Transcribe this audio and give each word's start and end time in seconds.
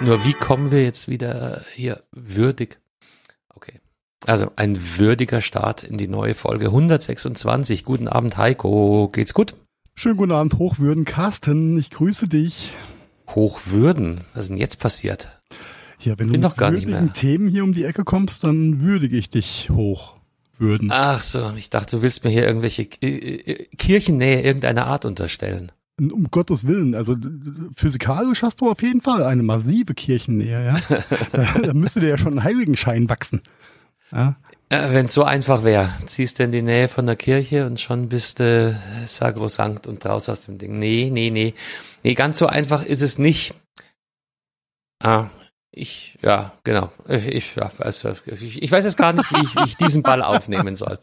Nur, 0.00 0.24
wie 0.24 0.34
kommen 0.34 0.70
wir 0.70 0.82
jetzt 0.82 1.08
wieder 1.08 1.64
hier 1.72 2.02
würdig? 2.12 2.78
Okay. 3.54 3.80
Also 4.26 4.52
ein 4.56 4.78
würdiger 4.98 5.40
Start 5.40 5.84
in 5.84 5.96
die 5.96 6.06
neue 6.06 6.34
Folge 6.34 6.66
126. 6.66 7.82
Guten 7.82 8.06
Abend, 8.06 8.36
Heiko. 8.36 9.08
Geht's 9.08 9.32
gut? 9.32 9.54
Schönen 9.94 10.18
guten 10.18 10.32
Abend, 10.32 10.58
Hochwürden. 10.58 11.06
Carsten, 11.06 11.78
ich 11.78 11.90
grüße 11.90 12.28
dich. 12.28 12.74
Hochwürden? 13.34 14.20
Was 14.34 14.44
ist 14.44 14.50
denn 14.50 14.58
jetzt 14.58 14.80
passiert? 14.80 15.40
Ja, 15.98 16.18
wenn 16.18 16.30
Bin 16.30 16.42
du 16.42 16.48
mit 16.48 16.58
würdigen 16.58 17.12
Themen 17.14 17.48
hier 17.48 17.64
um 17.64 17.72
die 17.72 17.84
Ecke 17.84 18.04
kommst, 18.04 18.44
dann 18.44 18.82
würdige 18.82 19.16
ich 19.16 19.30
dich 19.30 19.70
hochwürden. 19.70 20.90
Ach 20.92 21.22
so, 21.22 21.52
ich 21.56 21.70
dachte, 21.70 21.96
du 21.96 22.02
willst 22.02 22.22
mir 22.22 22.30
hier 22.30 22.46
irgendwelche 22.46 22.82
äh, 23.00 23.06
äh, 23.06 23.66
Kirchennähe 23.78 24.42
irgendeiner 24.42 24.86
Art 24.86 25.06
unterstellen. 25.06 25.72
Um 25.98 26.28
Gottes 26.30 26.66
Willen, 26.66 26.94
also 26.94 27.16
physikalisch 27.74 28.42
hast 28.42 28.60
du 28.60 28.70
auf 28.70 28.82
jeden 28.82 29.00
Fall 29.00 29.24
eine 29.24 29.42
massive 29.42 29.94
Kirchennähe, 29.94 30.66
ja. 30.66 30.76
da, 31.32 31.58
da 31.58 31.72
müsste 31.72 32.00
dir 32.00 32.10
ja 32.10 32.18
schon 32.18 32.38
ein 32.38 32.44
Heiligenschein 32.44 33.08
wachsen. 33.08 33.40
Ja. 34.12 34.36
Äh, 34.68 34.92
Wenn 34.92 35.06
es 35.06 35.14
so 35.14 35.24
einfach 35.24 35.64
wäre, 35.64 35.90
ziehst 36.06 36.38
du 36.38 36.42
in 36.44 36.52
die 36.52 36.62
Nähe 36.62 36.88
von 36.88 37.06
der 37.06 37.16
Kirche 37.16 37.66
und 37.66 37.80
schon 37.80 38.08
bist 38.08 38.40
du 38.40 38.70
äh, 38.70 39.06
sagrosankt 39.06 39.86
und 39.86 40.04
raus 40.04 40.28
aus 40.28 40.42
dem 40.42 40.58
Ding. 40.58 40.78
Nee, 40.78 41.08
nee, 41.10 41.30
nee. 41.30 41.54
Nee, 42.02 42.14
ganz 42.14 42.38
so 42.38 42.46
einfach 42.46 42.84
ist 42.84 43.00
es 43.00 43.18
nicht. 43.18 43.54
Ah, 45.02 45.30
ich, 45.70 46.18
ja, 46.22 46.52
genau. 46.64 46.90
Ich, 47.08 47.54
ja, 47.56 47.70
also, 47.78 48.12
ich, 48.26 48.62
ich 48.62 48.72
weiß 48.72 48.84
jetzt 48.84 48.96
gar 48.96 49.12
nicht, 49.12 49.30
wie 49.32 49.44
ich, 49.44 49.54
wie 49.56 49.64
ich 49.66 49.76
diesen 49.76 50.02
Ball 50.02 50.22
aufnehmen 50.22 50.74
soll. 50.74 50.98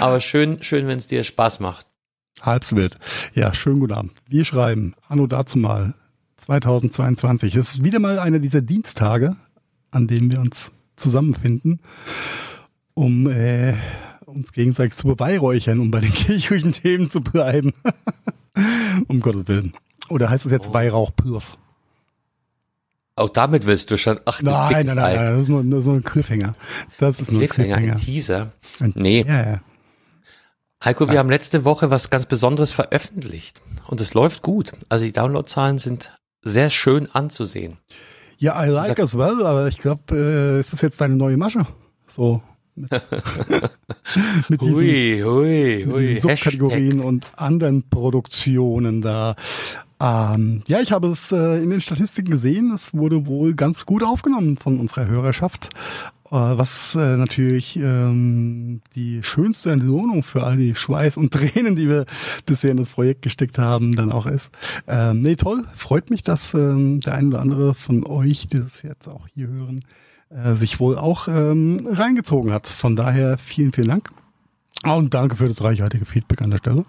Aber 0.00 0.20
schön, 0.20 0.62
schön, 0.62 0.86
wenn 0.88 0.98
es 0.98 1.06
dir 1.06 1.24
Spaß 1.24 1.60
macht. 1.60 1.86
Halbswild. 2.42 2.98
Ja, 3.34 3.54
schönen 3.54 3.80
guten 3.80 3.94
Abend. 3.94 4.12
Wir 4.28 4.44
schreiben 4.44 4.94
Anno 5.08 5.26
dazu 5.26 5.58
mal 5.58 5.94
2022. 6.38 7.54
Es 7.56 7.74
ist 7.74 7.84
wieder 7.84 7.98
mal 7.98 8.18
einer 8.18 8.38
dieser 8.38 8.60
Dienstage, 8.60 9.36
an 9.90 10.06
denen 10.06 10.30
wir 10.30 10.40
uns 10.40 10.70
zusammenfinden, 10.96 11.80
um 12.94 13.28
äh, 13.28 13.74
uns 14.26 14.52
gegenseitig 14.52 14.96
zu 14.96 15.06
beweihräuchern, 15.06 15.80
um 15.80 15.90
bei 15.90 16.00
den 16.00 16.12
kirchlichen 16.14 16.72
Themen 16.72 17.10
zu 17.10 17.20
bleiben. 17.20 17.72
um 19.08 19.20
Gottes 19.20 19.48
Willen. 19.48 19.74
Oder 20.08 20.30
heißt 20.30 20.46
es 20.46 20.52
jetzt 20.52 20.68
oh. 20.70 20.74
Weihrauchpürs? 20.74 21.56
Auch 23.18 23.30
damit 23.30 23.66
willst 23.66 23.90
du 23.90 23.96
schon. 23.96 24.18
Ach, 24.26 24.42
nein, 24.42 24.86
nein, 24.86 24.86
nein, 24.86 25.16
nein, 25.16 25.32
das 25.32 25.42
ist 25.42 25.48
nur, 25.48 25.62
nur 25.64 25.82
so 25.82 25.92
ein 25.92 26.04
Cliffhanger. 26.04 26.54
Das 26.98 27.18
ist 27.18 27.32
nur 27.32 27.40
ein 27.40 27.48
Cliffhanger. 27.48 27.76
Cliffhanger. 27.76 27.94
Ein 27.94 28.00
Teaser. 28.00 28.52
Nee. 28.94 29.24
Ja, 29.26 29.52
ja. 29.52 29.60
Heiko, 30.84 31.08
wir 31.08 31.18
haben 31.18 31.30
letzte 31.30 31.64
Woche 31.64 31.90
was 31.90 32.10
ganz 32.10 32.26
Besonderes 32.26 32.72
veröffentlicht 32.72 33.60
und 33.88 34.00
es 34.00 34.14
läuft 34.14 34.42
gut. 34.42 34.72
Also 34.88 35.04
die 35.04 35.12
Downloadzahlen 35.12 35.78
sind 35.78 36.10
sehr 36.42 36.70
schön 36.70 37.08
anzusehen. 37.12 37.78
Ja, 38.38 38.62
I 38.62 38.68
like 38.68 39.00
as 39.00 39.16
well, 39.16 39.46
aber 39.46 39.68
ich 39.68 39.78
glaube, 39.78 40.02
äh, 40.14 40.60
ist 40.60 40.72
das 40.72 40.82
jetzt 40.82 41.00
deine 41.00 41.16
neue 41.16 41.36
Masche? 41.36 41.66
So. 42.06 42.42
Mit, 42.74 42.90
mit 44.48 44.60
diesen, 44.60 44.74
hui, 44.74 45.22
hui, 45.24 45.86
hui. 45.86 46.12
Mit 46.12 46.22
Subkategorien 46.22 47.00
und 47.00 47.26
anderen 47.36 47.88
Produktionen 47.88 49.00
da. 49.00 49.34
Ähm, 49.98 50.62
ja, 50.66 50.80
ich 50.80 50.92
habe 50.92 51.08
es 51.08 51.32
äh, 51.32 51.62
in 51.62 51.70
den 51.70 51.80
Statistiken 51.80 52.30
gesehen. 52.30 52.74
Es 52.74 52.92
wurde 52.92 53.26
wohl 53.26 53.54
ganz 53.54 53.86
gut 53.86 54.02
aufgenommen 54.02 54.58
von 54.58 54.78
unserer 54.78 55.06
Hörerschaft. 55.06 55.70
Äh, 56.36 56.58
was 56.58 56.94
äh, 56.94 57.16
natürlich 57.16 57.76
ähm, 57.76 58.82
die 58.94 59.22
schönste 59.22 59.72
Entlohnung 59.72 60.22
für 60.22 60.42
all 60.42 60.58
die 60.58 60.74
Schweiß 60.74 61.16
und 61.16 61.32
Tränen, 61.32 61.76
die 61.76 61.88
wir 61.88 62.04
bisher 62.44 62.72
in 62.72 62.76
das 62.76 62.90
Projekt 62.90 63.22
gesteckt 63.22 63.58
haben, 63.58 63.96
dann 63.96 64.12
auch 64.12 64.26
ist. 64.26 64.50
Ähm, 64.86 65.22
nee, 65.22 65.36
toll. 65.36 65.64
Freut 65.74 66.10
mich, 66.10 66.22
dass 66.22 66.52
ähm, 66.52 67.00
der 67.00 67.14
ein 67.14 67.28
oder 67.28 67.40
andere 67.40 67.74
von 67.74 68.06
euch, 68.06 68.48
die 68.48 68.60
das 68.60 68.82
jetzt 68.82 69.08
auch 69.08 69.26
hier 69.32 69.48
hören, 69.48 69.84
äh, 70.28 70.56
sich 70.56 70.78
wohl 70.78 70.98
auch 70.98 71.26
ähm, 71.26 71.88
reingezogen 71.90 72.52
hat. 72.52 72.66
Von 72.66 72.96
daher 72.96 73.38
vielen, 73.38 73.72
vielen 73.72 73.88
Dank. 73.88 74.10
Und 74.84 75.14
danke 75.14 75.36
für 75.36 75.48
das 75.48 75.64
reichhaltige 75.64 76.04
Feedback 76.04 76.42
an 76.42 76.50
der 76.50 76.58
Stelle. 76.58 76.84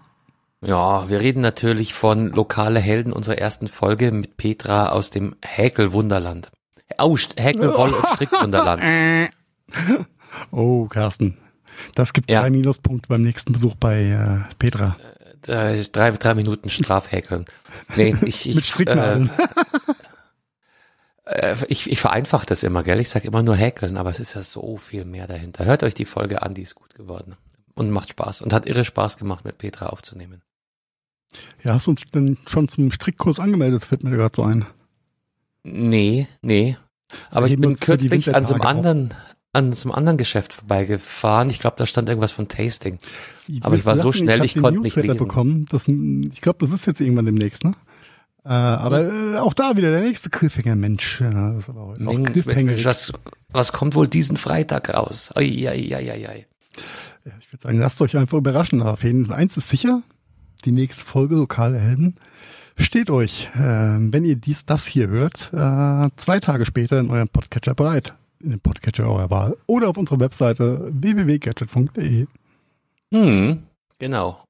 Ja, 0.60 1.08
wir 1.08 1.22
reden 1.22 1.42
natürlich 1.42 1.94
von 1.94 2.30
lokale 2.30 2.80
Helden 2.80 3.14
unserer 3.14 3.38
ersten 3.38 3.68
Folge 3.68 4.12
mit 4.12 4.36
Petra 4.36 4.90
aus 4.90 5.10
dem 5.10 5.36
Häkel-Wunderland. 5.46 6.52
Oh, 7.00 7.16
Häkel-Roll- 7.16 7.94
und 7.94 8.08
Strickwunderland. 8.16 8.84
oh, 10.52 10.86
Carsten. 10.86 11.38
Das 11.96 12.14
gibt 12.14 12.30
ja. 12.30 12.42
drei 12.42 12.50
Minuspunkte 12.50 13.08
beim 13.10 13.22
nächsten 13.22 13.54
Besuch 13.54 13.76
bei 13.76 14.04
äh, 14.04 14.54
Petra. 14.58 14.98
Äh, 15.46 15.84
drei, 15.92 16.12
drei 16.12 16.34
Minuten 16.34 16.70
Strafhäkeln. 16.70 17.46
Nee, 17.96 18.16
ich, 18.24 18.48
ich, 18.50 18.56
mit 18.56 18.66
Stricknadeln. 18.66 19.30
Äh, 21.26 21.52
äh, 21.52 21.56
ich, 21.68 21.92
ich 21.92 22.00
vereinfache 22.00 22.46
das 22.46 22.64
immer, 22.64 22.84
gell? 22.84 23.00
Ich 23.00 23.10
sage 23.10 23.28
immer 23.28 23.44
nur 23.44 23.56
häkeln, 23.56 23.98
aber 23.98 24.10
es 24.10 24.20
ist 24.20 24.34
ja 24.34 24.44
so 24.44 24.78
viel 24.78 25.06
mehr 25.06 25.28
dahinter. 25.28 25.66
Hört 25.66 25.84
euch 25.84 25.94
die 25.94 26.06
Folge 26.06 26.42
an, 26.42 26.54
die 26.54 26.64
ist 26.64 26.76
gut 26.76 26.96
geworden 26.96 27.36
und 27.76 27.92
macht 27.92 28.10
Spaß 28.10 28.42
und 28.42 28.54
hat 28.54 28.66
irre 28.66 28.86
Spaß 28.86 29.18
gemacht, 29.18 29.46
mit 29.46 29.58
Petra 29.58 29.88
aufzunehmen. 29.88 30.42
Ja, 31.64 31.74
hast 31.74 31.88
du 31.88 31.92
uns 31.92 32.02
denn 32.14 32.38
schon 32.48 32.68
zum 32.68 32.92
Strickkurs 32.92 33.40
angemeldet? 33.40 33.84
Fällt 33.84 34.04
mir 34.04 34.12
gerade 34.12 34.36
so 34.36 34.44
ein. 34.44 34.66
Nee, 35.64 36.28
nee. 36.42 36.78
Aber 37.30 37.48
ich 37.48 37.60
bin 37.60 37.76
kürzlich 37.76 38.34
an 38.34 38.46
so 38.46 38.56
einem 38.56 38.64
anderen, 38.64 39.14
an 39.54 39.74
so 39.74 39.90
einem 39.90 39.98
anderen 39.98 40.18
Geschäft 40.18 40.54
vorbeigefahren. 40.54 41.50
Ich 41.50 41.60
glaube, 41.60 41.76
da 41.78 41.86
stand 41.86 42.10
irgendwas 42.10 42.32
von 42.32 42.48
Tasting. 42.48 43.00
Ich 43.48 43.64
Aber 43.64 43.76
ich 43.76 43.86
war 43.86 43.98
so 43.98 44.12
schnell, 44.12 44.44
ich, 44.44 44.56
ich 44.56 44.62
konnte 44.62 44.82
nicht 44.82 44.96
lesen. 44.96 45.18
Bekommen. 45.18 45.66
Das, 45.70 45.88
ich 45.88 46.42
glaube, 46.42 46.60
das 46.60 46.72
ist 46.72 46.86
jetzt 46.86 47.02
irgendwann 47.02 47.26
demnächst, 47.26 47.64
ne? 47.64 47.76
Äh, 48.44 48.50
aber 48.50 49.04
äh, 49.04 49.38
auch 49.38 49.54
da 49.54 49.76
wieder 49.76 49.92
der 49.92 50.02
nächste 50.02 50.30
Cliffhanger, 50.30 50.76
Mensch. 50.76 51.20
Ja, 51.20 51.52
das 51.52 51.64
ist 51.64 51.70
aber 51.70 51.88
heute 51.88 52.04
Mensch, 52.04 52.32
Cliffhanger. 52.32 52.86
Was, 52.86 53.14
was 53.50 53.74
kommt 53.74 53.96
wohl 53.96 54.08
diesen 54.08 54.38
Freitag 54.38 54.94
raus? 54.94 55.34
Ai, 55.36 55.68
ai, 55.68 55.96
ai, 55.96 56.12
ai. 56.12 56.48
Ja, 57.26 57.34
ich 57.40 57.52
würde 57.52 57.64
sagen, 57.64 57.80
lasst 57.80 58.02
euch 58.02 58.16
einfach 58.16 58.38
überraschen. 58.38 58.82
Aber 58.82 58.94
auf 58.94 59.04
jeden 59.04 59.26
Fall 59.26 59.36
eins 59.36 59.58
ist 59.58 59.70
sicher, 59.70 60.02
die 60.66 60.72
nächste 60.72 61.04
Folge 61.04 61.36
Lokale 61.36 61.78
Helden 61.78 62.16
steht 62.78 63.10
euch, 63.10 63.50
äh, 63.56 63.60
wenn 63.60 64.24
ihr 64.24 64.36
dies, 64.36 64.66
das 64.66 64.86
hier 64.86 65.08
hört, 65.08 65.52
äh, 65.52 66.10
zwei 66.16 66.40
Tage 66.40 66.66
später 66.66 67.00
in 67.00 67.10
eurem 67.10 67.28
Podcatcher 67.28 67.74
bereit. 67.74 68.14
In 68.42 68.52
dem 68.52 68.60
Podcatcher 68.60 69.08
eurer 69.08 69.30
Wahl. 69.30 69.58
Oder 69.66 69.90
auf 69.90 69.98
unserer 69.98 70.20
Webseite 70.20 70.90
www.gadget.de. 70.92 72.28
Hm, 73.12 73.64
genau. 74.00 74.44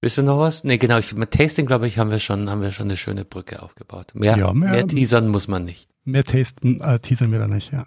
Wisst 0.00 0.18
ihr 0.18 0.24
noch 0.24 0.38
was? 0.38 0.64
Nee, 0.64 0.78
genau, 0.78 0.98
ich, 0.98 1.14
mit 1.14 1.32
Tasting, 1.32 1.66
glaube 1.66 1.86
ich, 1.86 1.98
haben 1.98 2.10
wir 2.10 2.18
schon, 2.18 2.48
haben 2.48 2.62
wir 2.62 2.72
schon 2.72 2.86
eine 2.86 2.96
schöne 2.96 3.24
Brücke 3.24 3.62
aufgebaut. 3.62 4.12
Mehr, 4.14 4.36
ja, 4.36 4.52
mehr, 4.52 4.70
mehr 4.70 4.86
teasern 4.86 5.28
muss 5.28 5.48
man 5.48 5.64
nicht. 5.64 5.88
Mehr 6.04 6.24
tasten, 6.24 6.80
äh, 6.80 7.00
teasern 7.00 7.32
wir 7.32 7.38
da 7.38 7.48
nicht, 7.48 7.72
ja. 7.72 7.86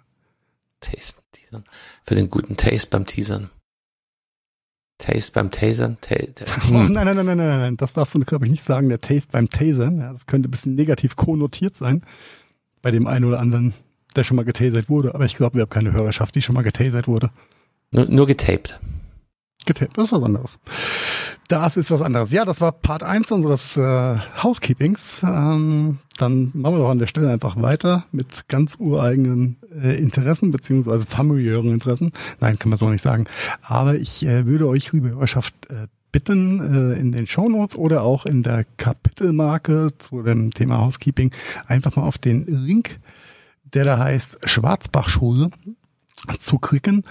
Tasten, 0.80 1.22
teasern. 1.32 1.64
Für 2.04 2.14
den 2.14 2.28
guten 2.28 2.56
Taste 2.56 2.88
beim 2.90 3.06
Teasern. 3.06 3.50
Taste 4.98 5.32
beim 5.32 5.50
Tasern? 5.50 5.96
Ta 6.00 6.16
oh, 6.70 6.72
nein, 6.72 6.92
nein, 6.92 7.16
nein, 7.16 7.26
nein, 7.26 7.36
nein, 7.36 7.58
nein, 7.58 7.76
das 7.76 7.94
darfst 7.94 8.14
du, 8.14 8.20
glaube 8.20 8.44
ich, 8.44 8.50
nicht 8.50 8.64
sagen, 8.64 8.88
der 8.88 9.00
Taste 9.00 9.30
beim 9.32 9.48
Tasern. 9.48 9.98
Ja, 9.98 10.12
das 10.12 10.26
könnte 10.26 10.48
ein 10.48 10.50
bisschen 10.50 10.74
negativ 10.74 11.16
konnotiert 11.16 11.74
sein 11.74 12.02
bei 12.82 12.90
dem 12.90 13.06
einen 13.06 13.24
oder 13.24 13.40
anderen, 13.40 13.74
der 14.16 14.24
schon 14.24 14.36
mal 14.36 14.44
getasert 14.44 14.88
wurde. 14.88 15.14
Aber 15.14 15.24
ich 15.24 15.36
glaube, 15.36 15.54
wir 15.54 15.62
haben 15.62 15.70
keine 15.70 15.92
Hörerschaft, 15.92 16.34
die 16.34 16.42
schon 16.42 16.54
mal 16.54 16.62
getasert 16.62 17.08
wurde. 17.08 17.30
Nur, 17.90 18.06
nur 18.06 18.26
getaped. 18.26 18.78
Getaped, 19.66 19.96
das 19.96 20.06
ist 20.06 20.12
was 20.12 20.22
anderes. 20.22 20.58
Das 21.48 21.76
ist 21.76 21.90
was 21.90 22.00
anderes. 22.00 22.32
Ja, 22.32 22.44
das 22.44 22.60
war 22.60 22.72
Part 22.72 23.02
1 23.02 23.30
unseres 23.30 23.76
äh, 23.76 24.16
Housekeepings. 24.42 25.22
Ähm, 25.22 25.98
dann 26.16 26.50
machen 26.54 26.76
wir 26.76 26.78
doch 26.78 26.90
an 26.90 26.98
der 26.98 27.08
Stelle 27.08 27.30
einfach 27.30 27.60
weiter 27.60 28.04
mit 28.12 28.48
ganz 28.48 28.76
ureigenen 28.78 29.56
äh, 29.82 29.96
Interessen 29.96 30.50
beziehungsweise 30.50 31.04
familiären 31.06 31.70
Interessen. 31.70 32.12
Nein, 32.40 32.58
kann 32.58 32.70
man 32.70 32.78
so 32.78 32.88
nicht 32.88 33.02
sagen. 33.02 33.26
Aber 33.62 33.96
ich 33.96 34.24
äh, 34.24 34.46
würde 34.46 34.68
euch, 34.68 34.92
liebe 34.92 35.10
Hörerschaft, 35.10 35.54
äh, 35.70 35.88
bitten, 36.12 36.60
äh, 36.94 36.98
in 36.98 37.12
den 37.12 37.26
Shownotes 37.26 37.76
oder 37.76 38.02
auch 38.02 38.26
in 38.26 38.42
der 38.42 38.64
Kapitelmarke 38.76 39.90
zu 39.98 40.22
dem 40.22 40.52
Thema 40.52 40.78
Housekeeping 40.78 41.32
einfach 41.66 41.96
mal 41.96 42.02
auf 42.02 42.18
den 42.18 42.46
Link, 42.46 42.98
der 43.74 43.84
da 43.84 43.98
heißt 43.98 44.38
Schwarzbachschule, 44.48 45.50
zu 46.40 46.58
klicken 46.58 47.04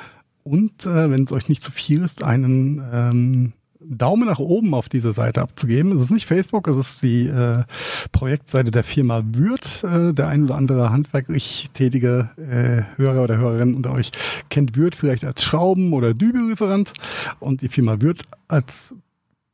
und, 0.43 0.85
äh, 0.85 1.09
wenn 1.11 1.23
es 1.23 1.31
euch 1.31 1.49
nicht 1.49 1.63
zu 1.63 1.71
viel 1.71 2.03
ist, 2.03 2.23
einen 2.23 2.81
ähm, 2.91 3.53
Daumen 3.81 4.27
nach 4.27 4.39
oben 4.39 4.73
auf 4.73 4.89
diese 4.89 5.13
Seite 5.13 5.41
abzugeben. 5.41 5.95
Es 5.95 6.01
ist 6.01 6.11
nicht 6.11 6.25
Facebook, 6.25 6.67
es 6.67 6.77
ist 6.77 7.01
die 7.01 7.27
äh, 7.27 7.63
Projektseite 8.11 8.71
der 8.71 8.83
Firma 8.83 9.23
Würth. 9.31 9.83
Äh, 9.83 10.13
der 10.13 10.27
ein 10.27 10.43
oder 10.43 10.55
andere 10.55 10.91
handwerklich 10.91 11.69
tätige 11.73 12.29
äh, 12.37 12.97
Hörer 12.97 13.23
oder 13.23 13.37
Hörerin 13.37 13.75
unter 13.75 13.93
euch 13.93 14.11
kennt 14.49 14.75
Würth 14.75 14.95
vielleicht 14.95 15.23
als 15.23 15.43
Schrauben- 15.43 15.93
oder 15.93 16.13
Dübellieferant 16.13 16.93
und 17.39 17.61
die 17.61 17.69
Firma 17.69 18.01
Würth 18.01 18.23
als 18.47 18.93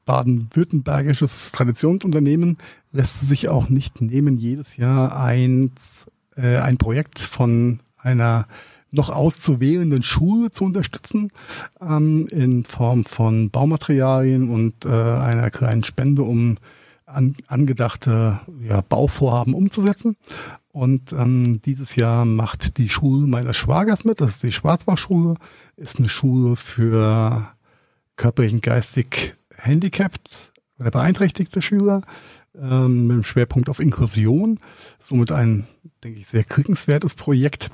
baden-württembergisches 0.06 1.52
Traditionsunternehmen 1.52 2.58
lässt 2.92 3.22
sich 3.22 3.50
auch 3.50 3.70
nicht 3.70 4.02
nehmen, 4.02 4.38
jedes 4.38 4.78
Jahr 4.78 5.20
ein, 5.20 5.72
äh, 6.36 6.58
ein 6.58 6.78
Projekt 6.78 7.20
von 7.20 7.80
einer 7.98 8.48
noch 8.92 9.10
auszuwählenden 9.10 10.04
Schuhe 10.04 10.52
zu 10.52 10.64
unterstützen 10.64 11.32
ähm, 11.82 12.28
in 12.32 12.64
Form 12.64 13.04
von 13.06 13.50
Baumaterialien 13.50 14.50
und 14.50 14.86
äh, 14.86 14.90
einer 14.90 15.52
kleinen 15.52 15.84
Spende, 15.84 16.24
um 16.24 16.58
an, 17.06 17.36
angedachte 17.48 18.40
ja, 18.62 18.82
Bauvorhaben 18.82 19.54
umzusetzen. 19.54 20.16
Und 20.72 21.14
ähm, 21.14 21.62
dieses 21.66 21.96
Jahr 21.96 22.26
macht 22.26 22.78
die 22.78 22.90
Schule 22.90 23.28
meines 23.28 23.56
Schwagers 23.56 24.04
mit, 24.04 24.20
das 24.20 24.32
ist 24.32 24.44
die 24.44 24.52
Schwarzbachschule, 24.52 25.36
ist 25.78 26.00
eine 26.00 26.10
Schule 26.10 26.56
für 26.56 27.50
körperlich 28.18 28.54
und 28.54 28.64
geistig 28.64 29.36
handicapped 29.58 30.54
oder 30.80 30.92
beeinträchtigte 30.92 31.62
Schüler 31.62 32.02
ähm, 32.62 33.08
mit 33.08 33.18
dem 33.18 33.24
Schwerpunkt 33.24 33.70
auf 33.70 33.80
Inklusion. 33.80 34.60
Somit 35.00 35.32
ein, 35.32 35.68
denke 36.04 36.20
ich, 36.20 36.28
sehr 36.28 36.44
kriegenswertes 36.44 37.16
Projekt. 37.16 37.70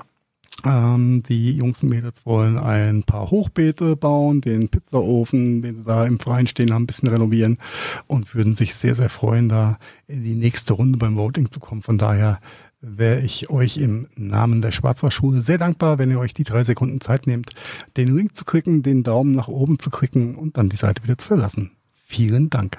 Ähm, 0.64 1.22
die 1.28 1.56
Jungs 1.56 1.82
und 1.82 1.88
Mädels 1.88 2.24
wollen 2.24 2.56
ein 2.56 3.02
paar 3.02 3.30
Hochbeete 3.30 3.96
bauen, 3.96 4.40
den 4.40 4.68
Pizzaofen, 4.68 5.62
den 5.62 5.78
sie 5.78 5.84
da 5.84 6.04
im 6.06 6.20
Freien 6.20 6.46
stehen 6.46 6.72
haben, 6.72 6.84
ein 6.84 6.86
bisschen 6.86 7.08
renovieren 7.08 7.58
und 8.06 8.34
würden 8.34 8.54
sich 8.54 8.74
sehr, 8.74 8.94
sehr 8.94 9.08
freuen, 9.08 9.48
da 9.48 9.78
in 10.06 10.22
die 10.22 10.34
nächste 10.34 10.74
Runde 10.74 10.98
beim 10.98 11.16
Voting 11.16 11.50
zu 11.50 11.58
kommen. 11.58 11.82
Von 11.82 11.98
daher 11.98 12.38
wäre 12.80 13.20
ich 13.20 13.50
euch 13.50 13.76
im 13.76 14.08
Namen 14.16 14.60
der 14.60 14.72
Schwarzwaldschule 14.72 15.42
sehr 15.42 15.58
dankbar, 15.58 15.98
wenn 15.98 16.10
ihr 16.10 16.18
euch 16.18 16.34
die 16.34 16.44
drei 16.44 16.64
Sekunden 16.64 17.00
Zeit 17.00 17.26
nehmt, 17.26 17.54
den 17.96 18.14
Link 18.14 18.36
zu 18.36 18.44
klicken, 18.44 18.82
den 18.82 19.02
Daumen 19.04 19.32
nach 19.32 19.48
oben 19.48 19.78
zu 19.78 19.90
klicken 19.90 20.36
und 20.36 20.56
dann 20.56 20.68
die 20.68 20.76
Seite 20.76 21.02
wieder 21.02 21.18
zu 21.18 21.28
verlassen. 21.28 21.72
Vielen 22.06 22.50
Dank. 22.50 22.78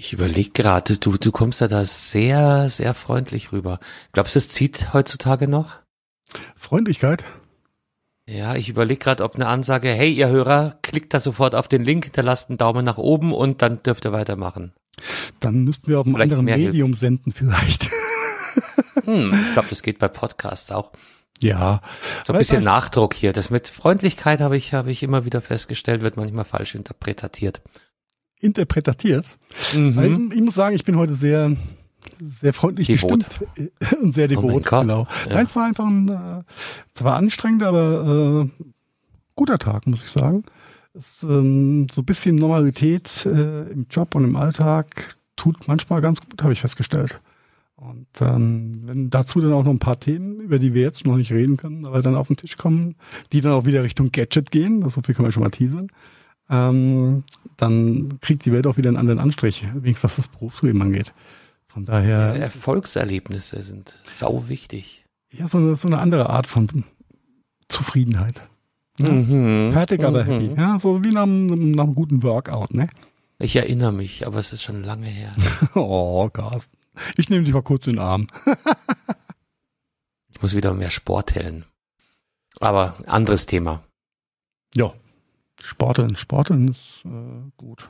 Ich 0.00 0.12
überlege 0.12 0.50
gerade, 0.50 0.96
du, 0.96 1.16
du 1.16 1.32
kommst 1.32 1.60
ja 1.60 1.66
da 1.66 1.84
sehr, 1.84 2.68
sehr 2.68 2.94
freundlich 2.94 3.50
rüber. 3.50 3.80
Glaubst 4.12 4.36
du, 4.36 4.38
es 4.38 4.48
zieht 4.48 4.92
heutzutage 4.92 5.48
noch? 5.48 5.74
Freundlichkeit? 6.56 7.24
Ja, 8.30 8.54
ich 8.54 8.68
überlege 8.68 9.00
gerade, 9.00 9.24
ob 9.24 9.34
eine 9.34 9.48
Ansage, 9.48 9.88
hey, 9.88 10.12
ihr 10.12 10.28
Hörer, 10.28 10.78
klickt 10.82 11.14
da 11.14 11.18
sofort 11.18 11.56
auf 11.56 11.66
den 11.66 11.82
Link, 11.82 12.04
hinterlasst 12.04 12.48
einen 12.48 12.58
Daumen 12.58 12.84
nach 12.84 12.96
oben 12.98 13.34
und 13.34 13.60
dann 13.60 13.82
dürft 13.82 14.04
ihr 14.04 14.12
weitermachen. 14.12 14.72
Dann 15.40 15.64
müssten 15.64 15.88
wir 15.88 15.98
auf 15.98 16.06
einem 16.06 16.14
anderen 16.14 16.44
Medium 16.44 16.90
hilft. 16.90 17.00
senden 17.00 17.32
vielleicht. 17.32 17.90
Hm, 19.02 19.34
ich 19.48 19.52
glaube, 19.54 19.68
das 19.68 19.82
geht 19.82 19.98
bei 19.98 20.06
Podcasts 20.06 20.70
auch. 20.70 20.92
Ja. 21.40 21.82
So 22.22 22.32
ein 22.32 22.38
bisschen 22.38 22.62
Nachdruck 22.62 23.14
hier. 23.14 23.32
Das 23.32 23.50
mit 23.50 23.66
Freundlichkeit 23.66 24.40
habe 24.40 24.56
ich, 24.56 24.74
habe 24.74 24.92
ich 24.92 25.02
immer 25.02 25.24
wieder 25.24 25.42
festgestellt, 25.42 26.02
wird 26.02 26.16
manchmal 26.16 26.44
falsch 26.44 26.76
interpretiert. 26.76 27.62
Interpretiert? 28.40 29.26
Mhm. 29.74 30.32
Ich 30.34 30.40
muss 30.40 30.54
sagen, 30.54 30.76
ich 30.76 30.84
bin 30.84 30.96
heute 30.96 31.14
sehr, 31.14 31.56
sehr 32.20 32.52
freundlich 32.52 32.86
devot. 32.86 33.24
gestimmt 33.24 33.80
und 34.02 34.14
sehr 34.14 34.28
devot. 34.28 34.54
Oh 34.54 34.60
genau. 34.80 35.06
Ja. 35.26 35.34
Nein, 35.34 35.46
es 35.46 35.56
war 35.56 35.64
einfach 35.66 35.86
ein, 35.86 36.08
äh, 36.08 37.02
war 37.02 37.16
anstrengend, 37.16 37.62
aber 37.62 38.46
äh, 38.46 38.64
guter 39.34 39.58
Tag, 39.58 39.86
muss 39.86 40.04
ich 40.04 40.10
sagen. 40.10 40.44
Es, 40.94 41.22
ähm, 41.22 41.86
so 41.90 42.02
ein 42.02 42.06
bisschen 42.06 42.36
Normalität 42.36 43.26
äh, 43.26 43.70
im 43.70 43.86
Job 43.90 44.14
und 44.14 44.24
im 44.24 44.36
Alltag 44.36 45.16
tut 45.36 45.68
manchmal 45.68 46.00
ganz 46.00 46.20
gut, 46.20 46.42
habe 46.42 46.52
ich 46.52 46.60
festgestellt. 46.60 47.20
Und 47.76 48.08
ähm, 48.20 48.82
wenn 48.86 49.08
dazu 49.08 49.40
dann 49.40 49.52
auch 49.52 49.62
noch 49.62 49.70
ein 49.70 49.78
paar 49.78 50.00
Themen, 50.00 50.40
über 50.40 50.58
die 50.58 50.74
wir 50.74 50.82
jetzt 50.82 51.06
noch 51.06 51.16
nicht 51.16 51.32
reden 51.32 51.56
können, 51.56 51.86
aber 51.86 52.02
dann 52.02 52.16
auf 52.16 52.26
den 52.26 52.36
Tisch 52.36 52.56
kommen, 52.56 52.96
die 53.32 53.40
dann 53.40 53.52
auch 53.52 53.66
wieder 53.66 53.84
Richtung 53.84 54.10
Gadget 54.10 54.50
gehen, 54.50 54.80
das 54.80 54.94
so 54.94 55.02
viel 55.02 55.14
können 55.14 55.28
wir 55.28 55.32
schon 55.32 55.44
mal 55.44 55.50
teasern, 55.50 55.88
ähm, 56.50 57.24
dann 57.56 58.18
kriegt 58.20 58.44
die 58.44 58.52
Welt 58.52 58.66
auch 58.66 58.76
wieder 58.76 58.88
einen 58.88 58.96
anderen 58.96 59.18
Anstrich, 59.18 59.66
wenigstens 59.74 60.04
was 60.04 60.16
das 60.16 60.28
Berufsleben 60.28 60.80
angeht. 60.80 61.12
Von 61.66 61.84
daher. 61.84 62.34
Ja, 62.34 62.34
Erfolgserlebnisse 62.34 63.62
sind 63.62 63.98
sau 64.06 64.48
wichtig. 64.48 65.04
Ja, 65.30 65.48
so 65.48 65.58
eine, 65.58 65.76
so 65.76 65.88
eine 65.88 65.98
andere 65.98 66.30
Art 66.30 66.46
von 66.46 66.84
Zufriedenheit. 67.68 68.42
Ja? 68.98 69.10
Mhm. 69.10 69.72
Fertig, 69.72 70.02
aber 70.04 70.24
mhm. 70.24 70.28
happy. 70.30 70.60
Ja, 70.60 70.78
so 70.80 71.04
wie 71.04 71.12
nach, 71.12 71.26
nach 71.26 71.84
einem 71.84 71.94
guten 71.94 72.22
Workout, 72.22 72.72
ne? 72.72 72.88
Ich 73.38 73.54
erinnere 73.54 73.92
mich, 73.92 74.26
aber 74.26 74.38
es 74.38 74.52
ist 74.52 74.62
schon 74.62 74.82
lange 74.82 75.06
her. 75.06 75.32
oh, 75.74 76.28
Carsten. 76.32 76.76
Ich 77.16 77.28
nehme 77.30 77.44
dich 77.44 77.54
mal 77.54 77.62
kurz 77.62 77.86
in 77.86 77.94
den 77.94 78.00
Arm. 78.00 78.26
ich 80.30 80.42
muss 80.42 80.54
wieder 80.54 80.74
mehr 80.74 80.90
Sporteln. 80.90 81.64
Aber 82.58 82.94
anderes 83.06 83.46
Thema. 83.46 83.84
Ja, 84.74 84.92
Sporteln, 85.60 86.16
Sporteln 86.16 86.68
ist 86.68 87.02
äh, 87.04 87.50
gut. 87.56 87.88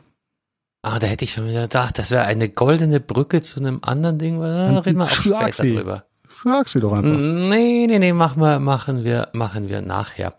Ah, 0.82 0.98
da 0.98 1.06
hätte 1.06 1.24
ich 1.24 1.32
schon 1.32 1.48
wieder 1.48 1.62
gedacht, 1.62 1.98
das 1.98 2.10
wäre 2.10 2.24
eine 2.24 2.48
goldene 2.48 3.00
Brücke 3.00 3.42
zu 3.42 3.60
einem 3.60 3.80
anderen 3.82 4.18
Ding. 4.18 4.40
Da 4.40 4.78
reden 4.78 4.98
wir 4.98 5.04
auch 5.04 5.10
Schlag 5.10 5.54
später 5.54 5.62
sie. 5.68 5.76
drüber. 5.76 6.04
Schlag 6.40 6.68
sie 6.68 6.80
doch 6.80 6.92
einfach. 6.92 7.18
Nee, 7.18 7.86
nee, 7.88 7.98
nee, 7.98 8.12
machen 8.12 8.40
wir, 8.40 8.60
machen 8.60 9.02
wir, 9.02 9.28
machen 9.32 9.68
wir 9.68 9.82
nachher. 9.82 10.34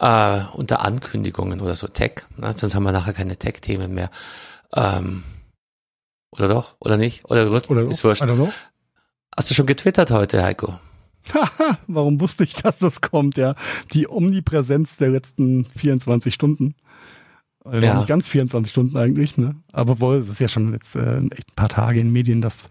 Äh, 0.00 0.40
unter 0.54 0.84
Ankündigungen 0.84 1.60
oder 1.60 1.76
so 1.76 1.86
Tech. 1.86 2.26
Ne? 2.36 2.52
Sonst 2.56 2.74
haben 2.74 2.82
wir 2.82 2.92
nachher 2.92 3.12
keine 3.12 3.36
Tech-Themen 3.36 3.94
mehr. 3.94 4.10
Ähm, 4.74 5.22
oder 6.32 6.48
doch? 6.48 6.74
Oder 6.80 6.96
nicht? 6.96 7.24
Oder, 7.26 7.46
oder 7.46 7.88
ist 7.88 8.02
wurscht. 8.02 8.24
Hast 9.36 9.50
du 9.50 9.54
schon 9.54 9.66
getwittert 9.66 10.10
heute, 10.10 10.42
Heiko? 10.42 10.74
Warum 11.86 12.20
wusste 12.20 12.44
ich, 12.44 12.54
dass 12.54 12.78
das 12.78 13.00
kommt, 13.00 13.36
ja? 13.36 13.54
Die 13.92 14.08
Omnipräsenz 14.08 14.96
der 14.96 15.10
letzten 15.10 15.66
24 15.76 16.34
Stunden. 16.34 16.74
Also 17.64 17.86
ja. 17.86 17.96
nicht 17.96 18.08
ganz 18.08 18.28
24 18.28 18.70
Stunden 18.70 18.96
eigentlich, 18.98 19.38
ne? 19.38 19.54
Aber 19.72 19.98
wohl, 19.98 20.16
es 20.16 20.28
ist 20.28 20.38
ja 20.38 20.48
schon 20.48 20.74
jetzt 20.74 20.94
äh, 20.96 21.20
echt 21.20 21.48
ein 21.48 21.56
paar 21.56 21.70
Tage 21.70 21.98
in 21.98 22.08
den 22.08 22.12
Medien, 22.12 22.42
dass 22.42 22.68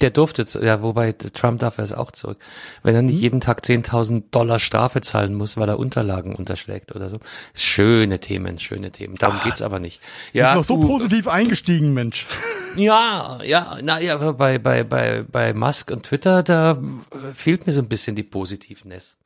der 0.00 0.10
durfte, 0.10 0.46
ja, 0.64 0.82
wobei 0.82 1.12
Trump 1.12 1.60
darf 1.60 1.78
er 1.78 1.84
es 1.84 1.92
auch 1.92 2.10
zurück. 2.10 2.38
Wenn 2.82 2.94
er 2.94 3.02
nicht 3.02 3.16
hm? 3.16 3.20
jeden 3.20 3.40
Tag 3.40 3.62
10.000 3.62 4.24
Dollar 4.30 4.58
Strafe 4.58 5.00
zahlen 5.00 5.34
muss, 5.34 5.56
weil 5.56 5.68
er 5.68 5.78
Unterlagen 5.78 6.34
unterschlägt 6.34 6.94
oder 6.94 7.10
so. 7.10 7.18
Schöne 7.54 8.20
Themen, 8.20 8.58
schöne 8.58 8.90
Themen. 8.90 9.16
Darum 9.16 9.38
ah, 9.40 9.44
geht's 9.44 9.62
aber 9.62 9.78
nicht. 9.78 10.00
Ja, 10.32 10.54
noch 10.54 10.64
so 10.64 10.80
du, 10.80 10.88
positiv 10.88 11.28
eingestiegen, 11.28 11.92
Mensch. 11.94 12.26
Ja, 12.76 13.38
ja, 13.44 13.78
na 13.82 14.00
ja, 14.00 14.32
bei, 14.32 14.58
bei, 14.58 14.84
bei, 14.84 15.24
bei 15.30 15.52
Musk 15.52 15.90
und 15.90 16.04
Twitter, 16.04 16.42
da 16.42 16.78
fehlt 17.34 17.66
mir 17.66 17.72
so 17.72 17.82
ein 17.82 17.88
bisschen 17.88 18.16
die 18.16 18.22
Positivness. 18.22 19.18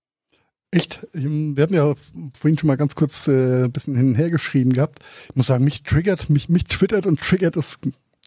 Echt? 0.70 1.06
Wir 1.12 1.62
hatten 1.62 1.74
ja 1.74 1.94
vorhin 2.38 2.58
schon 2.58 2.66
mal 2.66 2.76
ganz 2.76 2.94
kurz 2.94 3.28
äh, 3.28 3.64
ein 3.64 3.72
bisschen 3.72 3.96
hin 3.96 4.08
und 4.08 4.14
her 4.16 4.30
geschrieben 4.30 4.72
gehabt. 4.72 4.98
Ich 5.30 5.36
muss 5.36 5.46
sagen, 5.46 5.64
mich 5.64 5.84
triggert, 5.84 6.28
mich, 6.28 6.48
mich 6.48 6.64
twittert 6.64 7.06
und 7.06 7.20
triggert 7.20 7.56
es 7.56 7.78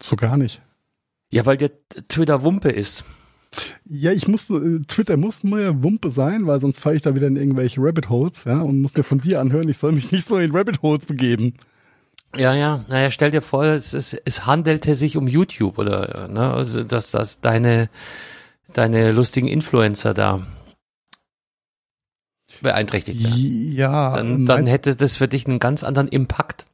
so 0.01 0.15
gar 0.15 0.37
nicht. 0.37 0.61
Ja, 1.31 1.45
weil 1.45 1.57
der 1.57 1.71
Twitter 2.07 2.43
Wumpe 2.43 2.69
ist. 2.69 3.05
Ja, 3.85 4.11
ich 4.11 4.27
muss, 4.27 4.49
äh, 4.49 4.79
Twitter 4.87 5.17
muss 5.17 5.43
mir 5.43 5.83
Wumpe 5.83 6.11
sein, 6.11 6.45
weil 6.45 6.61
sonst 6.61 6.79
falle 6.79 6.95
ich 6.95 7.01
da 7.01 7.15
wieder 7.15 7.27
in 7.27 7.35
irgendwelche 7.35 7.81
Rabbit 7.81 8.09
Holes, 8.09 8.43
ja, 8.45 8.61
und 8.61 8.81
muss 8.81 8.95
mir 8.95 9.03
von 9.03 9.19
dir 9.19 9.39
anhören, 9.39 9.69
ich 9.69 9.77
soll 9.77 9.91
mich 9.91 10.11
nicht 10.11 10.27
so 10.27 10.37
in 10.37 10.55
Rabbit 10.55 10.81
Holes 10.81 11.05
begeben. 11.05 11.55
Ja, 12.35 12.53
ja, 12.53 12.85
naja, 12.89 13.09
stell 13.09 13.31
dir 13.31 13.41
vor, 13.41 13.65
es, 13.65 13.93
es, 13.93 14.13
es 14.13 14.45
handelte 14.45 14.93
sich 14.93 15.17
um 15.17 15.27
YouTube 15.27 15.79
oder, 15.79 16.27
ne, 16.27 16.51
also, 16.53 16.83
dass, 16.83 17.11
dass 17.11 17.41
deine, 17.41 17.89
deine 18.73 19.11
lustigen 19.11 19.47
Influencer 19.47 20.13
da 20.13 20.45
beeinträchtigt 22.61 23.23
werden. 23.23 23.71
Ja. 23.73 24.15
Dann, 24.15 24.45
dann 24.45 24.67
hätte 24.67 24.95
das 24.95 25.17
für 25.17 25.27
dich 25.27 25.47
einen 25.47 25.59
ganz 25.59 25.83
anderen 25.83 26.07
Impact. 26.07 26.65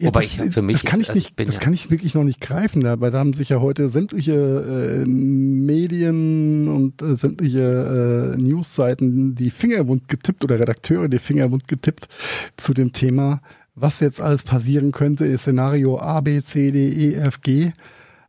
Ja, 0.00 0.08
Wobei 0.08 0.22
das, 0.22 0.38
ich 0.38 0.52
für 0.52 0.62
mich 0.62 0.82
das 0.82 0.90
kann 0.90 1.00
ist, 1.00 1.10
ich 1.10 1.14
nicht, 1.14 1.38
das 1.38 1.54
ja 1.54 1.60
kann 1.60 1.72
ich 1.72 1.88
wirklich 1.88 2.14
noch 2.14 2.24
nicht 2.24 2.40
greifen. 2.40 2.82
Dabei 2.82 3.10
da 3.10 3.20
haben 3.20 3.32
sich 3.32 3.50
ja 3.50 3.60
heute 3.60 3.88
sämtliche 3.88 5.04
äh, 5.04 5.08
Medien 5.08 6.66
und 6.68 7.00
äh, 7.00 7.14
sämtliche 7.14 8.34
äh, 8.34 8.40
Newsseiten 8.40 9.36
die 9.36 9.50
Fingerwund 9.50 10.08
getippt 10.08 10.42
oder 10.42 10.58
Redakteure 10.58 11.08
die 11.08 11.20
Fingerwund 11.20 11.68
getippt 11.68 12.08
zu 12.56 12.74
dem 12.74 12.92
Thema, 12.92 13.40
was 13.76 14.00
jetzt 14.00 14.20
alles 14.20 14.42
passieren 14.42 14.90
könnte. 14.90 15.38
Szenario 15.38 16.00
A, 16.00 16.20
B, 16.20 16.42
C, 16.42 16.72
D, 16.72 16.88
E, 16.88 17.14
F, 17.14 17.40
G. 17.40 17.72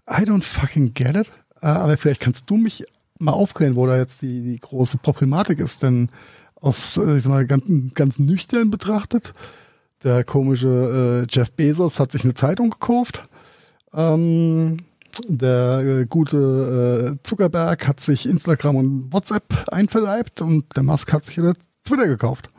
I 0.08 0.22
don't 0.22 0.44
fucking 0.44 0.94
get 0.94 1.16
it. 1.16 1.32
Äh, 1.64 1.68
aber 1.68 1.98
vielleicht 1.98 2.22
kannst 2.22 2.48
du 2.48 2.58
mich 2.58 2.84
mal 3.18 3.32
aufklären, 3.32 3.76
wo 3.76 3.88
da 3.88 3.98
jetzt 3.98 4.22
die, 4.22 4.44
die 4.44 4.60
große 4.60 5.00
Problematik 5.00 5.58
ist, 5.58 5.82
denn 5.82 6.10
aus, 6.54 6.98
äh, 6.98 7.18
ich 7.18 7.24
sag 7.24 7.32
mal, 7.32 7.48
ganz, 7.48 7.64
ganz 7.96 8.20
nüchtern 8.20 8.70
betrachtet 8.70 9.34
der 10.06 10.24
komische 10.24 11.26
äh, 11.26 11.28
Jeff 11.30 11.52
Bezos 11.52 12.00
hat 12.00 12.12
sich 12.12 12.24
eine 12.24 12.36
Zeitung 12.36 12.70
gekauft. 12.70 13.24
Ähm, 13.94 14.78
der 15.28 15.80
äh, 15.80 16.06
gute 16.06 17.18
äh, 17.18 17.24
Zuckerberg 17.24 17.88
hat 17.88 18.00
sich 18.00 18.28
Instagram 18.28 18.76
und 18.76 19.14
WhatsApp 19.14 19.68
einverleibt 19.72 20.42
und 20.42 20.66
der 20.76 20.84
Musk 20.84 21.12
hat 21.12 21.26
sich 21.26 21.36
Twitter 21.36 22.08
gekauft. 22.08 22.50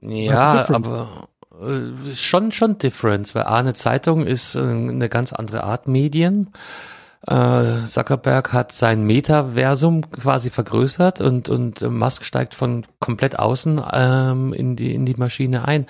Ja, 0.00 0.68
aber 0.68 1.28
äh, 1.60 2.14
schon 2.14 2.50
schon 2.50 2.78
Difference, 2.78 3.34
weil 3.34 3.44
A, 3.44 3.58
eine 3.58 3.74
Zeitung 3.74 4.26
ist 4.26 4.56
äh, 4.56 4.60
eine 4.60 5.08
ganz 5.08 5.32
andere 5.32 5.64
Art 5.64 5.86
Medien. 5.86 6.50
Äh, 7.26 7.84
Zuckerberg 7.84 8.52
hat 8.52 8.72
sein 8.72 9.04
Metaversum 9.04 10.10
quasi 10.10 10.50
vergrößert 10.50 11.20
und 11.20 11.48
und 11.48 11.80
Musk 11.88 12.24
steigt 12.24 12.54
von 12.54 12.84
komplett 12.98 13.38
außen 13.38 13.80
ähm, 13.92 14.52
in 14.52 14.74
die 14.74 14.94
in 14.94 15.06
die 15.06 15.14
Maschine 15.14 15.66
ein. 15.66 15.86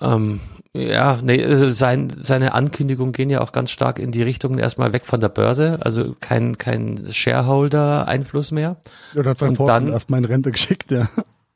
Ähm, 0.00 0.40
ja, 0.74 1.18
nee, 1.22 1.42
also 1.44 1.68
sein, 1.70 2.12
seine 2.20 2.54
Ankündigungen 2.54 3.12
gehen 3.12 3.30
ja 3.30 3.40
auch 3.40 3.52
ganz 3.52 3.70
stark 3.70 3.98
in 3.98 4.12
die 4.12 4.22
Richtung 4.22 4.58
erstmal 4.58 4.92
weg 4.92 5.06
von 5.06 5.20
der 5.20 5.28
Börse, 5.28 5.78
also 5.82 6.14
kein, 6.20 6.58
kein 6.58 7.08
Shareholder-Einfluss 7.10 8.52
mehr. 8.52 8.76
Ja, 9.14 9.22
da 9.22 9.30
hat 9.30 9.38
sein 9.38 9.56
Vorstand 9.56 9.88
erstmal 9.88 10.20
in 10.20 10.26
Rente 10.26 10.50
geschickt, 10.52 10.90
ja. 10.90 11.08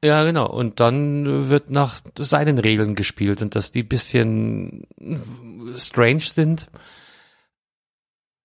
Ja, 0.04 0.24
genau. 0.24 0.50
Und 0.50 0.80
dann 0.80 1.48
wird 1.48 1.70
nach 1.70 2.00
seinen 2.18 2.58
Regeln 2.58 2.96
gespielt 2.96 3.40
und 3.40 3.54
dass 3.54 3.70
die 3.70 3.84
bisschen 3.84 4.84
strange 5.78 6.22
sind. 6.22 6.66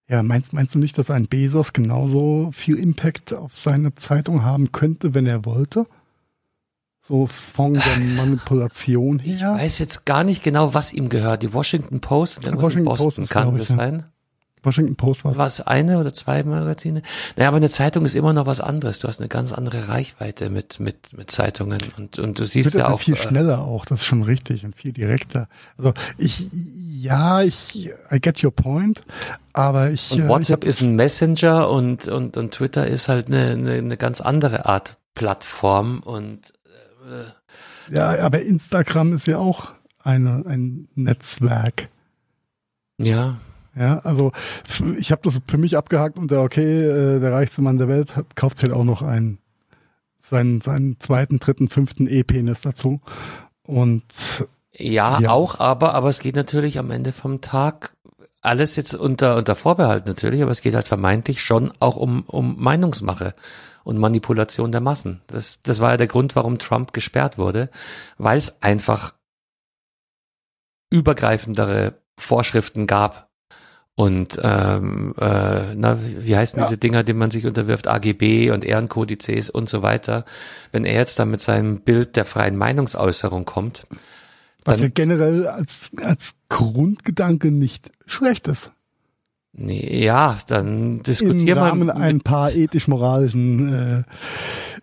Ja, 0.10 0.24
meinst, 0.24 0.54
meinst 0.54 0.74
du 0.74 0.80
nicht, 0.80 0.98
dass 0.98 1.12
ein 1.12 1.28
Bezos 1.28 1.74
genauso 1.74 2.50
viel 2.54 2.78
Impact 2.78 3.34
auf 3.34 3.60
seine 3.60 3.94
Zeitung 3.96 4.44
haben 4.44 4.72
könnte, 4.72 5.14
wenn 5.14 5.26
er 5.26 5.44
wollte? 5.44 5.86
So 7.02 7.28
von 7.28 7.74
der 7.74 7.98
Manipulation 8.16 9.20
her. 9.20 9.56
Ich 9.56 9.64
weiß 9.64 9.80
jetzt 9.80 10.06
gar 10.06 10.24
nicht 10.24 10.44
genau, 10.44 10.74
was 10.74 10.94
ihm 10.94 11.10
gehört. 11.10 11.44
Die 11.44 11.54
Washington 11.54 12.00
Post 12.00 12.38
und 12.38 12.46
irgendwas 12.46 12.70
Washington 12.70 12.80
in 12.80 12.86
Boston 12.86 13.24
Post 13.24 13.32
kann 13.32 13.58
das 13.58 13.68
sein? 13.70 14.04
Washington 14.64 14.96
Post 14.96 15.24
war 15.24 15.46
es 15.46 15.62
eine 15.62 16.00
oder 16.00 16.14
zwei 16.14 16.44
Magazine? 16.44 17.02
Naja, 17.36 17.50
aber 17.50 17.58
eine 17.58 17.70
Zeitung 17.70 18.06
ist 18.06 18.16
immer 18.16 18.34
noch 18.34 18.46
was 18.46 18.60
anderes. 18.60 19.00
Du 19.00 19.08
hast 19.08 19.20
eine 19.20 19.30
ganz 19.30 19.52
andere 19.52 19.88
Reichweite 19.88 20.50
mit 20.50 20.80
mit 20.80 21.16
mit 21.16 21.32
Zeitungen 21.32 21.80
und 21.98 22.20
und 22.20 22.40
du 22.40 22.46
siehst 22.46 22.74
ja 22.74 22.90
auch 22.90 23.00
viel 23.00 23.14
äh, 23.14 23.18
schneller 23.18 23.62
auch. 23.62 23.86
Das 23.86 24.02
ist 24.02 24.06
schon 24.06 24.24
richtig 24.24 24.66
und 24.66 24.76
viel 24.76 24.94
direkter. 24.94 25.48
Also 25.78 25.94
ich 26.18 26.50
ja, 26.52 27.44
ich 27.44 27.92
I 28.12 28.20
get 28.20 28.44
your 28.44 28.52
point, 28.52 29.04
aber 29.54 29.92
ich 29.92 30.12
und 30.12 30.28
WhatsApp 30.28 30.64
ich 30.64 30.70
ist 30.70 30.82
ein 30.82 30.96
Messenger 30.96 31.70
und 31.70 32.08
und 32.08 32.36
und 32.36 32.54
Twitter 32.54 32.88
ist 32.88 33.08
halt 33.08 33.28
eine 33.28 33.52
eine, 33.52 33.74
eine 33.74 33.98
ganz 33.98 34.22
andere 34.22 34.66
Art 34.66 34.98
Plattform 35.14 36.00
und 36.00 36.54
äh, 37.08 37.96
ja, 37.96 38.20
aber 38.20 38.42
Instagram 38.42 39.14
ist 39.14 39.28
ja 39.28 39.38
auch 39.38 39.72
eine 40.04 40.44
ein 40.46 40.90
Netzwerk. 40.96 41.90
Ja. 42.98 43.38
Ja, 43.78 44.00
also 44.00 44.32
ich 44.98 45.12
habe 45.12 45.22
das 45.24 45.40
für 45.48 45.58
mich 45.58 45.78
abgehakt 45.78 46.18
und 46.18 46.32
der 46.32 46.42
okay, 46.42 46.84
äh, 46.84 47.20
der 47.20 47.32
reichste 47.32 47.62
Mann 47.62 47.78
der 47.78 47.88
Welt 47.88 48.16
hat, 48.16 48.36
kauft 48.36 48.62
halt 48.64 48.74
auch 48.74 48.84
noch 48.84 49.02
einen 49.02 49.40
seinen 50.22 50.62
seinen 50.62 51.00
zweiten, 51.00 51.40
dritten, 51.40 51.70
fünften 51.70 52.08
E-Penis 52.08 52.62
dazu. 52.62 53.02
Und 53.64 54.48
ja, 54.74 55.20
ja, 55.20 55.30
auch, 55.30 55.60
aber 55.60 55.94
aber 55.94 56.10
es 56.10 56.20
geht 56.20 56.36
natürlich 56.36 56.80
am 56.80 56.92
Ende 56.92 57.12
vom 57.12 57.42
Tag 57.42 57.96
alles 58.42 58.76
jetzt 58.76 58.96
unter 58.96 59.36
unter 59.36 59.56
Vorbehalt 59.56 60.08
natürlich, 60.08 60.42
aber 60.42 60.52
es 60.52 60.62
geht 60.62 60.76
halt 60.76 60.88
vermeintlich 60.88 61.44
schon 61.44 61.72
auch 61.80 61.98
um 61.98 62.24
um 62.24 62.56
Meinungsmache 62.60 63.36
und 63.84 63.98
Manipulation 64.00 64.72
der 64.72 64.82
Massen. 64.82 65.22
Das 65.28 65.62
das 65.62 65.80
war 65.80 65.92
ja 65.92 65.98
der 65.98 66.08
Grund, 66.08 66.36
warum 66.36 66.58
Trump 66.58 66.94
gesperrt 66.94 67.38
wurde, 67.38 67.70
weil 68.18 68.38
es 68.38 68.62
einfach 68.62 69.14
übergreifendere 70.90 71.96
Vorschriften 72.18 72.88
gab 72.88 73.27
und 73.98 74.40
ähm, 74.44 75.16
äh, 75.20 75.74
na, 75.76 75.98
wie 76.20 76.38
heißen 76.38 76.60
ja. 76.60 76.66
diese 76.66 76.78
Dinger, 76.78 77.02
denen 77.02 77.18
man 77.18 77.32
sich 77.32 77.48
unterwirft, 77.48 77.88
AGB 77.88 78.52
und 78.52 78.64
Ehrenkodizes 78.64 79.50
und 79.50 79.68
so 79.68 79.82
weiter. 79.82 80.24
Wenn 80.72 80.86
er 80.86 80.94
jetzt 80.94 81.18
dann 81.18 81.32
mit 81.32 81.42
seinem 81.42 81.82
Bild 81.82 82.16
der 82.16 82.26
freien 82.26 82.58
Meinungsäußerung 82.58 83.46
kommt. 83.46 83.88
Was 84.66 84.82
ja 84.82 84.90
generell 84.90 85.48
als, 85.48 85.94
als 86.00 86.36
Grundgedanke 86.48 87.50
nicht 87.50 87.90
schlecht 88.06 88.48
ist. 88.48 88.72
Nee, 89.54 90.04
ja, 90.06 90.38
dann 90.48 91.02
diskutieren 91.02 91.48
wir. 91.48 91.54
Im 91.54 91.58
Rahmen 91.58 91.90
ein 91.90 92.22
paar 92.22 92.54
ethisch-moralischen 92.54 94.06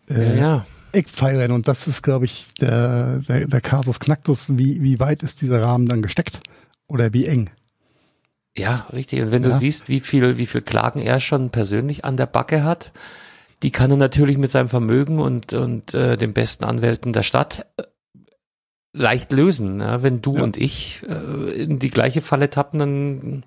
äh, 0.08 0.12
äh, 0.12 0.28
ja, 0.28 0.34
ja. 0.34 0.66
Eckpfeilern. 0.90 1.52
Und 1.52 1.68
das 1.68 1.86
ist, 1.86 2.02
glaube 2.02 2.24
ich, 2.24 2.52
der, 2.60 3.20
der, 3.28 3.46
der 3.46 3.60
Kasus 3.60 4.00
Knacktus. 4.00 4.46
Wie, 4.48 4.82
wie 4.82 4.98
weit 4.98 5.22
ist 5.22 5.40
dieser 5.40 5.62
Rahmen 5.62 5.86
dann 5.86 6.02
gesteckt? 6.02 6.40
Oder 6.88 7.12
wie 7.12 7.26
eng? 7.26 7.50
Ja, 8.56 8.86
richtig. 8.92 9.20
Und 9.20 9.32
wenn 9.32 9.42
ja. 9.42 9.50
du 9.50 9.54
siehst, 9.54 9.88
wie 9.88 10.00
viel, 10.00 10.38
wie 10.38 10.46
viel 10.46 10.62
Klagen 10.62 11.00
er 11.00 11.20
schon 11.20 11.50
persönlich 11.50 12.04
an 12.04 12.16
der 12.16 12.26
Backe 12.26 12.62
hat, 12.62 12.92
die 13.62 13.70
kann 13.70 13.90
er 13.90 13.96
natürlich 13.96 14.38
mit 14.38 14.50
seinem 14.50 14.68
Vermögen 14.68 15.18
und, 15.18 15.52
und 15.54 15.94
äh, 15.94 16.16
den 16.16 16.34
besten 16.34 16.64
Anwälten 16.64 17.12
der 17.12 17.22
Stadt 17.22 17.66
äh, 17.76 17.82
leicht 18.92 19.32
lösen. 19.32 19.80
Ja? 19.80 20.02
Wenn 20.02 20.22
du 20.22 20.36
ja. 20.36 20.42
und 20.42 20.56
ich 20.56 21.02
äh, 21.08 21.62
in 21.62 21.78
die 21.78 21.90
gleiche 21.90 22.20
Falle 22.20 22.50
tappen, 22.50 22.78
dann 22.78 23.44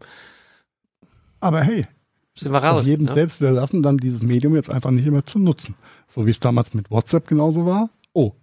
aber 1.40 1.62
hey, 1.62 1.88
sind 2.36 2.52
wir 2.52 2.64
raus. 2.64 2.88
Jedem 2.88 3.06
ne? 3.06 3.14
selbst 3.14 3.42
überlassen, 3.42 3.84
dann 3.84 3.98
dieses 3.98 4.24
Medium 4.24 4.56
jetzt 4.56 4.70
einfach 4.70 4.92
nicht 4.92 5.08
mehr 5.08 5.26
zu 5.26 5.40
nutzen. 5.40 5.76
So 6.08 6.26
wie 6.26 6.32
es 6.32 6.40
damals 6.40 6.74
mit 6.74 6.90
WhatsApp 6.92 7.28
genauso 7.28 7.66
war. 7.66 7.90
Oh, 8.14 8.34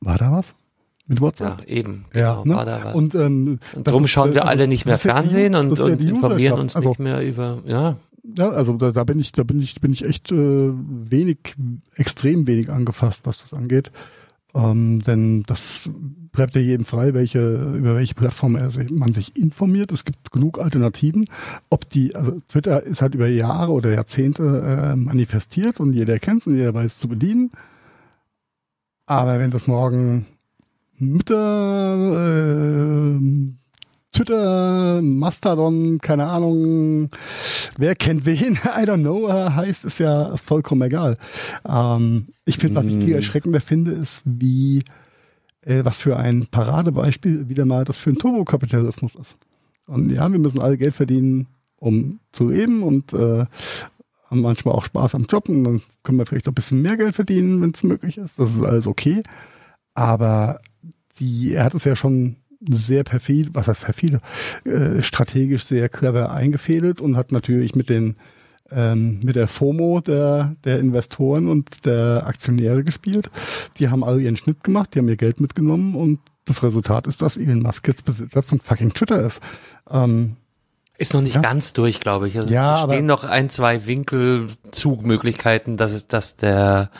war 0.00 0.18
da 0.18 0.32
was? 0.32 0.54
Mit 1.08 1.22
WhatsApp? 1.22 1.62
Ja, 1.66 1.66
eben. 1.66 2.04
Genau, 2.12 2.44
ja, 2.44 2.64
ne? 2.64 2.92
und, 2.94 3.14
ähm, 3.14 3.58
und 3.74 3.88
drum 3.88 4.06
schauen 4.06 4.34
wir 4.34 4.46
alle 4.46 4.68
nicht 4.68 4.84
mehr 4.84 4.98
Fernsehen 4.98 5.52
die, 5.52 5.58
und, 5.58 5.80
und 5.80 6.04
informieren 6.04 6.60
uns 6.60 6.76
also, 6.76 6.90
nicht 6.90 6.98
mehr 6.98 7.26
über, 7.26 7.58
ja. 7.64 7.96
Ja, 8.36 8.50
also 8.50 8.74
da, 8.74 8.92
da 8.92 9.04
bin 9.04 9.18
ich, 9.18 9.32
da 9.32 9.42
bin 9.42 9.60
ich, 9.62 9.80
bin 9.80 9.90
ich 9.90 10.04
echt 10.04 10.30
äh, 10.30 10.36
wenig, 10.36 11.56
extrem 11.96 12.46
wenig 12.46 12.70
angefasst, 12.70 13.22
was 13.24 13.38
das 13.38 13.54
angeht. 13.54 13.90
Ähm, 14.54 15.02
denn 15.02 15.44
das 15.44 15.88
bleibt 16.32 16.54
ja 16.54 16.60
jedem 16.60 16.84
frei, 16.84 17.14
welche, 17.14 17.56
über 17.74 17.94
welche 17.94 18.14
Plattform 18.14 18.58
man 18.90 19.12
sich 19.12 19.36
informiert. 19.36 19.92
Es 19.92 20.04
gibt 20.04 20.30
genug 20.30 20.58
Alternativen. 20.58 21.24
Ob 21.70 21.88
die, 21.88 22.14
also 22.14 22.38
Twitter 22.48 22.82
ist 22.82 23.00
halt 23.00 23.14
über 23.14 23.28
Jahre 23.28 23.72
oder 23.72 23.92
Jahrzehnte 23.92 24.42
äh, 24.42 24.96
manifestiert 24.96 25.80
und 25.80 25.94
jeder 25.94 26.18
kennt 26.18 26.42
es 26.42 26.46
und 26.46 26.56
jeder 26.56 26.74
weiß 26.74 26.92
es 26.92 26.98
zu 26.98 27.08
bedienen. 27.08 27.50
Aber 29.06 29.38
wenn 29.38 29.50
das 29.50 29.66
morgen 29.66 30.26
Mütter, 31.00 32.16
äh, 33.16 33.20
Twitter, 34.12 35.02
Mastodon, 35.02 35.98
keine 35.98 36.26
Ahnung, 36.26 37.10
wer 37.76 37.94
kennt 37.94 38.26
wen, 38.26 38.54
I 38.64 38.84
don't 38.84 39.02
know, 39.02 39.30
heißt, 39.30 39.84
ist 39.84 39.98
ja 39.98 40.36
vollkommen 40.36 40.82
egal. 40.82 41.16
Ähm, 41.68 42.28
ich 42.44 42.58
finde, 42.58 42.76
was 42.76 42.86
ich 42.86 42.96
viel 42.98 43.14
mm. 43.14 43.16
erschreckender 43.16 43.60
finde, 43.60 43.92
ist, 43.92 44.22
wie, 44.24 44.82
äh, 45.62 45.84
was 45.84 45.98
für 45.98 46.16
ein 46.16 46.46
Paradebeispiel 46.46 47.48
wieder 47.48 47.64
mal 47.64 47.84
das 47.84 47.98
für 47.98 48.10
ein 48.10 48.18
Turbokapitalismus 48.18 49.14
ist. 49.14 49.36
Und 49.86 50.10
ja, 50.10 50.30
wir 50.30 50.38
müssen 50.38 50.60
alle 50.60 50.78
Geld 50.78 50.94
verdienen, 50.94 51.46
um 51.76 52.20
zu 52.32 52.48
leben 52.48 52.82
und 52.82 53.12
äh, 53.12 53.46
haben 54.30 54.40
manchmal 54.40 54.74
auch 54.74 54.84
Spaß 54.84 55.14
am 55.14 55.24
Job 55.24 55.48
und 55.48 55.64
dann 55.64 55.82
können 56.02 56.18
wir 56.18 56.26
vielleicht 56.26 56.46
noch 56.46 56.52
ein 56.52 56.56
bisschen 56.56 56.82
mehr 56.82 56.96
Geld 56.96 57.14
verdienen, 57.14 57.62
wenn 57.62 57.70
es 57.70 57.82
möglich 57.82 58.18
ist. 58.18 58.38
Das 58.38 58.54
ist 58.54 58.62
alles 58.62 58.86
okay. 58.86 59.22
Aber 59.94 60.58
die, 61.18 61.54
er 61.54 61.64
hat 61.64 61.74
es 61.74 61.84
ja 61.84 61.96
schon 61.96 62.36
sehr 62.60 63.04
perfid, 63.04 63.50
was 63.52 63.68
heißt 63.68 63.84
perfide, 63.84 64.20
äh, 64.64 65.02
strategisch 65.02 65.64
sehr 65.64 65.88
clever 65.88 66.32
eingefädelt 66.32 67.00
und 67.00 67.16
hat 67.16 67.32
natürlich 67.32 67.74
mit 67.74 67.88
den 67.88 68.16
ähm, 68.70 69.20
mit 69.22 69.36
der 69.36 69.48
FOMO 69.48 70.00
der, 70.00 70.56
der 70.64 70.78
Investoren 70.78 71.48
und 71.48 71.86
der 71.86 72.26
Aktionäre 72.26 72.84
gespielt. 72.84 73.30
Die 73.78 73.88
haben 73.88 74.04
alle 74.04 74.20
ihren 74.20 74.36
Schnitt 74.36 74.62
gemacht, 74.62 74.94
die 74.94 74.98
haben 74.98 75.08
ihr 75.08 75.16
Geld 75.16 75.40
mitgenommen 75.40 75.94
und 75.94 76.20
das 76.44 76.62
Resultat 76.62 77.06
ist, 77.06 77.22
dass 77.22 77.36
Elon 77.36 77.62
Musk 77.62 77.86
jetzt 77.88 78.04
Besitzer 78.04 78.42
von 78.42 78.60
fucking 78.60 78.92
Twitter 78.92 79.24
ist. 79.24 79.40
Ähm, 79.90 80.36
ist 80.98 81.14
noch 81.14 81.20
nicht 81.20 81.36
ja. 81.36 81.40
ganz 81.40 81.72
durch, 81.72 82.00
glaube 82.00 82.28
ich. 82.28 82.36
Also 82.36 82.52
ja, 82.52 82.74
es 82.74 82.82
stehen 82.82 83.06
noch 83.06 83.22
ein, 83.22 83.50
zwei 83.50 83.86
Winkelzugmöglichkeiten, 83.86 85.76
dass 85.76 85.92
es, 85.92 86.08
dass 86.08 86.36
der, 86.36 86.90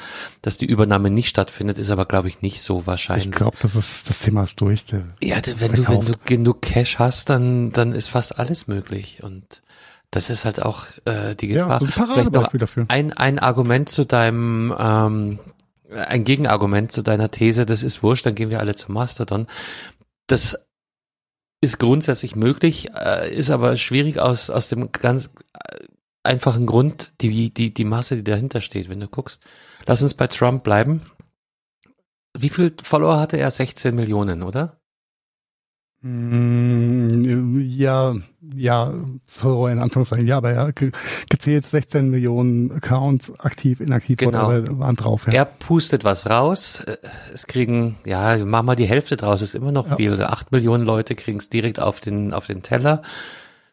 dass 0.40 0.56
die 0.56 0.66
Übernahme 0.66 1.10
nicht 1.10 1.28
stattfindet, 1.28 1.78
ist 1.78 1.90
aber, 1.90 2.06
glaube 2.06 2.28
ich, 2.28 2.40
nicht 2.40 2.62
so 2.62 2.86
wahrscheinlich. 2.86 3.26
Ich 3.26 3.32
glaube, 3.32 3.56
das 3.60 3.74
ist, 3.74 4.08
das 4.08 4.20
Thema 4.20 4.44
ist 4.44 4.60
durch. 4.60 4.84
ja, 5.20 5.36
wenn 5.56 5.72
du, 5.72 5.88
wenn 5.88 6.04
du 6.06 6.12
genug 6.24 6.62
Cash 6.62 7.00
hast, 7.00 7.28
dann, 7.28 7.72
dann 7.72 7.92
ist 7.92 8.08
fast 8.08 8.38
alles 8.38 8.68
möglich 8.68 9.24
und 9.24 9.62
das 10.12 10.30
ist 10.30 10.44
halt 10.44 10.62
auch 10.62 10.84
äh, 11.04 11.34
die 11.34 11.48
Gefahr. 11.48 11.82
Ja, 11.82 11.88
Vielleicht 11.88 12.32
noch 12.32 12.52
dafür. 12.52 12.86
ein, 12.88 13.12
ein 13.12 13.40
Argument 13.40 13.88
zu 13.88 14.06
deinem, 14.06 14.72
ähm, 14.78 15.40
ein 15.92 16.22
Gegenargument 16.22 16.92
zu 16.92 17.02
deiner 17.02 17.32
These, 17.32 17.66
das 17.66 17.82
ist 17.82 18.04
wurscht, 18.04 18.24
dann 18.26 18.36
gehen 18.36 18.48
wir 18.48 18.60
alle 18.60 18.76
zum 18.76 18.94
Mastodon. 18.94 19.48
Das 20.28 20.56
ist 21.60 21.78
grundsätzlich 21.78 22.36
möglich, 22.36 22.90
äh, 22.94 23.34
ist 23.34 23.50
aber 23.50 23.76
schwierig 23.76 24.20
aus, 24.20 24.50
aus 24.50 24.68
dem 24.68 24.92
ganz 24.92 25.26
äh, 25.26 25.86
einfachen 26.22 26.66
Grund, 26.66 27.12
die, 27.20 27.52
die, 27.52 27.74
die 27.74 27.84
Masse, 27.84 28.16
die 28.16 28.24
dahinter 28.24 28.60
steht, 28.60 28.88
wenn 28.88 29.00
du 29.00 29.08
guckst. 29.08 29.42
Lass 29.86 30.02
uns 30.02 30.14
bei 30.14 30.26
Trump 30.26 30.62
bleiben. 30.62 31.02
Wie 32.36 32.50
viel 32.50 32.74
Follower 32.82 33.18
hatte 33.18 33.38
er? 33.38 33.50
16 33.50 33.94
Millionen, 33.94 34.42
oder? 34.42 34.77
Mm, 36.02 37.60
Ja, 37.60 38.14
ja, 38.54 38.94
Follower 39.26 39.70
in 39.70 39.78
Anführungszeichen, 39.78 40.26
ja, 40.26 40.36
aber 40.38 40.50
er 40.52 40.72
ge- 40.72 40.92
gezählt 41.28 41.66
16 41.66 42.08
Millionen 42.10 42.72
Accounts 42.72 43.32
aktiv, 43.38 43.80
inaktiv 43.80 44.16
Genau. 44.16 44.46
oder 44.48 44.78
waren 44.78 44.96
drauf. 44.96 45.26
Ja. 45.26 45.32
Er 45.32 45.44
pustet 45.44 46.04
was 46.04 46.28
raus. 46.30 46.80
äh, 46.80 46.96
Es 47.32 47.46
kriegen, 47.46 47.96
ja, 48.04 48.36
mach 48.44 48.62
mal 48.62 48.74
die 48.76 48.86
Hälfte 48.88 49.16
draus, 49.16 49.42
ist 49.42 49.54
immer 49.54 49.72
noch 49.72 49.88
Ja. 49.90 49.96
viel. 49.96 50.22
Acht 50.22 50.52
Millionen 50.52 50.84
Leute 50.84 51.14
kriegen 51.14 51.38
es 51.38 51.48
direkt 51.50 51.80
auf 51.80 52.00
den, 52.00 52.32
auf 52.32 52.46
den 52.46 52.62
Teller 52.62 53.02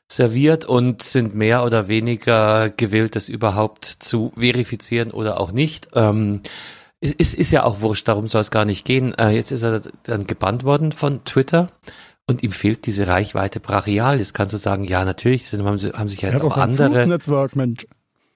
serviert 0.08 0.66
und 0.66 1.02
sind 1.02 1.34
mehr 1.36 1.64
oder 1.64 1.88
weniger 1.88 2.70
gewillt, 2.70 3.16
das 3.16 3.28
überhaupt 3.30 3.86
zu 3.86 4.32
verifizieren 4.38 5.12
oder 5.12 5.40
auch 5.40 5.52
nicht. 5.52 5.90
Ähm, 5.96 6.42
es 7.02 7.14
ist, 7.14 7.34
ist 7.36 7.52
ja 7.52 7.64
auch 7.64 7.82
wurscht, 7.82 8.08
darum 8.08 8.28
soll 8.28 8.42
es 8.42 8.52
gar 8.52 8.66
nicht 8.66 8.86
gehen. 8.86 9.14
Äh, 9.18 9.30
jetzt 9.32 9.52
ist 9.52 9.64
er 9.64 9.82
dann 10.04 10.28
gebannt 10.28 10.64
worden 10.64 10.92
von 10.92 11.24
Twitter 11.24 11.70
und 12.28 12.44
ihm 12.44 12.52
fehlt 12.52 12.86
diese 12.86 13.08
Reichweite 13.08 13.60
brachial. 13.60 14.20
Jetzt 14.20 14.34
kannst 14.34 14.54
du 14.54 14.58
sagen, 14.58 14.84
ja, 14.86 15.06
natürlich 15.06 15.48
sind, 15.48 15.64
haben, 15.64 15.78
sie, 15.78 15.92
haben 15.92 16.10
sich 16.10 16.22
ja 16.22 16.30
er 16.30 16.36
jetzt 16.36 16.44
hat 16.44 16.52
auch 16.52 16.58
andere. 16.58 16.90
Truth 16.94 17.08
Network, 17.08 17.56
Mensch. 17.56 17.88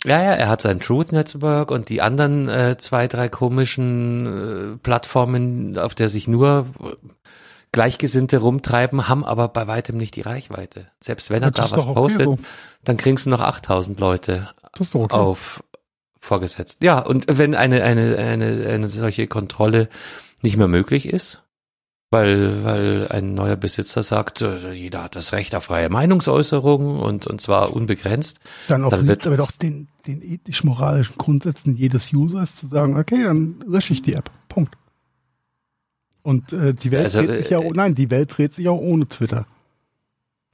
Ja, 0.06 0.24
ja, 0.24 0.32
er 0.32 0.48
hat 0.48 0.62
sein 0.62 0.80
Truth 0.80 1.12
Network 1.12 1.72
und 1.72 1.90
die 1.90 2.02
anderen 2.02 2.48
äh, 2.48 2.78
zwei, 2.78 3.08
drei 3.08 3.28
komischen 3.28 4.76
äh, 4.76 4.78
Plattformen, 4.78 5.78
auf 5.78 5.94
der 5.94 6.08
sich 6.08 6.28
nur 6.28 6.68
Gleichgesinnte 7.72 8.38
rumtreiben, 8.38 9.10
haben 9.10 9.26
aber 9.26 9.50
bei 9.50 9.68
weitem 9.68 9.98
nicht 9.98 10.16
die 10.16 10.22
Reichweite. 10.22 10.88
Selbst 11.02 11.30
wenn 11.30 11.44
er 11.44 11.48
Ja, 11.48 11.52
das 11.52 11.70
da 11.70 11.78
was 11.78 11.86
okay 11.86 11.94
postet, 11.94 12.26
so. 12.26 12.40
dann 12.84 12.98
kriegst 12.98 13.26
du 13.26 13.30
noch 13.30 13.42
8000 13.42 14.00
Leute 14.00 14.50
okay. 14.94 15.16
auf 15.16 15.64
vorgesetzt. 16.22 16.80
Ja, 16.84 17.00
und 17.00 17.26
wenn 17.30 17.56
eine, 17.56 17.84
eine, 17.84 18.18
eine, 18.18 18.68
eine 18.68 18.88
solche 18.88 19.28
Kontrolle 19.28 19.90
nicht 20.42 20.58
mehr 20.58 20.68
möglich 20.68 21.08
ist, 21.08 21.44
weil, 22.12 22.64
weil 22.64 23.08
ein 23.10 23.34
neuer 23.36 23.56
Besitzer 23.56 24.02
sagt, 24.04 24.42
äh, 24.42 24.72
jeder 24.74 25.04
hat 25.04 25.16
das 25.16 25.32
Recht 25.34 25.54
auf 25.56 25.66
freie 25.66 25.90
Meinungsäußerung 25.90 27.00
und, 27.00 27.28
und 27.28 27.40
zwar 27.42 27.74
unbegrenzt, 27.74 28.40
Dann 28.68 28.84
auch 28.84 28.90
dann 28.90 29.08
wird- 29.08 29.28
aber 29.28 29.38
doch 29.38 29.52
den, 29.52 29.88
den 30.08 30.22
ethisch-moralischen 30.22 31.18
Grundsätzen 31.18 31.76
jedes 31.76 32.12
Users 32.14 32.56
zu 32.56 32.68
sagen, 32.68 32.98
okay, 32.98 33.24
dann 33.24 33.64
lösche 33.68 33.94
ich 33.94 34.02
die 34.02 34.14
App. 34.14 34.32
Punkt. 34.48 34.76
Und 36.24 36.52
äh, 36.52 36.74
die 36.74 36.92
Welt 36.92 37.06
Also, 37.06 37.22
dreht 37.22 37.40
sich 37.44 37.50
ja, 37.50 37.62
äh, 37.62 37.72
nein, 37.74 37.96
die 37.96 38.10
Welt 38.10 38.36
dreht 38.38 38.54
sich 38.56 38.68
auch 38.68 38.80
ohne 38.80 39.08
Twitter. 39.08 39.46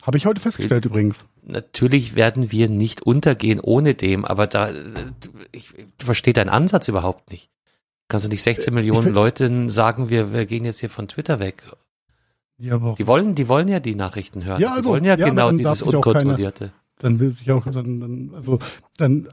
Habe 0.04 0.18
ich 0.18 0.26
heute 0.26 0.40
festgestellt 0.42 0.86
übrigens. 0.86 1.18
natürlich 1.42 2.16
werden 2.16 2.52
wir 2.52 2.70
nicht 2.70 3.02
untergehen 3.02 3.60
ohne 3.60 3.96
dem, 3.96 4.24
aber 4.26 4.46
da, 4.46 4.70
äh, 4.70 4.74
ich, 5.52 5.74
ich 5.78 5.86
verstehe 5.98 6.34
deinen 6.34 6.50
Ansatz 6.50 6.88
überhaupt 6.88 7.32
nicht. 7.32 7.50
Kannst 8.08 8.26
du 8.26 8.30
nicht 8.30 8.44
16 8.44 8.74
Millionen 8.74 9.04
find- 9.04 9.16
Leuten 9.16 9.70
sagen, 9.70 10.10
wir, 10.10 10.32
wir 10.32 10.46
gehen 10.46 10.66
jetzt 10.66 10.80
hier 10.80 10.90
von 10.90 11.08
Twitter 11.08 11.40
weg? 11.40 11.64
Ja, 12.58 12.76
aber 12.76 12.96
Die 12.98 13.08
wollen, 13.08 13.36
die 13.36 13.48
wollen 13.48 13.68
ja 13.68 13.80
die 13.80 13.96
Nachrichten 13.96 14.44
hören. 14.46 14.62
Ja, 14.62 14.70
also, 14.72 14.82
die 14.82 14.88
wollen 14.90 15.04
ja, 15.04 15.18
ja, 15.18 15.30
genau 15.30 15.52
dieses 15.52 15.82
unkontrollierte. 15.82 16.72
dann 17.00 17.20
will 17.20 17.32
sich 17.32 17.52
auch 17.52 17.66
dann, 17.66 18.00
dann 18.00 18.32
also 18.36 18.60
dann 18.98 19.28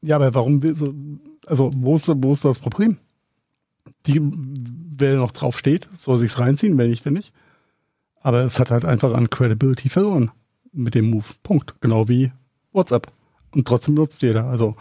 ja, 0.00 0.16
aber 0.16 0.34
warum 0.34 0.62
will 0.62 0.74
so 0.74 0.94
also 1.46 1.70
wo 1.76 1.96
ist 1.96 2.08
wo 2.08 2.32
ist 2.32 2.44
das 2.44 2.60
Problem? 2.60 2.98
Die 4.06 4.20
wer 4.20 5.16
noch 5.16 5.30
drauf 5.30 5.58
steht, 5.58 5.88
soll 5.98 6.18
sich's 6.20 6.38
reinziehen, 6.38 6.76
wenn 6.78 6.90
nicht, 6.90 7.06
dann 7.06 7.12
nicht. 7.14 7.32
Aber 8.20 8.42
es 8.42 8.58
hat 8.58 8.70
halt 8.70 8.84
einfach 8.84 9.14
an 9.14 9.30
Credibility 9.30 9.88
verloren 9.88 10.30
mit 10.72 10.94
dem 10.94 11.10
Move. 11.10 11.24
Punkt. 11.42 11.74
Genau 11.80 12.08
wie 12.08 12.32
WhatsApp. 12.72 13.12
Und 13.54 13.66
trotzdem 13.68 13.94
nutzt 13.94 14.22
jeder. 14.22 14.46
Also 14.46 14.76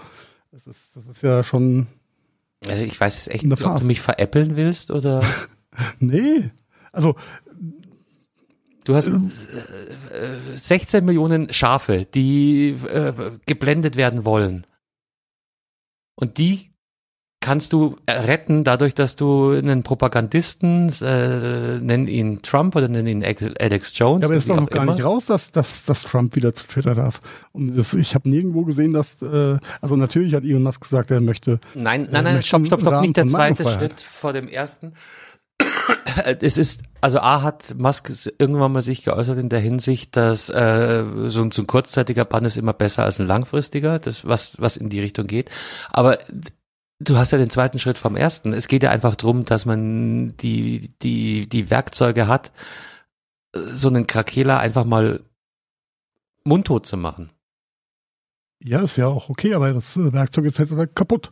das 0.52 0.66
ist 0.68 0.96
das 0.96 1.06
ist 1.08 1.22
ja 1.22 1.44
schon 1.44 1.88
Also 2.66 2.84
ich 2.84 3.00
weiß 3.00 3.16
jetzt 3.16 3.34
echt 3.34 3.44
nicht, 3.46 3.64
ob 3.64 3.80
du 3.80 3.86
mich 3.86 4.02
veräppeln 4.02 4.56
willst 4.56 4.92
oder 4.92 5.24
nee. 6.00 6.52
Also 6.92 7.16
du 8.84 8.96
hast 8.96 9.08
äh, 9.08 9.14
äh, 9.14 10.58
16 10.58 11.06
Millionen 11.06 11.54
Schafe, 11.54 12.06
die 12.06 12.70
äh, 12.70 13.14
geblendet 13.46 13.96
werden 13.96 14.26
wollen. 14.26 14.66
Und 16.16 16.40
die 16.40 16.72
kannst 17.40 17.72
du 17.72 17.96
retten 18.10 18.64
dadurch, 18.64 18.94
dass 18.94 19.16
du 19.16 19.52
einen 19.52 19.84
Propagandisten, 19.84 20.92
äh, 21.02 21.80
nenn 21.80 22.08
ihn 22.08 22.42
Trump 22.42 22.76
oder 22.76 22.88
nenn 22.88 23.08
ihn 23.08 23.24
Alex 23.24 23.94
Jones. 23.96 24.22
Ja, 24.22 24.28
aber 24.28 24.36
es 24.36 24.44
ist 24.44 24.50
doch 24.50 24.58
noch 24.60 24.70
gar 24.70 24.84
immer. 24.84 24.94
nicht 24.96 25.04
raus, 25.06 25.26
dass, 25.28 25.52
dass, 25.52 25.86
dass 25.86 26.02
Trump 26.04 26.36
wieder 26.36 26.54
zu 26.54 26.66
Twitter 26.68 26.96
darf. 26.96 27.22
Und 27.54 27.76
das, 27.78 27.94
ich 27.94 28.16
habe 28.16 28.28
nirgendwo 28.30 28.64
gesehen, 28.66 28.92
dass, 28.94 29.22
äh, 29.22 29.58
also 29.82 29.96
natürlich 29.96 30.34
hat 30.34 30.44
Elon 30.44 30.64
Musk 30.64 30.82
gesagt, 30.82 31.12
er 31.12 31.22
möchte. 31.22 31.60
Nein, 31.74 32.08
Äh, 32.08 32.10
nein, 32.12 32.24
nein, 32.26 32.44
stopp, 32.44 32.66
stopp, 32.66 32.82
stopp, 32.82 33.02
nicht 33.02 33.16
der 33.18 33.28
zweite. 33.28 33.68
Schritt 33.68 34.02
vor 34.02 34.34
dem 34.34 34.48
ersten. 34.48 34.94
Es 36.40 36.58
ist, 36.58 36.82
also 37.00 37.20
A 37.20 37.44
hat 37.44 37.76
Musk 37.78 38.12
irgendwann 38.40 38.72
mal 38.72 38.82
sich 38.82 39.04
geäußert 39.04 39.38
in 39.38 39.50
der 39.50 39.60
Hinsicht, 39.60 40.16
dass 40.18 40.50
äh, 40.50 41.04
so, 41.28 41.42
ein- 41.44 41.52
so 41.52 41.62
ein 41.62 41.68
kurzzeitiger 41.68 42.26
Bann 42.26 42.44
ist 42.46 42.58
immer 42.58 42.74
besser 42.74 43.04
als 43.04 43.20
ein 43.20 43.28
langfristiger, 43.28 44.00
das, 44.00 44.26
was, 44.28 44.60
was 44.60 44.78
in 44.78 44.90
die 44.90 45.00
Richtung 45.00 45.28
geht. 45.28 45.50
Aber 45.92 46.18
du 47.00 47.18
hast 47.18 47.32
ja 47.32 47.38
den 47.38 47.50
zweiten 47.50 47.80
Schritt 47.80 47.98
vom 47.98 48.16
ersten. 48.16 48.54
Es 48.54 48.68
geht 48.68 48.84
ja 48.84 48.92
einfach 48.92 49.16
drum, 49.16 49.46
dass 49.46 49.66
man 49.66 50.36
die, 50.38 50.92
die, 51.02 51.48
die 51.48 51.70
Werkzeuge 51.70 52.28
hat, 52.28 52.52
so 53.54 53.88
einen 53.88 54.08
Krakela 54.08 54.60
einfach 54.60 54.86
mal 54.86 55.24
mundtot 56.44 56.86
zu 56.86 56.98
machen. 56.98 57.32
Ja, 58.60 58.82
ist 58.82 58.98
ja 58.98 59.08
auch 59.08 59.30
okay, 59.30 59.54
aber 59.54 59.72
das 59.74 59.96
äh, 59.98 60.14
Werkzeug 60.14 60.46
ist 60.46 60.60
halt 60.60 60.96
kaputt. 60.96 61.32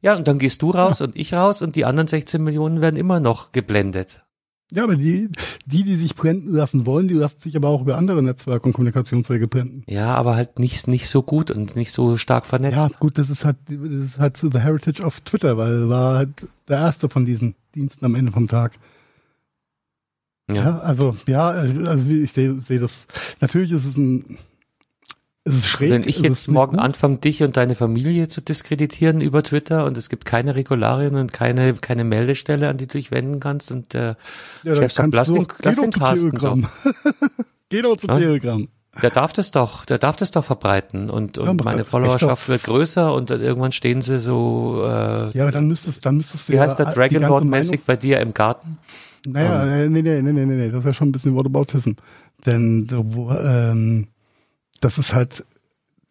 Ja, 0.00 0.14
und 0.14 0.28
dann 0.28 0.38
gehst 0.38 0.62
du 0.62 0.70
raus 0.70 1.00
und 1.00 1.16
ich 1.16 1.32
raus 1.34 1.62
und 1.62 1.74
die 1.74 1.84
anderen 1.84 2.06
16 2.06 2.42
Millionen 2.42 2.80
werden 2.80 2.96
immer 2.96 3.18
noch 3.18 3.50
geblendet. 3.50 4.25
Ja, 4.72 4.82
aber 4.82 4.96
die, 4.96 5.30
die, 5.64 5.84
die 5.84 5.94
sich 5.94 6.16
blenden 6.16 6.52
lassen 6.52 6.86
wollen, 6.86 7.06
die 7.06 7.14
lassen 7.14 7.38
sich 7.38 7.54
aber 7.56 7.68
auch 7.68 7.82
über 7.82 7.96
andere 7.96 8.20
Netzwerke 8.22 8.66
und 8.66 8.72
Kommunikationswege 8.72 9.46
blenden. 9.46 9.84
Ja, 9.86 10.14
aber 10.14 10.34
halt 10.34 10.58
nicht, 10.58 10.88
nicht 10.88 11.08
so 11.08 11.22
gut 11.22 11.52
und 11.52 11.76
nicht 11.76 11.92
so 11.92 12.16
stark 12.16 12.46
vernetzt. 12.46 12.76
Ja, 12.76 12.88
gut, 12.98 13.16
das 13.16 13.30
ist 13.30 13.44
halt, 13.44 13.56
das 13.68 13.78
ist 13.78 14.18
halt 14.18 14.36
so 14.36 14.50
the 14.50 14.58
heritage 14.58 15.02
of 15.02 15.20
Twitter, 15.20 15.56
weil 15.56 15.88
war 15.88 16.16
halt 16.16 16.30
der 16.68 16.78
erste 16.78 17.08
von 17.08 17.24
diesen 17.24 17.54
Diensten 17.76 18.04
am 18.04 18.16
Ende 18.16 18.32
vom 18.32 18.48
Tag. 18.48 18.72
Ja. 20.48 20.54
Ja, 20.54 20.78
also 20.78 21.16
ja, 21.26 21.48
also 21.48 22.08
ich 22.08 22.32
sehe 22.32 22.60
sehe 22.60 22.80
das. 22.80 23.06
Natürlich 23.40 23.72
ist 23.72 23.84
es 23.84 23.96
ein, 23.96 24.38
es 25.46 25.54
ist 25.54 25.66
schräg. 25.66 25.90
Wenn 25.90 26.02
ich 26.08 26.18
jetzt 26.20 26.48
morgen 26.48 26.78
anfange, 26.78 27.18
dich 27.18 27.42
und 27.42 27.56
deine 27.56 27.74
Familie 27.76 28.28
zu 28.28 28.40
diskreditieren 28.40 29.20
über 29.20 29.42
Twitter 29.42 29.84
und 29.86 29.96
es 29.96 30.08
gibt 30.08 30.24
keine 30.24 30.54
Regularien 30.56 31.14
und 31.14 31.32
keine, 31.32 31.72
keine 31.74 32.04
Meldestelle, 32.04 32.68
an 32.68 32.76
die 32.76 32.86
du 32.86 32.98
dich 32.98 33.10
wenden 33.10 33.40
kannst 33.40 33.70
und 33.70 33.94
der 33.94 34.16
ja, 34.64 34.72
dann 34.72 34.74
Chef 34.76 34.92
sagt, 34.92 35.14
lass 35.14 35.28
den, 35.28 35.36
doch- 35.44 35.54
lass 35.62 35.76
geh 35.76 35.82
den 35.82 35.90
doch 35.90 35.98
zu 35.98 36.00
Carsten 36.04 36.30
Telegram. 36.32 36.66
Geh 37.68 37.82
doch 37.82 37.96
zu 37.96 38.06
Ja? 38.06 38.18
Telegram. 38.18 38.68
Der 39.02 39.10
darf 39.10 39.32
das 39.34 39.50
doch, 39.50 39.84
der 39.84 39.98
darf 39.98 40.16
das 40.16 40.30
doch 40.30 40.44
verbreiten 40.44 41.10
und, 41.10 41.36
und 41.36 41.46
Ja, 41.60 41.64
meine 41.64 41.84
Followerschaft 41.84 42.48
wird 42.48 42.62
größer 42.62 43.12
und 43.12 43.28
dann 43.28 43.42
irgendwann 43.42 43.72
stehen 43.72 44.00
sie 44.00 44.18
so, 44.18 44.82
äh, 44.84 45.30
Ja, 45.36 45.42
aber 45.42 45.52
dann 45.52 45.66
müsstest, 45.68 46.06
dann 46.06 46.16
müsstest 46.16 46.48
du 46.48 46.52
wie 46.52 46.56
ja 46.56 46.62
heißt 46.62 46.78
der 46.78 46.86
die 46.86 46.94
Dragon 46.94 47.14
ganze 47.20 47.28
Board 47.28 47.44
mäßig 47.44 47.80
Meinungs- 47.80 47.86
bei 47.86 47.96
dir 47.96 48.20
im 48.20 48.32
Garten? 48.32 48.78
Naja, 49.26 49.66
äh, 49.66 49.88
nee, 49.90 50.00
nee, 50.02 50.22
nee, 50.22 50.32
nee, 50.32 50.46
nee, 50.46 50.54
nee, 50.54 50.70
das 50.70 50.78
ist 50.80 50.84
ja 50.86 50.94
schon 50.94 51.08
ein 51.08 51.12
bisschen 51.12 51.34
Whataboutism. 51.36 51.90
Denn 52.46 52.88
ähm, 52.90 54.06
das 54.80 54.98
ist 54.98 55.14
halt 55.14 55.44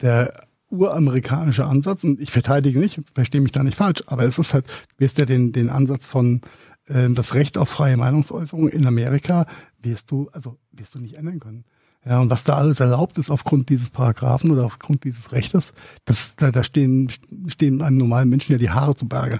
der 0.01 0.33
uramerikanische 0.69 1.65
Ansatz 1.65 2.03
und 2.03 2.19
ich 2.19 2.31
verteidige 2.31 2.79
nicht, 2.79 2.99
verstehe 3.13 3.41
mich 3.41 3.51
da 3.51 3.63
nicht 3.63 3.77
falsch, 3.77 4.03
aber 4.07 4.23
es 4.23 4.37
ist 4.37 4.53
halt, 4.53 4.65
du 4.67 5.05
wirst 5.05 5.17
ja 5.17 5.25
den, 5.25 5.51
den 5.51 5.69
Ansatz 5.69 6.05
von 6.05 6.41
äh, 6.87 7.09
das 7.09 7.33
Recht 7.33 7.57
auf 7.57 7.69
freie 7.69 7.97
Meinungsäußerung 7.97 8.69
in 8.69 8.85
Amerika 8.85 9.45
wirst 9.81 10.11
du, 10.11 10.29
also 10.31 10.57
wirst 10.71 10.95
du 10.95 10.99
nicht 10.99 11.15
ändern 11.15 11.39
können. 11.39 11.65
Ja, 12.05 12.19
und 12.19 12.29
was 12.29 12.43
da 12.43 12.55
alles 12.55 12.79
erlaubt 12.79 13.17
ist 13.17 13.31
aufgrund 13.31 13.69
dieses 13.69 13.89
Paragraphen 13.89 14.51
oder 14.51 14.65
aufgrund 14.65 15.03
dieses 15.05 15.31
Rechtes, 15.31 15.73
das, 16.05 16.35
da, 16.35 16.51
da 16.51 16.63
stehen, 16.63 17.11
stehen 17.47 17.81
einem 17.81 17.97
normalen 17.97 18.29
Menschen 18.29 18.51
ja 18.51 18.59
die 18.59 18.69
Haare 18.69 18.95
zu 18.95 19.07
Berge. 19.07 19.39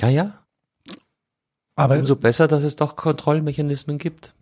Ja, 0.00 0.08
ja. 0.08 0.38
Aber 1.74 1.98
Umso 1.98 2.16
besser, 2.16 2.46
dass 2.46 2.62
es 2.62 2.76
doch 2.76 2.94
Kontrollmechanismen 2.94 3.98
gibt. 3.98 4.34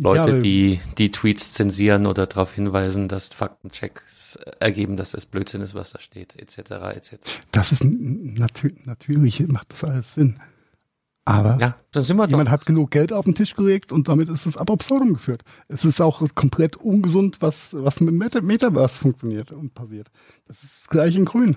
Leute, 0.00 0.32
Ja, 0.36 0.38
die 0.40 0.80
die 0.96 1.10
Tweets 1.10 1.52
zensieren 1.52 2.06
oder 2.06 2.26
darauf 2.26 2.52
hinweisen, 2.52 3.08
dass 3.08 3.28
Faktenchecks 3.28 4.36
ergeben, 4.60 4.96
dass 4.96 5.10
das 5.10 5.26
Blödsinn 5.26 5.60
ist, 5.60 5.74
was 5.74 5.90
da 5.92 6.00
steht, 6.00 6.36
etc. 6.36 6.70
etc. 6.94 7.16
Das 7.52 7.72
ist 7.72 7.80
n- 7.82 8.34
natür 8.34 8.70
natürlich 8.84 9.46
macht 9.48 9.72
das 9.72 9.84
alles 9.84 10.14
Sinn. 10.14 10.38
Aber 11.24 11.58
Ja, 11.60 11.76
dann 11.90 12.04
sind 12.04 12.16
wir 12.16 12.24
doch. 12.24 12.30
jemand 12.30 12.48
hat 12.50 12.64
genug 12.64 12.90
Geld 12.90 13.12
auf 13.12 13.24
den 13.26 13.34
Tisch 13.34 13.54
gelegt 13.54 13.92
und 13.92 14.08
damit 14.08 14.28
ist 14.30 14.46
es 14.46 14.56
ab 14.56 14.70
absurdum 14.70 15.12
geführt. 15.12 15.42
Es 15.68 15.84
ist 15.84 16.00
auch 16.00 16.22
komplett 16.34 16.76
ungesund, 16.76 17.38
was, 17.40 17.68
was 17.72 18.00
mit 18.00 18.14
Meta 18.14 18.40
Metaverse 18.40 18.98
funktioniert 18.98 19.52
und 19.52 19.74
passiert. 19.74 20.08
Das 20.46 20.56
ist 20.62 20.72
das 20.80 20.88
gleiche 20.88 21.18
in 21.18 21.24
Grün. 21.26 21.56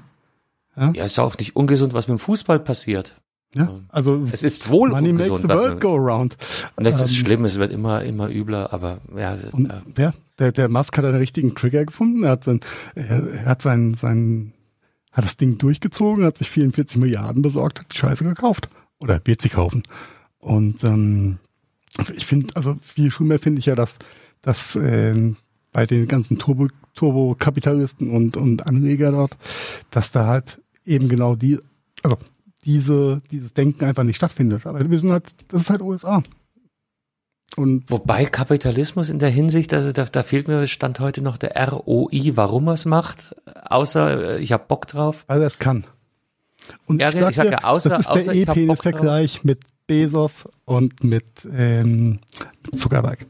Ja, 0.75 1.05
ist 1.05 1.19
auch 1.19 1.37
nicht 1.37 1.55
ungesund, 1.55 1.93
was 1.93 2.07
mit 2.07 2.17
dem 2.17 2.19
Fußball 2.19 2.59
passiert. 2.59 3.15
Ja? 3.55 3.81
Also 3.89 4.25
Es 4.31 4.43
ist 4.43 4.69
wohl 4.69 4.89
Money 4.89 5.11
makes 5.13 5.29
ungesund. 5.29 5.51
the 5.51 5.57
Was 5.57 5.69
world 5.69 5.81
go 5.81 5.95
around. 5.95 6.37
und 6.77 6.83
das 6.85 7.01
ist 7.01 7.11
Ähm, 7.11 7.17
schlimm, 7.25 7.45
es 7.45 7.57
wird 7.59 7.71
immer, 7.71 8.03
immer 8.03 8.29
übler, 8.29 8.71
aber 8.73 8.99
ja, 9.17 9.35
Und 9.51 9.69
äh, 9.69 10.01
ja, 10.01 10.13
der, 10.39 10.51
der 10.53 10.69
Musk 10.69 10.97
hat 10.97 11.05
einen 11.05 11.15
richtigen 11.15 11.53
Trigger 11.55 11.85
gefunden. 11.85 12.23
Er 12.23 12.31
hat 12.31 12.43
sein, 12.45 12.61
er, 12.95 13.45
hat 13.45 13.61
sein, 13.61 13.93
sein, 13.95 14.53
hat 15.11 15.25
das 15.25 15.35
Ding 15.37 15.57
durchgezogen, 15.57 16.23
hat 16.23 16.37
sich 16.37 16.49
44 16.49 16.97
Milliarden 16.97 17.41
besorgt, 17.41 17.79
hat 17.81 17.91
die 17.93 17.97
Scheiße 17.97 18.23
gekauft. 18.23 18.69
Oder 18.99 19.19
wird 19.25 19.41
sie 19.41 19.49
kaufen. 19.49 19.83
Und 20.39 20.83
ähm, 20.83 21.37
ich 22.15 22.25
finde, 22.25 22.55
also 22.55 22.77
viel 22.81 23.11
schlimmer 23.11 23.37
finde 23.37 23.59
ich 23.59 23.65
ja, 23.65 23.75
dass, 23.75 23.97
dass 24.41 24.75
äh, 24.77 25.33
bei 25.73 25.85
den 25.85 26.07
ganzen 26.07 26.37
Turbo, 26.39 26.67
Turbo-Kapitalisten 26.95 28.09
und, 28.09 28.37
und 28.37 28.65
Anleger 28.65 29.11
dort, 29.11 29.37
dass 29.91 30.11
da 30.11 30.25
halt 30.27 30.61
eben 30.85 31.09
genau 31.09 31.35
die, 31.35 31.57
also 32.03 32.17
diese, 32.63 33.21
dieses 33.31 33.53
Denken 33.53 33.85
einfach 33.85 34.03
nicht 34.03 34.17
stattfindet. 34.17 34.65
Aber 34.65 34.89
wir 34.89 34.99
sind 34.99 35.11
halt, 35.11 35.25
das 35.49 35.61
ist 35.61 35.69
halt 35.69 35.81
USA. 35.81 36.21
Und 37.57 37.89
Wobei 37.89 38.25
Kapitalismus 38.25 39.09
in 39.09 39.19
der 39.19 39.29
Hinsicht, 39.29 39.73
also 39.73 39.91
da, 39.91 40.05
da 40.05 40.23
fehlt 40.23 40.47
mir 40.47 40.67
Stand 40.67 40.99
heute 40.99 41.21
noch 41.21 41.37
der 41.37 41.51
ROI, 41.69 42.31
warum 42.35 42.67
er 42.67 42.73
es 42.73 42.85
macht, 42.85 43.35
außer 43.65 44.37
äh, 44.37 44.39
ich 44.39 44.53
habe 44.53 44.63
Bock 44.67 44.87
drauf. 44.87 45.25
Weil 45.27 45.41
er 45.41 45.47
es 45.47 45.59
kann. 45.59 45.83
Und 46.85 47.01
ja, 47.01 47.09
ich, 47.09 47.15
sag 47.15 47.29
ich 47.29 47.35
sage 47.35 47.51
ja, 47.51 47.63
außer, 47.63 47.89
das 47.89 47.99
ist 48.01 48.07
außer 48.07 48.33
der 48.33 48.41
E-Penis-Vergleich 48.41 49.43
mit 49.43 49.59
Bezos 49.85 50.47
und 50.63 51.03
mit, 51.03 51.25
ähm, 51.51 52.19
mit 52.65 52.79
Zuckerberg. 52.79 53.25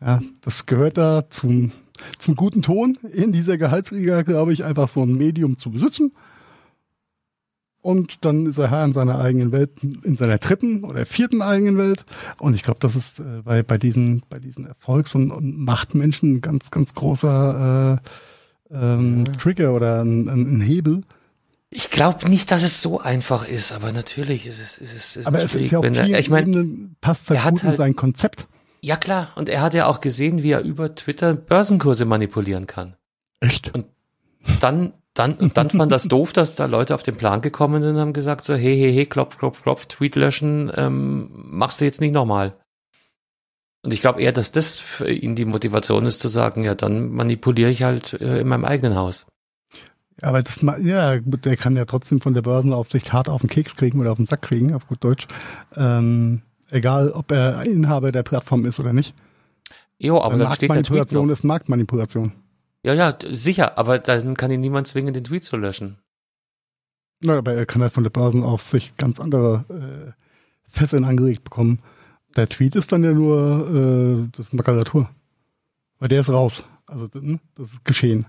Ja, 0.00 0.20
das 0.42 0.66
gehört 0.66 0.96
da 0.96 1.28
zum, 1.28 1.72
zum 2.18 2.36
guten 2.36 2.62
Ton 2.62 2.96
in 3.12 3.32
dieser 3.32 3.58
Gehaltsliga, 3.58 4.22
glaube 4.22 4.52
ich, 4.52 4.62
einfach 4.62 4.88
so 4.88 5.02
ein 5.02 5.16
Medium 5.16 5.56
zu 5.56 5.70
besitzen 5.70 6.12
und 7.86 8.24
dann 8.24 8.46
ist 8.46 8.58
er 8.58 8.68
Herr 8.68 8.84
in 8.84 8.94
seiner 8.94 9.20
eigenen 9.20 9.52
Welt, 9.52 9.70
in 9.80 10.16
seiner 10.16 10.38
dritten 10.38 10.82
oder 10.82 11.06
vierten 11.06 11.40
eigenen 11.40 11.78
Welt. 11.78 12.04
Und 12.40 12.54
ich 12.54 12.64
glaube, 12.64 12.80
das 12.80 12.96
ist 12.96 13.20
äh, 13.20 13.42
bei, 13.44 13.62
bei 13.62 13.78
diesen, 13.78 14.24
bei 14.28 14.40
diesen 14.40 14.66
Erfolgs- 14.66 15.14
und, 15.14 15.30
und 15.30 15.56
Machtmenschen 15.56 16.34
ein 16.34 16.40
ganz, 16.40 16.72
ganz 16.72 16.94
großer 16.94 18.00
äh, 18.72 18.74
ähm, 18.74 19.24
ja. 19.24 19.32
Trigger 19.34 19.72
oder 19.72 20.02
ein, 20.02 20.28
ein 20.28 20.60
Hebel. 20.60 21.02
Ich 21.70 21.90
glaube 21.90 22.28
nicht, 22.28 22.50
dass 22.50 22.64
es 22.64 22.82
so 22.82 23.00
einfach 23.00 23.46
ist, 23.46 23.70
aber 23.70 23.92
natürlich 23.92 24.48
ist 24.48 24.60
es, 24.60 24.78
ist 24.78 24.96
es, 24.96 25.16
ist 25.16 25.26
aber 25.28 25.44
es 25.44 25.54
ist 25.54 25.70
ja 25.70 25.78
auch 25.78 25.84
er, 25.84 26.18
ich 26.18 26.28
meine, 26.28 26.90
passt 27.00 27.30
halt 27.30 27.40
gut 27.40 27.62
in 27.62 27.68
halt, 27.68 27.76
sein 27.76 27.94
Konzept. 27.94 28.48
Ja 28.80 28.96
klar, 28.96 29.28
und 29.36 29.48
er 29.48 29.62
hat 29.62 29.74
ja 29.74 29.86
auch 29.86 30.00
gesehen, 30.00 30.42
wie 30.42 30.50
er 30.50 30.62
über 30.62 30.92
Twitter 30.96 31.34
Börsenkurse 31.34 32.04
manipulieren 32.04 32.66
kann. 32.66 32.96
Echt? 33.38 33.72
Und 33.72 33.86
dann 34.58 34.92
dann, 35.16 35.50
dann 35.54 35.70
fand 35.70 35.90
das 35.90 36.04
doof, 36.04 36.32
dass 36.32 36.54
da 36.54 36.66
Leute 36.66 36.94
auf 36.94 37.02
den 37.02 37.16
Plan 37.16 37.40
gekommen 37.40 37.82
sind 37.82 37.94
und 37.94 38.00
haben 38.00 38.12
gesagt 38.12 38.44
so, 38.44 38.54
hey, 38.54 38.76
hey, 38.76 38.92
hey, 38.92 39.06
klopf, 39.06 39.38
klopf, 39.38 39.62
klopf, 39.62 39.86
Tweet 39.86 40.14
löschen, 40.14 40.70
ähm, 40.76 41.30
machst 41.32 41.80
du 41.80 41.86
jetzt 41.86 42.00
nicht 42.00 42.12
nochmal. 42.12 42.54
Und 43.82 43.94
ich 43.94 44.00
glaube 44.00 44.20
eher, 44.20 44.32
dass 44.32 44.52
das 44.52 44.78
für 44.78 45.10
ihn 45.10 45.34
die 45.34 45.44
Motivation 45.44 46.06
ist 46.06 46.20
zu 46.20 46.28
sagen, 46.28 46.64
ja, 46.64 46.74
dann 46.74 47.12
manipuliere 47.12 47.70
ich 47.70 47.82
halt 47.82 48.12
äh, 48.14 48.40
in 48.40 48.48
meinem 48.48 48.64
eigenen 48.64 48.96
Haus. 48.96 49.26
Aber 50.22 50.42
das, 50.42 50.60
ja, 50.82 51.18
der 51.18 51.56
kann 51.56 51.76
ja 51.76 51.84
trotzdem 51.84 52.20
von 52.20 52.34
der 52.34 52.42
Börsenaufsicht 52.42 53.12
hart 53.12 53.28
auf 53.28 53.42
den 53.42 53.50
Keks 53.50 53.76
kriegen 53.76 54.00
oder 54.00 54.12
auf 54.12 54.16
den 54.16 54.26
Sack 54.26 54.42
kriegen, 54.42 54.74
auf 54.74 54.86
gut 54.86 55.02
Deutsch. 55.04 55.26
Ähm, 55.76 56.42
egal, 56.70 57.10
ob 57.10 57.30
er 57.32 57.64
Inhaber 57.64 58.12
der 58.12 58.22
Plattform 58.22 58.66
ist 58.66 58.80
oder 58.80 58.92
nicht. 58.92 59.14
Jo, 59.98 60.20
aber 60.20 60.36
dann 60.36 60.52
steht 60.52 60.70
der 60.70 60.82
Tweet 60.82 60.98
Marktmanipulation 60.98 61.30
ist 61.30 61.44
Marktmanipulation. 61.44 62.32
Ja, 62.86 62.94
ja, 62.94 63.18
sicher, 63.28 63.78
aber 63.78 63.98
dann 63.98 64.36
kann 64.36 64.52
ihn 64.52 64.60
niemand 64.60 64.86
zwingen, 64.86 65.12
den 65.12 65.24
Tweet 65.24 65.42
zu 65.42 65.56
löschen. 65.56 65.98
Na, 67.20 67.36
aber 67.36 67.52
er 67.54 67.66
kann 67.66 67.82
halt 67.82 67.92
von 67.92 68.04
der 68.04 68.10
Börsenaufsicht 68.10 68.96
ganz 68.96 69.18
andere 69.18 69.64
äh, 69.68 70.12
Fesseln 70.68 71.02
angelegt 71.02 71.42
bekommen. 71.42 71.80
Der 72.36 72.48
Tweet 72.48 72.76
ist 72.76 72.92
dann 72.92 73.02
ja 73.02 73.10
nur 73.10 74.28
äh, 74.30 74.36
das 74.36 74.52
Makulatur. 74.52 75.10
Weil 75.98 76.08
der 76.10 76.20
ist 76.20 76.28
raus. 76.28 76.62
Also 76.86 77.08
hm, 77.12 77.40
das 77.56 77.72
ist 77.72 77.84
geschehen. 77.84 78.26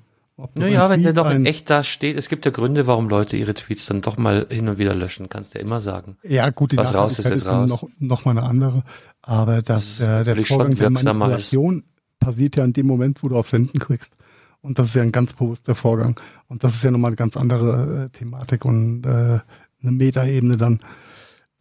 Naja, 0.55 0.89
wenn 0.89 1.03
der 1.03 1.13
doch 1.13 1.29
in 1.29 1.45
echt 1.45 1.69
da 1.69 1.83
steht, 1.83 2.17
es 2.17 2.27
gibt 2.27 2.45
ja 2.45 2.51
Gründe, 2.51 2.87
warum 2.87 3.09
Leute 3.09 3.37
ihre 3.37 3.53
Tweets 3.53 3.85
dann 3.85 4.01
doch 4.01 4.17
mal 4.17 4.47
hin 4.49 4.67
und 4.69 4.79
wieder 4.79 4.95
löschen, 4.95 5.29
kannst 5.29 5.53
du 5.53 5.59
ja 5.59 5.65
immer 5.65 5.81
sagen. 5.81 6.17
Ja, 6.23 6.49
gut, 6.49 6.71
die 6.71 6.77
Was 6.77 6.95
raus 6.95 7.19
ist, 7.19 7.29
ist 7.29 7.45
raus. 7.45 7.69
Noch, 7.69 7.87
noch 7.99 8.25
mal 8.25 8.31
eine 8.31 8.43
andere. 8.43 8.83
Aber 9.21 9.61
das, 9.61 9.99
das 9.99 10.09
äh, 10.09 10.23
der 10.23 10.45
Vorgang 10.45 10.73
der 10.73 10.89
Manipulation 10.89 11.79
ist. 11.79 12.19
passiert 12.19 12.55
ja 12.55 12.63
in 12.63 12.73
dem 12.73 12.87
Moment, 12.87 13.21
wo 13.21 13.29
du 13.29 13.35
auf 13.35 13.49
Senden 13.49 13.79
kriegst. 13.79 14.17
Und 14.61 14.79
das 14.79 14.89
ist 14.89 14.95
ja 14.95 15.01
ein 15.01 15.11
ganz 15.11 15.33
bewusster 15.33 15.75
Vorgang. 15.75 16.19
Und 16.47 16.63
das 16.63 16.75
ist 16.75 16.83
ja 16.83 16.91
nochmal 16.91 17.09
eine 17.09 17.15
ganz 17.15 17.37
andere 17.37 18.05
äh, 18.05 18.17
Thematik 18.17 18.65
und 18.65 19.05
äh, 19.05 19.39
eine 19.81 19.91
Metaebene 19.91 20.57
dann, 20.57 20.79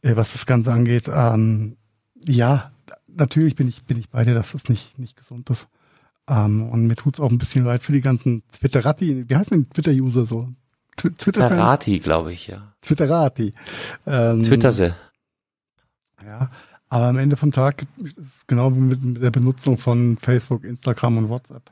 äh, 0.03 0.17
was 0.17 0.33
das 0.33 0.47
Ganze 0.47 0.73
angeht. 0.73 1.09
Ähm, 1.13 1.77
ja, 2.25 2.73
natürlich 3.07 3.57
bin 3.57 3.69
ich, 3.69 3.85
bin 3.85 3.99
ich 3.99 4.09
bei 4.09 4.25
dir, 4.25 4.35
dass 4.35 4.53
das 4.53 4.69
nicht, 4.69 4.99
nicht 4.99 5.17
gesund 5.17 5.51
ist. 5.51 5.69
Ähm, 6.29 6.69
und 6.71 6.87
mir 6.87 6.97
tut's 6.97 7.21
auch 7.21 7.31
ein 7.31 7.39
bisschen 7.39 7.65
leid 7.65 7.83
für 7.83 7.93
die 7.93 8.01
ganzen 8.01 8.43
Twitterati, 8.51 9.29
wie 9.29 9.37
heißt 9.37 9.53
denn 9.53 9.69
Twitter-User 9.71 10.27
so? 10.27 10.49
Twitterati, 10.97 12.01
glaube 12.01 12.33
ich, 12.33 12.49
ja. 12.49 12.75
Twitterati. 12.81 13.53
Ähm, 14.07 14.43
Twitterse. 14.43 14.97
Ja, 16.25 16.51
aber 16.89 17.07
am 17.07 17.19
Ende 17.19 17.37
vom 17.37 17.53
Tag 17.53 17.87
ist 17.99 18.19
es 18.19 18.47
genau 18.47 18.75
wie 18.75 18.81
mit, 18.81 19.03
mit 19.03 19.23
der 19.23 19.31
Benutzung 19.31 19.79
von 19.79 20.17
Facebook, 20.17 20.65
Instagram 20.65 21.19
und 21.19 21.29
WhatsApp 21.29 21.71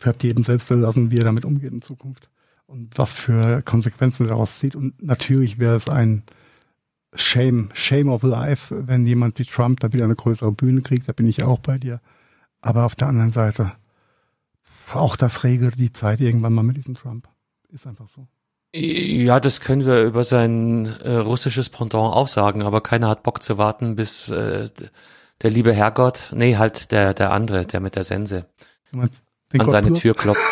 bleibt 0.00 0.24
jedem 0.24 0.42
selbst 0.42 0.68
lassen, 0.70 1.10
wie 1.10 1.18
er 1.18 1.24
damit 1.24 1.44
umgeht 1.44 1.72
in 1.72 1.82
Zukunft 1.82 2.28
und 2.66 2.98
was 2.98 3.14
für 3.14 3.62
Konsequenzen 3.62 4.26
daraus 4.26 4.58
zieht. 4.58 4.74
Und 4.74 5.00
natürlich 5.02 5.58
wäre 5.58 5.76
es 5.76 5.88
ein 5.88 6.24
Shame, 7.14 7.70
Shame 7.74 8.08
of 8.08 8.22
Life, 8.22 8.74
wenn 8.86 9.06
jemand 9.06 9.38
wie 9.38 9.44
Trump 9.44 9.80
da 9.80 9.92
wieder 9.92 10.04
eine 10.04 10.16
größere 10.16 10.52
Bühne 10.52 10.82
kriegt. 10.82 11.08
Da 11.08 11.12
bin 11.12 11.28
ich 11.28 11.42
auch 11.42 11.58
bei 11.58 11.78
dir. 11.78 12.00
Aber 12.60 12.84
auf 12.84 12.94
der 12.94 13.08
anderen 13.08 13.32
Seite, 13.32 13.72
auch 14.92 15.16
das 15.16 15.44
regelt 15.44 15.78
die 15.78 15.92
Zeit 15.92 16.20
irgendwann 16.20 16.52
mal 16.52 16.62
mit 16.62 16.76
diesem 16.76 16.94
Trump. 16.94 17.28
Ist 17.72 17.86
einfach 17.86 18.08
so. 18.08 18.26
Ja, 18.72 19.40
das 19.40 19.60
können 19.60 19.84
wir 19.84 20.02
über 20.04 20.22
sein 20.22 20.86
äh, 21.02 21.16
russisches 21.16 21.70
Pendant 21.70 22.14
auch 22.14 22.28
sagen, 22.28 22.62
aber 22.62 22.80
keiner 22.80 23.08
hat 23.08 23.24
Bock 23.24 23.42
zu 23.42 23.58
warten, 23.58 23.96
bis 23.96 24.30
äh, 24.30 24.68
der 25.42 25.50
liebe 25.50 25.72
Herrgott, 25.72 26.32
nee, 26.36 26.56
halt 26.56 26.92
der, 26.92 27.14
der 27.14 27.32
andere, 27.32 27.66
der 27.66 27.80
mit 27.80 27.96
der 27.96 28.04
Sense. 28.04 28.46
Du 28.90 28.98
meinst 28.98 29.24
den 29.52 29.60
an 29.60 29.66
Gott 29.66 29.72
seine 29.72 29.94
Tür 29.94 30.14
klopft. 30.14 30.42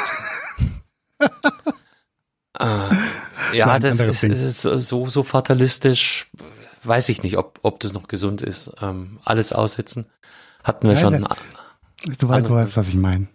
ah, 2.54 2.90
ja, 3.52 3.66
Nein, 3.66 3.82
das 3.82 4.00
ist, 4.00 4.24
ist, 4.24 4.62
so, 4.62 5.08
so 5.08 5.22
fatalistisch. 5.22 6.30
Weiß 6.84 7.08
ich 7.08 7.22
nicht, 7.22 7.36
ob, 7.38 7.58
ob 7.62 7.80
das 7.80 7.92
noch 7.92 8.08
gesund 8.08 8.42
ist. 8.42 8.72
Ähm, 8.80 9.18
alles 9.24 9.52
aussitzen. 9.52 10.06
Hatten 10.62 10.86
wir 10.86 10.94
Nein, 10.94 11.02
schon. 11.02 12.16
Du 12.18 12.28
weißt, 12.28 12.46
du 12.46 12.54
weißt, 12.54 12.76
was 12.76 12.88
ich 12.88 12.94
meine. 12.94 13.28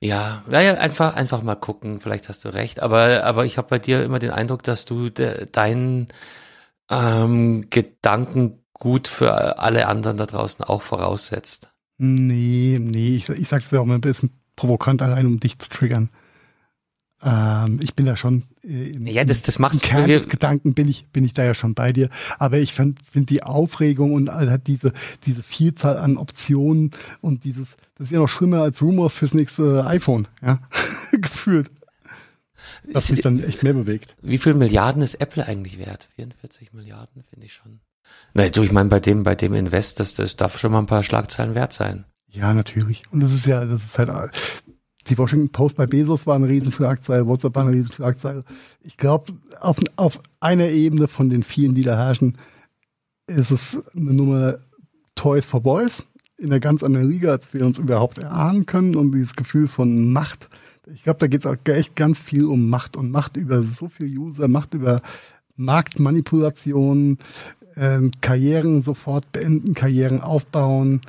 Ja, 0.00 0.44
naja, 0.46 0.74
einfach, 0.74 1.14
einfach 1.14 1.42
mal 1.42 1.54
gucken. 1.54 2.00
Vielleicht 2.00 2.28
hast 2.28 2.44
du 2.44 2.50
recht. 2.50 2.80
Aber, 2.80 3.24
aber 3.24 3.46
ich 3.46 3.56
habe 3.56 3.68
bei 3.68 3.78
dir 3.78 4.04
immer 4.04 4.18
den 4.18 4.30
Eindruck, 4.32 4.62
dass 4.62 4.84
du 4.84 5.08
de, 5.08 5.46
deinen 5.50 6.08
ähm, 6.90 7.70
Gedanken 7.70 8.64
gut 8.74 9.08
für 9.08 9.58
alle 9.58 9.86
anderen 9.86 10.18
da 10.18 10.26
draußen 10.26 10.64
auch 10.64 10.82
voraussetzt. 10.82 11.68
Nee, 11.96 12.78
nee, 12.80 13.16
ich, 13.16 13.28
ich 13.30 13.48
sag's 13.48 13.70
ja 13.70 13.80
auch 13.80 13.86
mal 13.86 13.94
ein 13.94 14.00
bisschen 14.00 14.43
provokant 14.56 15.02
allein, 15.02 15.26
um 15.26 15.40
dich 15.40 15.58
zu 15.58 15.68
triggern. 15.68 16.10
Ähm, 17.24 17.80
ich 17.82 17.94
bin 17.94 18.06
da 18.06 18.16
schon 18.16 18.44
äh, 18.62 18.90
im, 18.90 19.06
ja, 19.06 19.24
das, 19.24 19.42
das 19.42 19.58
machst 19.58 19.82
im 19.82 19.88
Kern 19.88 20.08
des 20.08 20.28
Gedanken 20.28 20.74
bin 20.74 20.88
ich, 20.88 21.06
bin 21.08 21.24
ich 21.24 21.32
da 21.32 21.44
ja 21.44 21.54
schon 21.54 21.74
bei 21.74 21.92
dir. 21.92 22.10
Aber 22.38 22.58
ich 22.58 22.74
finde 22.74 23.00
find 23.02 23.30
die 23.30 23.42
Aufregung 23.42 24.12
und 24.12 24.30
halt 24.30 24.66
diese, 24.66 24.92
diese 25.24 25.42
Vielzahl 25.42 25.96
an 25.96 26.16
Optionen 26.16 26.90
und 27.20 27.44
dieses, 27.44 27.76
das 27.96 28.08
ist 28.08 28.12
ja 28.12 28.18
noch 28.18 28.28
schlimmer 28.28 28.62
als 28.62 28.82
Rumors 28.82 29.14
fürs 29.14 29.34
nächste 29.34 29.86
iPhone, 29.86 30.28
ja, 30.42 30.60
gefühlt. 31.12 31.70
Das 32.92 33.10
mich 33.10 33.22
dann 33.22 33.42
echt 33.42 33.62
mehr 33.62 33.72
bewegt. 33.72 34.14
Wie 34.20 34.38
viel 34.38 34.54
Milliarden 34.54 35.02
ist 35.02 35.14
Apple 35.14 35.46
eigentlich 35.46 35.78
wert? 35.78 36.08
44 36.16 36.72
Milliarden 36.72 37.22
finde 37.22 37.46
ich 37.46 37.54
schon. 37.54 37.80
Na, 38.34 38.48
du, 38.48 38.62
ich 38.62 38.72
meine, 38.72 38.90
bei 38.90 39.00
dem, 39.00 39.22
bei 39.22 39.34
dem 39.34 39.54
Invest, 39.54 40.00
das, 40.00 40.14
das 40.14 40.36
darf 40.36 40.58
schon 40.58 40.72
mal 40.72 40.80
ein 40.80 40.86
paar 40.86 41.02
Schlagzeilen 41.02 41.54
wert 41.54 41.72
sein. 41.72 42.04
Ja, 42.34 42.52
natürlich. 42.52 43.04
Und 43.12 43.20
das 43.20 43.32
ist 43.32 43.46
ja, 43.46 43.64
das 43.64 43.84
ist 43.84 43.98
halt, 43.98 44.32
die 45.06 45.16
Washington 45.16 45.50
Post 45.50 45.76
bei 45.76 45.86
Bezos 45.86 46.26
war 46.26 46.34
eine 46.34 46.48
Riesenschlagzeile, 46.48 47.26
WhatsApp 47.26 47.54
war 47.54 47.64
eine 47.64 47.76
Riesenschlagzeile. 47.76 48.44
Ich 48.82 48.96
glaube, 48.96 49.32
auf, 49.60 49.76
auf 49.96 50.18
einer 50.40 50.68
Ebene 50.68 51.06
von 51.06 51.30
den 51.30 51.42
vielen, 51.44 51.74
die 51.74 51.82
da 51.82 51.96
herrschen, 51.96 52.36
ist 53.28 53.50
es 53.50 53.78
eine 53.94 54.14
Nummer 54.14 54.58
Toys 55.14 55.46
for 55.46 55.60
Boys 55.60 56.02
in 56.36 56.46
einer 56.46 56.60
ganz 56.60 56.82
anderen 56.82 57.08
Liga, 57.08 57.30
als 57.30 57.54
wir 57.54 57.64
uns 57.64 57.78
überhaupt 57.78 58.18
erahnen 58.18 58.66
können 58.66 58.96
und 58.96 59.12
dieses 59.12 59.36
Gefühl 59.36 59.68
von 59.68 60.12
Macht. 60.12 60.48
Ich 60.92 61.04
glaube, 61.04 61.20
da 61.20 61.28
geht 61.28 61.44
es 61.44 61.46
auch 61.46 61.56
echt 61.66 61.94
ganz 61.94 62.18
viel 62.18 62.46
um 62.46 62.68
Macht 62.68 62.96
und 62.96 63.12
Macht 63.12 63.36
über 63.36 63.62
so 63.62 63.88
viel 63.88 64.18
User, 64.18 64.48
Macht 64.48 64.74
über 64.74 65.02
Marktmanipulation, 65.56 67.18
äh, 67.76 68.00
Karrieren 68.20 68.82
sofort 68.82 69.30
beenden, 69.30 69.74
Karrieren 69.74 70.20
aufbauen, 70.20 71.00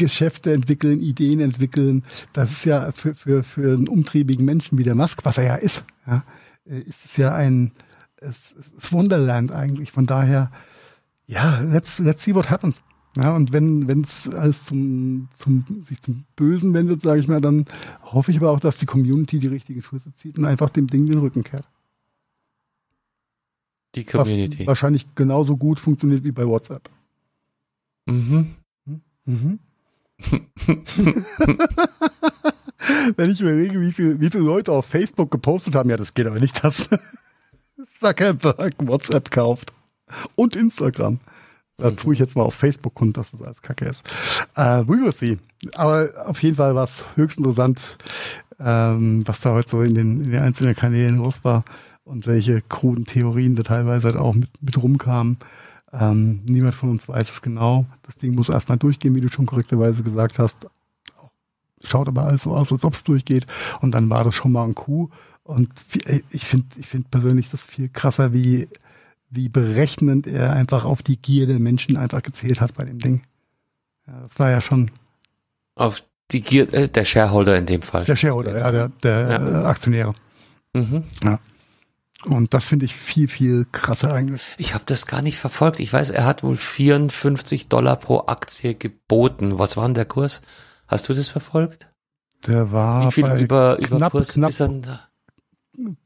Geschäfte 0.00 0.52
entwickeln, 0.52 1.00
Ideen 1.00 1.40
entwickeln. 1.40 2.04
Das 2.32 2.50
ist 2.50 2.64
ja 2.64 2.90
für, 2.92 3.14
für, 3.14 3.44
für 3.44 3.74
einen 3.74 3.88
umtriebigen 3.88 4.44
Menschen 4.44 4.78
wie 4.78 4.82
der 4.82 4.94
Musk, 4.94 5.24
was 5.24 5.38
er 5.38 5.44
ja 5.44 5.54
ist, 5.56 5.84
ja, 6.06 6.24
äh, 6.66 6.80
ist 6.80 7.04
es 7.04 7.16
ja 7.16 7.34
ein 7.34 7.72
es, 8.20 8.54
es 8.78 8.92
Wunderland 8.92 9.52
eigentlich. 9.52 9.92
Von 9.92 10.06
daher, 10.06 10.50
ja, 11.26 11.60
let's, 11.60 11.98
let's 11.98 12.22
see 12.22 12.34
what 12.34 12.50
happens. 12.50 12.82
Ja, 13.16 13.34
und 13.34 13.52
wenn 13.52 13.88
wenn 13.88 14.02
es 14.02 14.28
alles 14.28 14.64
zum, 14.64 15.28
zum, 15.34 15.64
sich 15.82 16.00
zum 16.00 16.24
Bösen 16.36 16.72
wendet, 16.74 17.02
sage 17.02 17.20
ich 17.20 17.26
mal, 17.26 17.40
dann 17.40 17.64
hoffe 18.02 18.30
ich 18.30 18.36
aber 18.36 18.50
auch, 18.50 18.60
dass 18.60 18.78
die 18.78 18.86
Community 18.86 19.40
die 19.40 19.48
richtigen 19.48 19.82
Schlüsse 19.82 20.14
zieht 20.14 20.38
und 20.38 20.44
einfach 20.44 20.70
dem 20.70 20.86
Ding 20.86 21.06
den 21.06 21.18
Rücken 21.18 21.42
kehrt. 21.42 21.68
Die 23.96 24.04
Community. 24.04 24.60
Was 24.60 24.66
wahrscheinlich 24.68 25.12
genauso 25.16 25.56
gut 25.56 25.80
funktioniert 25.80 26.22
wie 26.22 26.30
bei 26.30 26.46
WhatsApp. 26.46 26.88
Mhm. 28.06 28.54
Mhm. 29.24 29.58
Wenn 33.16 33.30
ich 33.30 33.40
überlege, 33.40 33.80
wie, 33.80 33.92
viel, 33.92 34.20
wie 34.20 34.30
viele 34.30 34.44
Leute 34.44 34.72
auf 34.72 34.86
Facebook 34.86 35.30
gepostet 35.30 35.74
haben, 35.74 35.90
ja, 35.90 35.96
das 35.96 36.14
geht 36.14 36.26
aber 36.26 36.40
nicht, 36.40 36.64
dass 36.64 36.88
Zuckerberg 37.98 38.74
WhatsApp 38.78 39.30
kauft. 39.30 39.72
Und 40.34 40.56
Instagram. 40.56 41.20
Da 41.76 41.90
tue 41.90 42.14
ich 42.14 42.20
jetzt 42.20 42.36
mal 42.36 42.42
auf 42.42 42.54
Facebook 42.54 42.94
kund, 42.94 43.16
dass 43.16 43.30
das 43.30 43.42
alles 43.42 43.62
kacke 43.62 43.86
ist. 43.86 44.02
Äh, 44.54 44.82
we 44.86 45.00
will 45.00 45.14
see. 45.14 45.38
Aber 45.74 46.10
auf 46.26 46.42
jeden 46.42 46.56
Fall 46.56 46.74
war 46.74 46.84
es 46.84 47.04
höchst 47.14 47.38
interessant, 47.38 47.96
ähm, 48.58 49.22
was 49.26 49.40
da 49.40 49.52
heute 49.52 49.70
so 49.70 49.80
in 49.82 49.94
den, 49.94 50.24
in 50.24 50.30
den 50.32 50.42
einzelnen 50.42 50.76
Kanälen 50.76 51.16
los 51.18 51.42
war 51.42 51.64
und 52.04 52.26
welche 52.26 52.60
kruden 52.60 53.06
Theorien 53.06 53.56
da 53.56 53.62
teilweise 53.62 54.08
halt 54.08 54.16
auch 54.16 54.34
mit, 54.34 54.50
mit 54.60 54.82
rumkamen. 54.82 55.38
Ähm, 55.92 56.42
niemand 56.44 56.74
von 56.74 56.90
uns 56.90 57.08
weiß 57.08 57.30
es 57.30 57.42
genau. 57.42 57.86
Das 58.02 58.16
Ding 58.16 58.34
muss 58.34 58.48
erstmal 58.48 58.78
durchgehen, 58.78 59.14
wie 59.14 59.20
du 59.20 59.28
schon 59.28 59.46
korrekterweise 59.46 60.02
gesagt 60.02 60.38
hast. 60.38 60.68
Schaut 61.82 62.08
aber 62.08 62.24
alles 62.24 62.42
so 62.42 62.54
aus, 62.54 62.72
als 62.72 62.84
ob 62.84 62.94
es 62.94 63.02
durchgeht. 63.04 63.46
Und 63.80 63.92
dann 63.92 64.10
war 64.10 64.24
das 64.24 64.34
schon 64.34 64.52
mal 64.52 64.64
ein 64.64 64.74
Coup. 64.74 65.10
Und 65.42 65.70
ich 66.30 66.44
finde 66.44 66.66
ich 66.76 66.86
finde 66.86 67.08
persönlich 67.10 67.50
das 67.50 67.62
viel 67.62 67.88
krasser, 67.88 68.32
wie, 68.32 68.68
wie 69.30 69.48
berechnend 69.48 70.26
er 70.26 70.52
einfach 70.52 70.84
auf 70.84 71.02
die 71.02 71.16
Gier 71.16 71.46
der 71.46 71.58
Menschen 71.58 71.96
einfach 71.96 72.22
gezählt 72.22 72.60
hat 72.60 72.74
bei 72.74 72.84
dem 72.84 72.98
Ding. 72.98 73.22
Ja, 74.06 74.20
das 74.28 74.38
war 74.38 74.50
ja 74.50 74.60
schon. 74.60 74.90
Auf 75.74 76.04
die 76.30 76.42
Gier, 76.42 76.72
äh, 76.72 76.88
der 76.88 77.04
Shareholder 77.04 77.56
in 77.56 77.66
dem 77.66 77.82
Fall. 77.82 78.04
Der 78.04 78.16
Shareholder, 78.16 78.58
ja, 78.58 78.70
der, 78.70 78.88
der 79.02 79.28
ja. 79.30 79.64
Aktionäre. 79.64 80.14
Mhm. 80.74 81.02
Ja. 81.24 81.40
Und 82.24 82.52
das 82.52 82.64
finde 82.64 82.84
ich 82.84 82.94
viel, 82.94 83.28
viel 83.28 83.66
krasser 83.72 84.12
eigentlich. 84.12 84.42
Ich 84.58 84.74
habe 84.74 84.84
das 84.86 85.06
gar 85.06 85.22
nicht 85.22 85.38
verfolgt. 85.38 85.80
Ich 85.80 85.92
weiß, 85.92 86.10
er 86.10 86.26
hat 86.26 86.42
wohl 86.42 86.56
54 86.56 87.68
Dollar 87.68 87.96
pro 87.96 88.26
Aktie 88.26 88.74
geboten. 88.74 89.58
Was 89.58 89.76
war 89.76 89.86
denn 89.86 89.94
der 89.94 90.04
Kurs? 90.04 90.42
Hast 90.86 91.08
du 91.08 91.14
das 91.14 91.28
verfolgt? 91.28 91.88
Der 92.46 92.72
war 92.72 93.06
Wie 93.06 93.12
viel 93.12 93.24
bei 93.24 93.40
über, 93.40 93.78
über 93.78 93.96
knapp, 93.96 94.12
Kurs 94.12 94.34
knapp, 94.34 94.50
ist 94.50 94.60
er 94.60 94.68
denn 94.68 94.82
da? 94.82 95.00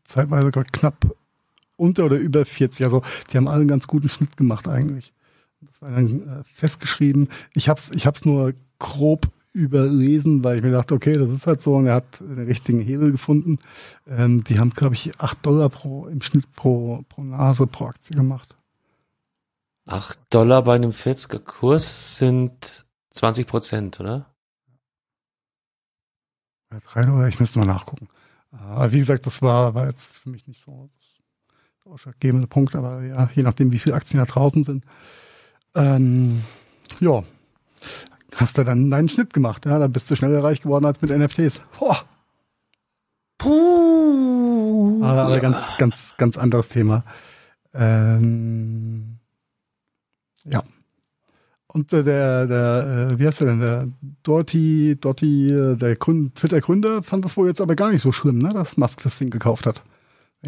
zeitweise 0.05 0.45
sogar 0.45 0.65
knapp 0.65 1.17
unter 1.77 2.05
oder 2.05 2.17
über 2.17 2.45
40. 2.45 2.85
Also 2.85 3.03
die 3.31 3.37
haben 3.37 3.49
alle 3.49 3.61
einen 3.61 3.69
ganz 3.69 3.87
guten 3.87 4.09
Schnitt 4.09 4.37
gemacht 4.37 4.69
eigentlich. 4.69 5.13
Das 5.61 5.83
war 5.83 5.91
dann 5.91 6.21
äh, 6.21 6.45
festgeschrieben. 6.53 7.29
Ich 7.55 7.69
hab's, 7.69 7.91
ich 7.93 8.07
hab's 8.07 8.25
nur 8.25 8.55
grob 8.79 9.29
überlesen, 9.55 10.43
weil 10.43 10.57
ich 10.57 10.63
mir 10.63 10.73
dachte, 10.73 10.95
okay, 10.95 11.17
das 11.17 11.31
ist 11.31 11.47
halt 11.47 11.63
so 11.63 11.77
und 11.77 11.87
er 11.87 11.95
hat 11.95 12.21
den 12.21 12.45
richtigen 12.45 12.81
Hebel 12.81 13.13
gefunden. 13.13 13.61
Ähm, 14.07 14.43
die 14.45 14.59
haben, 14.59 14.71
glaube 14.71 14.97
ich, 14.97 15.19
8 15.21 15.47
Dollar 15.47 15.71
pro 15.71 16.09
im 16.09 16.21
Schnitt 16.21 16.53
pro, 16.55 17.05
pro 17.09 17.23
Nase 17.23 17.67
pro 17.67 17.87
Aktie 17.87 18.17
gemacht. 18.17 18.57
8 19.87 20.19
Dollar 20.31 20.63
bei 20.63 20.75
einem 20.75 20.91
40er 20.91 21.39
Kurs 21.39 22.19
sind 22.19 22.85
20 23.11 23.47
Prozent, 23.47 24.01
oder? 24.01 24.35
Ja, 26.73 26.81
3 26.81 27.07
Dollar, 27.07 27.29
ich 27.29 27.39
müsste 27.39 27.61
mal 27.61 27.67
nachgucken. 27.67 28.09
Aber 28.51 28.93
wie 28.93 28.99
gesagt, 28.99 29.25
das 29.25 29.41
war, 29.41 29.75
war 29.75 29.87
jetzt 29.87 30.11
für 30.11 30.31
mich 30.31 30.49
nicht 30.49 30.65
so 30.65 30.91
das 30.97 31.93
ausschlaggebende 31.93 32.49
Punkt, 32.49 32.75
aber 32.75 33.03
ja, 33.03 33.31
je 33.35 33.45
nachdem, 33.45 33.71
wie 33.71 33.79
viele 33.79 33.95
Aktien 33.95 34.19
da 34.19 34.27
draußen 34.27 34.65
sind. 34.65 34.85
Ähm, 35.77 36.43
ja, 36.99 37.23
hast 38.37 38.59
du 38.59 38.65
dann 38.65 38.91
deinen 38.91 39.09
Schnitt 39.09 39.33
gemacht. 39.33 39.67
Ja, 39.67 39.79
da 39.79 39.87
bist 39.87 40.11
du 40.11 40.17
schneller 40.17 40.43
reich 40.43 40.61
geworden 40.61 40.85
als 40.85 41.01
mit 41.01 41.11
NFTs. 41.11 41.63
Boah. 41.79 42.05
Puh. 43.39 45.03
Aber, 45.03 45.23
aber 45.25 45.41
ganz, 45.41 45.65
ganz, 45.79 46.15
ganz 46.17 46.37
anderes 46.37 46.69
Thema. 46.69 47.05
Ähm, 47.75 49.19
ja. 50.45 50.63
Und 51.67 51.93
äh, 51.93 52.05
der, 52.05 52.47
der, 52.47 53.11
äh, 53.13 53.19
wie 53.19 53.27
heißt 53.27 53.41
der 53.41 53.49
denn, 53.49 53.61
der 53.61 53.89
Doty, 54.23 54.97
Doty, 55.01 55.51
äh, 55.51 55.77
der 55.77 55.99
Twitter-Gründer 55.99 57.03
fand 57.03 57.25
das 57.25 57.37
wohl 57.37 57.49
jetzt 57.49 57.61
aber 57.61 57.75
gar 57.75 57.91
nicht 57.91 58.03
so 58.03 58.13
schlimm, 58.13 58.39
ne, 58.39 58.51
dass 58.51 58.77
Musk 58.77 59.03
das 59.03 59.19
Ding 59.19 59.31
gekauft 59.31 59.67
hat. 59.67 59.83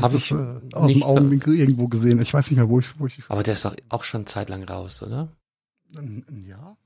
Habe 0.00 0.16
ich, 0.16 0.28
das, 0.28 0.38
ich 0.38 0.72
äh, 0.72 0.76
aus 0.76 0.92
dem 0.92 1.02
Augenwinkel 1.02 1.54
irgendwo 1.54 1.88
gesehen. 1.88 2.20
Ich 2.22 2.32
weiß 2.32 2.50
nicht 2.50 2.58
mehr, 2.58 2.68
wo 2.68 2.78
ich, 2.78 2.98
wo 3.00 3.06
ich. 3.06 3.18
Aber 3.28 3.42
der 3.42 3.54
ist 3.54 3.64
doch 3.64 3.74
auch 3.88 4.04
schon 4.04 4.26
zeitlang 4.26 4.62
raus, 4.62 5.02
oder? 5.02 5.28
Ja. 6.46 6.76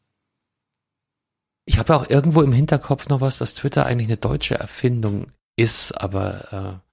Ich 1.65 1.79
habe 1.79 1.95
auch 1.95 2.09
irgendwo 2.09 2.43
im 2.43 2.53
Hinterkopf 2.53 3.09
noch 3.09 3.21
was, 3.21 3.39
dass 3.39 3.55
Twitter 3.55 3.87
eigentlich 3.87 4.09
eine 4.09 4.17
deutsche 4.17 4.57
Erfindung 4.57 5.27
ist, 5.57 5.93
aber 5.93 6.81
äh, 6.81 6.91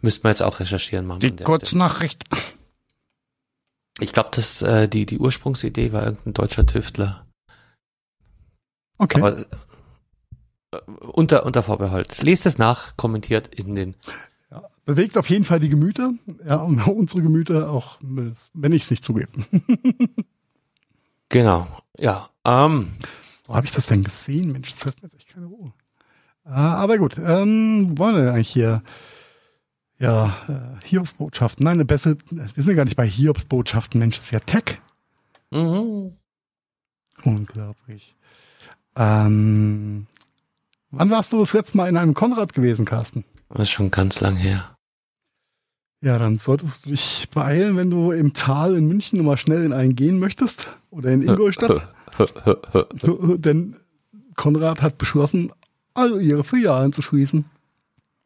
müsste 0.00 0.22
man 0.22 0.32
jetzt 0.32 0.42
auch 0.42 0.60
recherchieren 0.60 1.06
machen. 1.06 1.20
Die 1.20 1.36
Kurznachricht. 1.36 2.24
Ich 4.00 4.12
glaube, 4.12 4.30
dass 4.32 4.62
äh, 4.62 4.88
die 4.88 5.06
die 5.06 5.18
Ursprungsidee 5.18 5.92
war 5.92 6.04
irgendein 6.04 6.34
deutscher 6.34 6.66
Tüftler. 6.66 7.26
Okay. 8.98 9.18
Aber 9.18 9.38
äh, 9.38 10.76
unter 11.00 11.44
unter 11.44 11.62
Vorbehalt. 11.62 12.22
Lest 12.22 12.46
es 12.46 12.58
nach, 12.58 12.96
kommentiert 12.96 13.48
in 13.48 13.74
den. 13.74 13.94
Ja, 14.50 14.62
bewegt 14.84 15.16
auf 15.18 15.28
jeden 15.30 15.44
Fall 15.44 15.60
die 15.60 15.68
Gemüter, 15.68 16.12
ja 16.46 16.56
und 16.56 16.86
unsere 16.86 17.22
Gemüter 17.22 17.70
auch, 17.70 17.98
wenn 18.00 18.72
ich 18.72 18.82
es 18.84 18.90
nicht 18.90 19.04
zugebe. 19.04 19.28
genau. 21.28 21.66
Ja. 21.98 22.30
Ähm, 22.44 22.92
wo 23.52 23.56
habe 23.56 23.66
ich 23.66 23.72
das 23.74 23.86
denn 23.86 24.02
gesehen? 24.02 24.50
Mensch, 24.50 24.72
das 24.72 24.86
lässt 24.86 25.02
mir 25.02 25.08
jetzt 25.10 25.16
echt 25.20 25.28
keine 25.28 25.44
Ruhe. 25.44 25.74
Ah, 26.44 26.76
aber 26.76 26.96
gut, 26.96 27.18
ähm, 27.18 27.90
wo 27.90 27.98
wollen 27.98 28.14
wir 28.14 28.22
denn 28.22 28.32
eigentlich 28.32 28.48
hier? 28.48 28.82
Ja, 29.98 30.34
äh, 30.48 30.86
Hiobsbotschaften. 30.86 31.62
Nein, 31.62 31.74
eine 31.74 31.84
bessere, 31.84 32.16
wir 32.30 32.62
sind 32.64 32.76
gar 32.76 32.86
nicht 32.86 32.96
bei 32.96 33.06
Hiobsbotschaften, 33.06 34.00
Mensch, 34.00 34.16
das 34.16 34.24
ist 34.24 34.30
ja 34.30 34.40
Tech. 34.40 34.80
mhm. 35.50 36.16
Unglaublich. 37.24 38.16
Ähm, 38.96 40.06
wann 40.90 41.10
warst 41.10 41.34
du 41.34 41.40
das 41.40 41.52
letzte 41.52 41.76
Mal 41.76 41.90
in 41.90 41.98
einem 41.98 42.14
Konrad 42.14 42.54
gewesen, 42.54 42.86
Carsten? 42.86 43.26
Das 43.50 43.64
ist 43.64 43.70
schon 43.70 43.90
ganz 43.90 44.20
lang 44.20 44.36
her. 44.36 44.78
Ja, 46.00 46.16
dann 46.18 46.38
solltest 46.38 46.86
du 46.86 46.90
dich 46.90 47.28
beeilen, 47.34 47.76
wenn 47.76 47.90
du 47.90 48.12
im 48.12 48.32
Tal 48.32 48.76
in 48.76 48.88
München 48.88 49.18
nochmal 49.18 49.36
schnell 49.36 49.62
in 49.62 49.74
einen 49.74 49.94
gehen 49.94 50.18
möchtest. 50.18 50.68
Oder 50.90 51.10
in 51.10 51.20
Ingolstadt. 51.20 51.86
Denn 53.38 53.76
Konrad 54.36 54.82
hat 54.82 54.98
beschlossen, 54.98 55.52
all 55.94 56.20
ihre 56.20 56.44
Filialen 56.44 56.92
zu 56.92 57.00
schließen. 57.02 57.46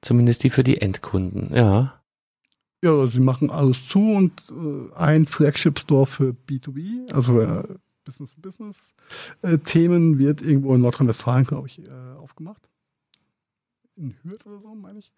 Zumindest 0.01 0.43
die 0.45 0.51
für 0.51 0.65
die 0.65 0.81
Endkunden, 0.81 1.55
ja. 1.55 2.01
Ja, 2.83 3.07
sie 3.07 3.21
machen 3.21 3.51
alles 3.51 3.87
zu 3.89 3.99
und 3.99 4.33
äh, 4.51 4.93
ein 4.95 5.27
Flagship-Store 5.27 6.07
für 6.07 6.37
B2B, 6.49 7.13
also 7.13 7.41
äh, 7.41 7.65
Business-Business-Themen 8.05 10.19
wird 10.19 10.43
irgendwo 10.43 10.75
in 10.75 10.83
Nordrhein-Westfalen, 10.83 11.45
glaube 11.45 11.69
ich, 11.69 11.81
äh, 11.81 11.91
aufgemacht. 12.19 12.69
In 13.97 14.15
Hürth 14.23 14.45
oder 14.47 14.61
so, 14.61 14.75
meine 14.75 14.99
ich. 15.01 15.13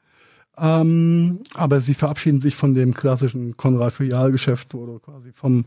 Ähm, 0.56 1.42
aber 1.54 1.80
sie 1.80 1.94
verabschieden 1.94 2.40
sich 2.40 2.56
von 2.56 2.74
dem 2.74 2.94
klassischen 2.94 3.56
Konrad-Filialgeschäft, 3.56 4.74
wo 4.74 4.86
du 4.86 4.98
quasi 4.98 5.30
vom 5.32 5.66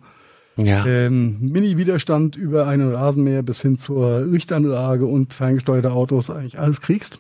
ja. 0.57 0.85
ähm, 0.85 1.39
Mini-Widerstand 1.39 2.35
über 2.35 2.67
einen 2.67 2.93
Rasenmäher 2.93 3.43
bis 3.43 3.61
hin 3.61 3.77
zur 3.77 4.21
Lichtanlage 4.21 5.05
und 5.05 5.33
ferngesteuerte 5.33 5.91
Autos 5.91 6.29
eigentlich 6.29 6.59
alles 6.59 6.81
kriegst. 6.81 7.19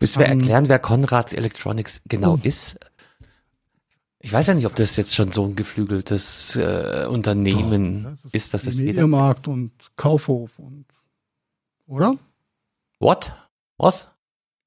Müssen 0.00 0.18
wir 0.18 0.26
erklären, 0.26 0.68
wer 0.68 0.78
Konrad 0.78 1.32
Electronics 1.32 2.02
genau 2.06 2.34
oh. 2.34 2.40
ist? 2.42 2.78
Ich 4.20 4.32
weiß 4.32 4.48
ja 4.48 4.54
nicht, 4.54 4.66
ob 4.66 4.74
das 4.74 4.96
jetzt 4.96 5.14
schon 5.14 5.30
so 5.30 5.44
ein 5.44 5.54
geflügeltes 5.54 6.56
äh, 6.56 7.06
Unternehmen 7.08 8.02
ja, 8.02 8.10
das 8.24 8.32
ist, 8.32 8.54
dass 8.54 8.64
das 8.64 8.74
jeder. 8.74 8.92
Mediamarkt 8.92 9.46
und 9.46 9.70
Kaufhof 9.96 10.58
und 10.58 10.84
oder? 11.86 12.16
What? 12.98 13.32
Was? 13.78 14.10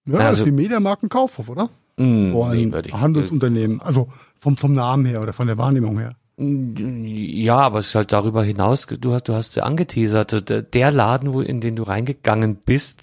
Ja, 0.06 0.14
also, 0.14 0.24
das 0.24 0.40
ist 0.40 0.46
wie 0.46 0.52
Mediamarkt 0.52 1.04
und 1.04 1.10
Kaufhof, 1.10 1.50
oder? 1.50 1.70
Ein 1.98 2.32
nee, 2.32 2.92
Handelsunternehmen. 2.92 3.82
Also 3.82 4.10
vom, 4.40 4.56
vom 4.56 4.74
Namen 4.74 5.06
her 5.06 5.22
oder 5.22 5.34
von 5.34 5.48
der 5.48 5.58
Wahrnehmung 5.58 6.00
her. 6.00 6.16
Ja, 6.42 7.58
aber 7.58 7.80
es 7.80 7.88
ist 7.88 7.96
halt 7.96 8.14
darüber 8.14 8.44
hinaus, 8.44 8.88
du 8.88 9.14
hast, 9.14 9.28
du 9.28 9.34
hast 9.34 9.56
ja 9.56 9.64
angeteasert, 9.64 10.74
der 10.74 10.92
Laden, 10.92 11.34
wo, 11.34 11.42
in 11.42 11.60
den 11.60 11.76
du 11.76 11.84
reingegangen 11.84 12.56
bist, 12.56 13.02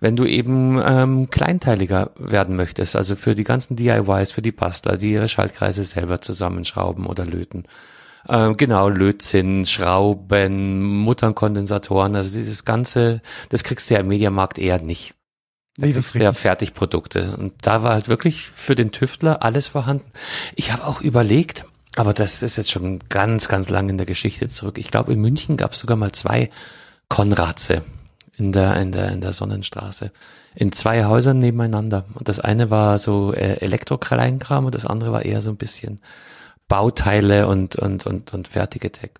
wenn 0.00 0.16
du 0.16 0.24
eben 0.24 0.82
ähm, 0.84 1.30
kleinteiliger 1.30 2.10
werden 2.18 2.56
möchtest, 2.56 2.96
also 2.96 3.14
für 3.14 3.36
die 3.36 3.44
ganzen 3.44 3.76
DIYs, 3.76 4.32
für 4.32 4.42
die 4.42 4.50
Bastler, 4.50 4.96
die 4.96 5.12
ihre 5.12 5.28
Schaltkreise 5.28 5.84
selber 5.84 6.20
zusammenschrauben 6.20 7.06
oder 7.06 7.24
löten. 7.24 7.64
Ähm, 8.28 8.56
genau, 8.56 8.88
Lötzinn, 8.88 9.66
Schrauben, 9.66 10.82
Mutternkondensatoren, 10.82 12.16
also 12.16 12.36
dieses 12.36 12.64
ganze, 12.64 13.22
das 13.50 13.62
kriegst 13.62 13.88
du 13.88 13.94
ja 13.94 14.00
im 14.00 14.08
Mediamarkt 14.08 14.58
eher 14.58 14.80
nicht. 14.82 15.14
Da 15.76 15.86
nee, 15.86 15.92
kriegst 15.92 16.14
du 16.16 16.18
ja 16.18 16.32
Fertigprodukte. 16.32 17.36
Und 17.36 17.54
da 17.62 17.82
war 17.82 17.92
halt 17.92 18.08
wirklich 18.08 18.42
für 18.42 18.74
den 18.74 18.90
Tüftler 18.90 19.42
alles 19.42 19.68
vorhanden. 19.68 20.10
Ich 20.54 20.72
habe 20.72 20.86
auch 20.86 21.00
überlegt, 21.00 21.66
aber 21.96 22.12
das 22.12 22.42
ist 22.42 22.56
jetzt 22.56 22.70
schon 22.70 23.00
ganz, 23.08 23.48
ganz 23.48 23.70
lang 23.70 23.88
in 23.88 23.98
der 23.98 24.06
Geschichte 24.06 24.48
zurück. 24.48 24.78
Ich 24.78 24.90
glaube, 24.90 25.12
in 25.12 25.20
München 25.20 25.56
gab 25.56 25.72
es 25.72 25.78
sogar 25.78 25.96
mal 25.96 26.12
zwei 26.12 26.50
Konradse 27.08 27.82
in 28.36 28.52
der, 28.52 28.76
in 28.80 28.92
der, 28.92 29.12
in 29.12 29.20
der 29.20 29.32
Sonnenstraße. 29.32 30.10
In 30.56 30.72
zwei 30.72 31.04
Häusern 31.04 31.38
nebeneinander. 31.38 32.04
Und 32.14 32.28
das 32.28 32.40
eine 32.40 32.70
war 32.70 32.98
so 32.98 33.32
äh, 33.32 33.60
Elektrokleinkram 33.60 34.64
und 34.66 34.74
das 34.74 34.86
andere 34.86 35.12
war 35.12 35.24
eher 35.24 35.42
so 35.42 35.50
ein 35.50 35.56
bisschen 35.56 36.00
Bauteile 36.68 37.46
und, 37.46 37.76
und, 37.76 38.06
und, 38.06 38.32
und 38.32 38.48
fertige 38.48 38.90
Tech. 38.90 39.10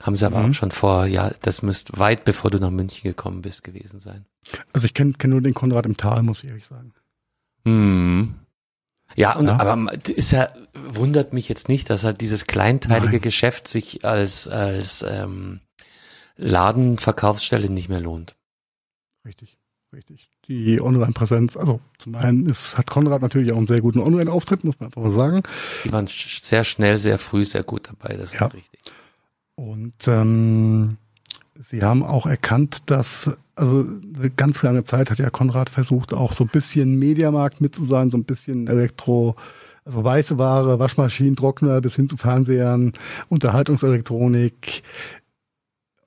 Haben 0.00 0.16
sie 0.16 0.26
aber 0.26 0.38
Mhm. 0.40 0.50
auch 0.50 0.54
schon 0.54 0.70
vor, 0.70 1.06
ja, 1.06 1.30
das 1.42 1.62
müsste 1.62 1.98
weit 1.98 2.24
bevor 2.24 2.50
du 2.50 2.58
nach 2.58 2.70
München 2.70 3.02
gekommen 3.08 3.42
bist 3.42 3.64
gewesen 3.64 4.00
sein. 4.00 4.26
Also 4.72 4.86
ich 4.86 4.94
kenne 4.94 5.12
kenn 5.18 5.30
nur 5.30 5.42
den 5.42 5.54
Konrad 5.54 5.86
im 5.86 5.96
Tal, 5.96 6.22
muss 6.22 6.42
ich 6.44 6.50
ehrlich 6.50 6.66
sagen. 6.66 6.92
Hm. 7.64 8.34
Ja, 9.18 9.34
und 9.36 9.46
Ja. 9.48 9.58
aber 9.60 9.92
ist 10.08 10.30
ja, 10.32 10.48
wundert 10.74 11.32
mich 11.32 11.48
jetzt 11.48 11.68
nicht, 11.68 11.90
dass 11.90 12.04
halt 12.04 12.20
dieses 12.20 12.46
kleinteilige 12.46 13.12
Nein. 13.12 13.20
Geschäft 13.20 13.66
sich 13.68 14.04
als, 14.04 14.46
als 14.48 15.02
ähm, 15.08 15.60
Ladenverkaufsstelle 16.36 17.68
nicht 17.70 17.88
mehr 17.88 18.00
lohnt. 18.00 18.36
Richtig, 19.26 19.58
richtig. 19.92 20.30
Die 20.46 20.80
Online-Präsenz, 20.80 21.56
also 21.56 21.80
zum 21.98 22.14
einen 22.14 22.46
ist, 22.48 22.78
hat 22.78 22.88
Konrad 22.88 23.20
natürlich 23.20 23.52
auch 23.52 23.56
einen 23.58 23.66
sehr 23.66 23.80
guten 23.82 24.00
Online-Auftritt, 24.00 24.64
muss 24.64 24.78
man 24.80 24.86
einfach 24.86 25.02
mal 25.02 25.10
sagen. 25.10 25.42
Die 25.84 25.92
waren 25.92 26.06
sehr 26.08 26.64
schnell, 26.64 26.96
sehr 26.96 27.18
früh, 27.18 27.44
sehr 27.44 27.64
gut 27.64 27.88
dabei, 27.88 28.16
das 28.16 28.32
Ja. 28.34 28.46
ist 28.46 28.54
richtig. 28.54 28.80
Und 29.56 30.06
ähm, 30.06 30.96
sie 31.60 31.82
haben 31.82 32.02
auch 32.02 32.26
erkannt, 32.26 32.82
dass, 32.86 33.36
also 33.54 33.84
eine 34.16 34.30
ganz 34.30 34.62
lange 34.62 34.84
Zeit 34.84 35.10
hat 35.10 35.18
ja 35.18 35.30
Konrad 35.30 35.70
versucht, 35.70 36.12
auch 36.12 36.32
so 36.32 36.44
ein 36.44 36.50
bisschen 36.50 36.98
Mediamarkt 36.98 37.60
mit 37.60 37.74
zu 37.74 37.84
sein, 37.84 38.10
so 38.10 38.18
ein 38.18 38.24
bisschen 38.24 38.68
Elektro, 38.68 39.36
also 39.84 40.04
weiße 40.04 40.38
Ware, 40.38 40.78
Waschmaschinen, 40.78 41.36
Trockner 41.36 41.80
bis 41.80 41.94
hin 41.96 42.08
zu 42.08 42.16
Fernsehern, 42.16 42.92
Unterhaltungselektronik 43.28 44.82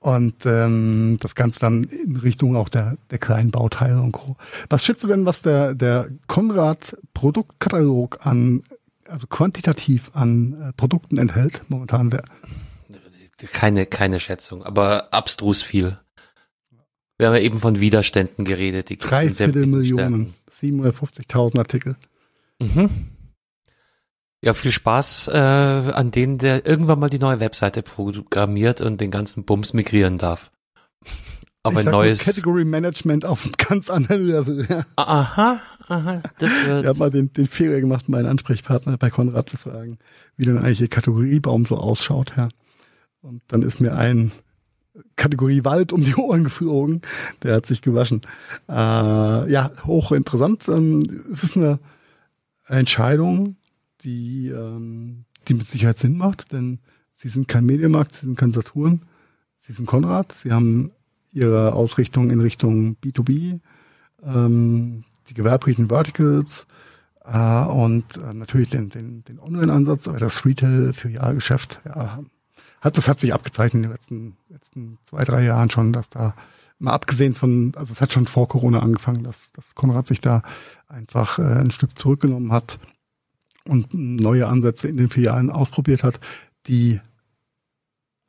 und 0.00 0.46
ähm, 0.46 1.18
das 1.20 1.34
Ganze 1.34 1.60
dann 1.60 1.84
in 1.84 2.16
Richtung 2.16 2.56
auch 2.56 2.68
der, 2.68 2.96
der 3.10 3.18
kleinen 3.18 3.50
Bauteile 3.50 4.00
und 4.00 4.12
Co. 4.12 4.36
Was 4.68 4.84
schätzt 4.84 5.04
du 5.04 5.08
denn, 5.08 5.26
was 5.26 5.42
der, 5.42 5.74
der 5.74 6.08
Konrad 6.26 6.96
Produktkatalog 7.14 8.26
an, 8.26 8.62
also 9.06 9.26
quantitativ 9.26 10.10
an 10.14 10.60
äh, 10.60 10.72
Produkten 10.72 11.18
enthält 11.18 11.62
momentan? 11.68 12.10
Der, 12.10 12.22
Keine, 13.52 13.86
keine 13.86 14.20
Schätzung, 14.20 14.62
aber 14.62 15.12
abstrus 15.12 15.62
viel. 15.62 15.98
Wir 17.18 17.28
haben 17.28 17.34
ja 17.34 17.40
eben 17.40 17.60
von 17.60 17.80
Widerständen 17.80 18.44
geredet. 18.44 18.88
Die 18.88 18.96
Dreiviertel 18.96 19.36
sämtlichen 19.36 19.70
Millionen, 19.70 20.34
750.000 20.52 21.58
Artikel. 21.58 21.96
Mhm. 22.60 22.90
Ja, 24.44 24.54
viel 24.54 24.72
Spaß 24.72 25.28
äh, 25.28 25.36
an 25.36 26.10
denen, 26.10 26.38
der 26.38 26.66
irgendwann 26.66 26.98
mal 26.98 27.10
die 27.10 27.20
neue 27.20 27.38
Webseite 27.38 27.82
programmiert 27.82 28.80
und 28.80 29.00
den 29.00 29.12
ganzen 29.12 29.44
Bums 29.44 29.72
migrieren 29.72 30.18
darf. 30.18 30.50
Auf 31.62 31.74
ich 31.74 31.86
ein 31.86 31.92
neues. 31.92 32.24
Category 32.24 32.64
Management 32.64 33.24
auf 33.24 33.44
einem 33.44 33.54
ganz 33.56 33.88
anderen 33.88 34.24
Level. 34.24 34.66
Ja. 34.68 34.84
Aha, 34.96 35.60
aha. 35.86 36.22
Das 36.38 36.50
wird, 36.66 36.82
Ich 36.82 36.88
habe 36.88 36.98
mal 36.98 37.10
den, 37.10 37.32
den 37.32 37.46
Fehler 37.46 37.80
gemacht, 37.80 38.08
meinen 38.08 38.26
Ansprechpartner 38.26 38.98
bei 38.98 39.10
Konrad 39.10 39.48
zu 39.48 39.56
fragen, 39.58 39.98
wie 40.36 40.44
denn 40.44 40.58
eigentlich 40.58 40.78
der 40.78 40.88
Kategoriebaum 40.88 41.64
so 41.64 41.76
ausschaut. 41.76 42.32
Ja. 42.36 42.48
Und 43.22 43.40
dann 43.48 43.62
ist 43.62 43.80
mir 43.80 43.96
ein 43.96 44.32
Kategorie 45.16 45.64
Wald 45.64 45.92
um 45.92 46.04
die 46.04 46.14
Ohren 46.16 46.44
geflogen. 46.44 47.00
Der 47.42 47.54
hat 47.54 47.66
sich 47.66 47.80
gewaschen. 47.82 48.22
Äh, 48.68 48.72
ja, 49.50 49.72
hochinteressant. 49.84 50.68
Ähm, 50.68 51.02
es 51.30 51.42
ist 51.44 51.56
eine 51.56 51.78
Entscheidung, 52.66 53.56
die, 54.02 54.48
ähm, 54.48 55.24
die 55.48 55.54
mit 55.54 55.68
Sicherheit 55.68 55.98
Sinn 55.98 56.16
macht, 56.16 56.52
denn 56.52 56.80
sie 57.12 57.28
sind 57.28 57.48
kein 57.48 57.64
Medienmarkt, 57.64 58.14
sie 58.14 58.26
sind 58.26 58.36
kein 58.36 58.52
Saturn, 58.52 59.02
sie 59.56 59.72
sind 59.72 59.86
Konrad, 59.86 60.32
sie 60.32 60.52
haben 60.52 60.92
ihre 61.32 61.74
Ausrichtung 61.74 62.30
in 62.30 62.40
Richtung 62.40 62.96
B2B, 63.02 63.60
ähm, 64.24 65.04
die 65.28 65.34
gewerblichen 65.34 65.88
Verticals 65.88 66.66
äh, 67.24 67.64
und 67.64 68.16
äh, 68.16 68.34
natürlich 68.34 68.68
den, 68.68 68.90
den, 68.90 69.24
den 69.24 69.38
Online-Ansatz, 69.38 70.08
aber 70.08 70.18
das 70.18 70.44
Retail-Filialgeschäft, 70.44 71.80
ja, 71.84 72.20
hat, 72.82 72.98
das 72.98 73.08
hat 73.08 73.20
sich 73.20 73.32
abgezeichnet 73.32 73.74
in 73.74 73.82
den 73.82 73.92
letzten, 73.92 74.36
letzten 74.50 74.98
zwei, 75.04 75.24
drei 75.24 75.44
Jahren 75.44 75.70
schon, 75.70 75.92
dass 75.92 76.10
da 76.10 76.34
mal 76.78 76.92
abgesehen 76.92 77.34
von, 77.34 77.72
also 77.76 77.92
es 77.92 78.00
hat 78.00 78.12
schon 78.12 78.26
vor 78.26 78.48
Corona 78.48 78.80
angefangen, 78.80 79.22
dass, 79.22 79.52
dass 79.52 79.74
Konrad 79.74 80.08
sich 80.08 80.20
da 80.20 80.42
einfach 80.88 81.38
äh, 81.38 81.42
ein 81.42 81.70
Stück 81.70 81.96
zurückgenommen 81.96 82.52
hat 82.52 82.78
und 83.68 83.94
neue 83.94 84.48
Ansätze 84.48 84.88
in 84.88 84.96
den 84.96 85.08
Filialen 85.08 85.50
ausprobiert 85.50 86.02
hat, 86.02 86.20
die 86.66 87.00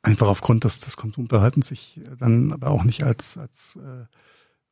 einfach 0.02 0.28
aufgrund 0.28 0.64
des, 0.64 0.80
des 0.80 0.96
Konsumverhaltens 0.96 1.68
sich 1.68 2.00
dann 2.18 2.52
aber 2.52 2.70
auch 2.70 2.84
nicht 2.84 3.04
als, 3.04 3.36
als 3.36 3.76
äh, 3.76 4.06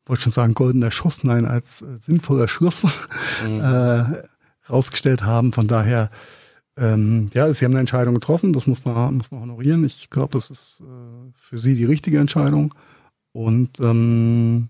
wollte 0.07 0.23
schon 0.23 0.33
sagen, 0.33 0.55
goldener 0.55 0.91
Schuss, 0.91 1.25
nein, 1.25 1.45
als 1.45 1.83
äh, 1.83 1.99
sinnvoller 1.99 2.49
Schluss 2.49 2.83
Mhm. 3.45 3.61
äh, 3.61 4.23
rausgestellt 4.69 5.23
haben. 5.23 5.53
Von 5.53 5.67
daher, 5.69 6.11
ähm, 6.77 7.29
ja, 7.35 7.53
sie 7.53 7.65
haben 7.65 7.73
eine 7.73 7.81
Entscheidung 7.81 8.15
getroffen, 8.15 8.53
das 8.53 8.67
muss 8.67 8.85
man, 8.85 9.17
muss 9.17 9.31
man 9.31 9.41
honorieren. 9.41 9.85
Ich 9.85 10.09
glaube, 10.11 10.39
es 10.39 10.51
ist 10.51 10.81
äh, 10.81 11.33
für 11.37 11.59
sie 11.59 11.75
die 11.75 11.85
richtige 11.85 12.19
Entscheidung. 12.19 12.75
Und 13.33 13.81
ähm, 13.81 14.69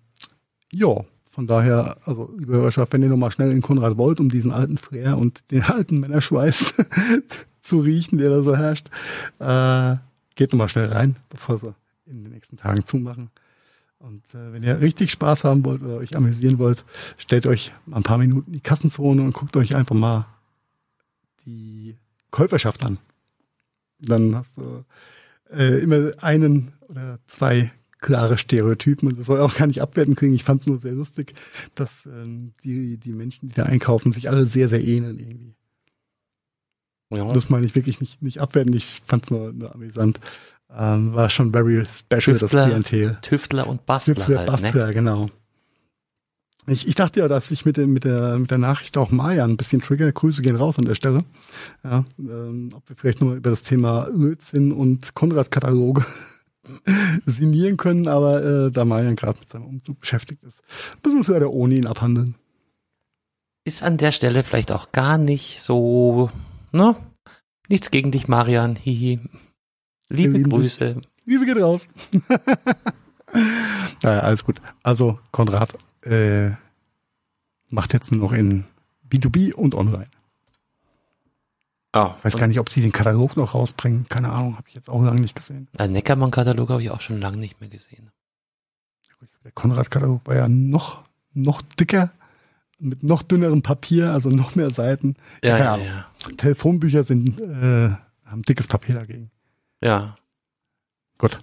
ja, 0.72 1.04
von 1.30 1.46
daher, 1.46 1.96
also 2.04 2.30
liebe 2.36 2.54
Hörerschaft, 2.54 2.92
wenn 2.92 3.02
ihr 3.02 3.08
nochmal 3.08 3.32
schnell 3.32 3.50
in 3.50 3.62
Konrad 3.62 3.96
wollt, 3.96 4.20
um 4.20 4.28
diesen 4.28 4.52
alten 4.52 4.78
Flair 4.78 5.16
und 5.16 5.50
den 5.50 5.62
alten 5.66 6.00
Männerschweiß 6.00 6.74
zu 7.60 7.80
riechen, 7.80 8.18
der 8.18 8.30
da 8.30 8.42
so 8.42 8.56
herrscht, 8.56 8.88
äh, 9.38 9.96
geht 10.34 10.52
nochmal 10.52 10.68
schnell 10.68 10.88
rein, 10.88 11.16
bevor 11.30 11.58
sie 11.58 11.74
in 12.06 12.24
den 12.24 12.32
nächsten 12.32 12.56
Tagen 12.56 12.84
zumachen. 12.84 13.30
Und 13.98 14.22
äh, 14.34 14.52
wenn 14.52 14.64
ihr 14.64 14.80
richtig 14.80 15.12
Spaß 15.12 15.44
haben 15.44 15.64
wollt 15.64 15.82
oder 15.82 15.98
euch 15.98 16.16
amüsieren 16.16 16.58
wollt, 16.58 16.84
stellt 17.16 17.46
euch 17.46 17.72
ein 17.90 18.02
paar 18.02 18.18
Minuten 18.18 18.48
in 18.48 18.54
die 18.54 18.60
Kassenzone 18.60 19.22
und 19.22 19.32
guckt 19.32 19.56
euch 19.56 19.76
einfach 19.76 19.94
mal 19.94 20.26
die 21.44 21.96
Käuferschaft 22.30 22.82
an. 22.82 22.98
Dann 23.98 24.34
hast 24.34 24.56
du 24.58 24.84
äh, 25.50 25.80
immer 25.80 26.12
einen 26.18 26.72
oder 26.88 27.18
zwei 27.26 27.70
klare 28.00 28.36
Stereotypen 28.36 29.08
und 29.08 29.18
das 29.18 29.26
soll 29.26 29.40
auch 29.40 29.54
gar 29.54 29.66
nicht 29.66 29.80
abwerten 29.80 30.16
klingen. 30.16 30.34
Ich 30.34 30.44
fand 30.44 30.60
es 30.60 30.66
nur 30.66 30.78
sehr 30.78 30.92
lustig, 30.92 31.34
dass 31.74 32.04
ähm, 32.06 32.52
die, 32.64 32.98
die 32.98 33.12
Menschen, 33.12 33.48
die 33.48 33.54
da 33.54 33.62
einkaufen, 33.62 34.12
sich 34.12 34.28
alle 34.28 34.46
sehr, 34.46 34.68
sehr 34.68 34.82
ähneln 34.82 35.18
irgendwie. 35.18 35.54
ja. 37.10 37.32
Das 37.32 37.48
meine 37.48 37.64
ich 37.64 37.74
wirklich 37.74 38.00
nicht, 38.00 38.20
nicht 38.20 38.40
abwerten, 38.40 38.74
ich 38.74 39.02
fand 39.06 39.24
es 39.24 39.30
nur, 39.30 39.52
nur 39.52 39.74
amüsant. 39.74 40.20
Ähm, 40.74 41.14
war 41.14 41.30
schon 41.30 41.52
very 41.52 41.84
special, 41.84 42.38
das 42.38 42.40
Tüftler, 42.40 42.66
Klientel. 42.66 43.18
Tüftler 43.22 43.66
und 43.66 43.86
Bastler 43.86 44.14
Tüftler, 44.14 44.38
halt, 44.38 44.46
Bastler, 44.48 44.86
ne? 44.88 44.94
genau. 44.94 45.30
Ich, 46.66 46.86
ich 46.86 46.94
dachte 46.94 47.20
ja, 47.20 47.28
dass 47.28 47.50
ich 47.50 47.64
mit, 47.64 47.76
dem, 47.76 47.92
mit, 47.92 48.04
der, 48.04 48.38
mit 48.38 48.50
der 48.50 48.58
Nachricht 48.58 48.96
auch 48.96 49.10
Maya 49.10 49.44
ein 49.44 49.56
bisschen 49.56 49.82
trigger. 49.82 50.12
Grüße 50.12 50.42
gehen 50.42 50.54
raus 50.54 50.78
an 50.78 50.84
der 50.84 50.94
Stelle. 50.94 51.24
Ja, 51.82 52.04
ähm, 52.18 52.70
ob 52.72 52.88
wir 52.88 52.94
vielleicht 52.96 53.20
nur 53.20 53.34
über 53.34 53.50
das 53.50 53.64
Thema 53.64 54.06
Lötzinn 54.12 54.70
und 54.70 55.14
Konrad-Kataloge 55.14 56.04
sinnieren 57.26 57.76
können, 57.76 58.06
aber 58.06 58.44
äh, 58.44 58.70
da 58.70 58.84
Marian 58.84 59.16
gerade 59.16 59.40
mit 59.40 59.48
seinem 59.48 59.66
Umzug 59.66 59.98
beschäftigt 60.00 60.44
ist, 60.44 60.62
müssen 61.04 61.26
wir 61.26 61.34
leider 61.34 61.50
ohne 61.50 61.74
ihn 61.74 61.86
abhandeln. 61.86 62.36
Ist 63.64 63.82
an 63.82 63.96
der 63.96 64.12
Stelle 64.12 64.44
vielleicht 64.44 64.70
auch 64.70 64.92
gar 64.92 65.18
nicht 65.18 65.60
so, 65.60 66.30
ne? 66.70 66.94
Nichts 67.68 67.90
gegen 67.90 68.10
dich, 68.12 68.28
Marian, 68.28 68.76
hihi. 68.76 69.20
Liebe 70.08 70.38
dich. 70.38 70.48
Grüße. 70.48 71.00
Liebe 71.24 71.46
geht 71.46 71.56
raus. 71.56 71.88
naja, 74.02 74.20
alles 74.20 74.44
gut. 74.44 74.60
Also 74.82 75.18
Konrad 75.30 75.74
äh, 76.04 76.50
macht 77.68 77.92
jetzt 77.92 78.12
nur 78.12 78.20
noch 78.20 78.32
in 78.32 78.64
B2B 79.10 79.52
und 79.54 79.74
online. 79.74 80.08
Oh, 81.94 82.10
Ich 82.18 82.24
weiß 82.24 82.36
gar 82.38 82.46
nicht, 82.46 82.58
ob 82.58 82.70
die 82.70 82.80
den 82.80 82.92
Katalog 82.92 83.36
noch 83.36 83.54
rausbringen. 83.54 84.06
Keine 84.08 84.30
Ahnung, 84.30 84.56
habe 84.56 84.66
ich 84.68 84.74
jetzt 84.74 84.88
auch 84.88 85.02
lange 85.02 85.20
nicht 85.20 85.36
gesehen. 85.36 85.68
Einen 85.76 85.92
Neckermann-Katalog 85.92 86.70
habe 86.70 86.82
ich 86.82 86.90
auch 86.90 87.02
schon 87.02 87.20
lange 87.20 87.36
nicht 87.36 87.60
mehr 87.60 87.68
gesehen. 87.68 88.10
Der 89.44 89.52
Konrad-Katalog 89.52 90.26
war 90.26 90.34
ja 90.36 90.48
noch, 90.48 91.02
noch 91.34 91.62
dicker, 91.62 92.10
mit 92.78 93.02
noch 93.02 93.22
dünnerem 93.22 93.62
Papier, 93.62 94.12
also 94.12 94.30
noch 94.30 94.54
mehr 94.54 94.70
Seiten. 94.70 95.16
Ja, 95.44 95.58
ja, 95.58 95.74
Ahnung. 95.74 95.86
ja. 95.86 96.06
Telefonbücher 96.36 97.04
sind, 97.04 97.38
äh, 97.40 97.90
haben 98.24 98.42
dickes 98.42 98.66
Papier 98.66 98.94
dagegen. 98.94 99.30
Ja. 99.82 100.16
Gut. 101.18 101.40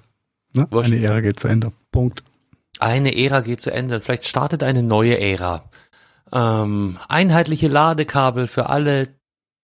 Ne? 0.54 0.68
Eine 0.72 0.98
Ära 1.00 1.22
geht 1.22 1.40
zu 1.40 1.48
Ende. 1.48 1.72
Punkt. 1.92 2.24
Eine 2.80 3.16
Ära 3.16 3.42
geht 3.42 3.62
zu 3.62 3.72
Ende. 3.72 4.00
Vielleicht 4.00 4.28
startet 4.28 4.64
eine 4.64 4.82
neue 4.82 5.20
Ära. 5.20 5.64
Ähm, 6.32 6.98
einheitliche 7.08 7.68
Ladekabel 7.68 8.48
für 8.48 8.70
alle 8.70 9.10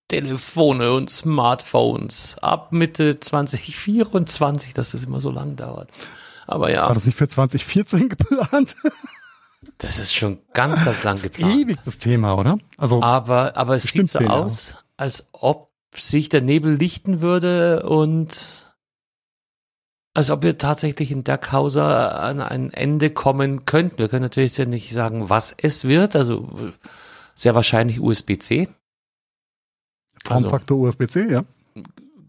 Telefone 0.07 0.93
und 0.93 1.09
Smartphones 1.09 2.37
ab 2.41 2.71
Mitte 2.71 3.19
2024, 3.19 4.73
dass 4.73 4.91
das 4.91 5.03
immer 5.03 5.19
so 5.19 5.31
lang 5.31 5.55
dauert. 5.55 5.89
Aber 6.45 6.65
War 6.65 6.69
ja, 6.69 6.93
das 6.93 7.05
nicht 7.05 7.17
für 7.17 7.27
2014 7.27 8.09
geplant? 8.09 8.75
das 9.79 9.97
ist 9.97 10.13
schon 10.13 10.39
ganz, 10.53 10.85
ganz 10.85 11.03
lang 11.03 11.19
geplant. 11.21 11.55
Ewig 11.55 11.79
das 11.85 11.97
Thema, 11.97 12.35
oder? 12.35 12.59
Also, 12.77 13.01
Aber, 13.01 13.57
aber 13.57 13.75
es 13.75 13.83
sieht 13.83 14.09
so 14.09 14.19
aus, 14.19 14.75
als 14.97 15.27
ob 15.31 15.71
sich 15.95 16.29
der 16.29 16.41
Nebel 16.41 16.75
lichten 16.75 17.21
würde 17.21 17.83
und 17.83 18.64
als 20.15 20.31
ob 20.31 20.43
wir 20.43 20.57
tatsächlich 20.57 21.11
in 21.11 21.25
der 21.25 21.37
Causa 21.37 22.07
an 22.07 22.39
ein 22.39 22.71
Ende 22.71 23.09
kommen 23.09 23.65
könnten. 23.65 23.97
Wir 23.97 24.07
können 24.07 24.23
natürlich 24.23 24.57
ja 24.57 24.65
nicht 24.65 24.91
sagen, 24.91 25.29
was 25.29 25.53
es 25.61 25.83
wird. 25.83 26.15
Also 26.15 26.49
sehr 27.35 27.53
wahrscheinlich 27.53 27.99
USB-C. 27.99 28.69
Also 30.23 30.49
Formfaktor 30.49 30.79
USB-C, 30.79 31.29
ja. 31.29 31.43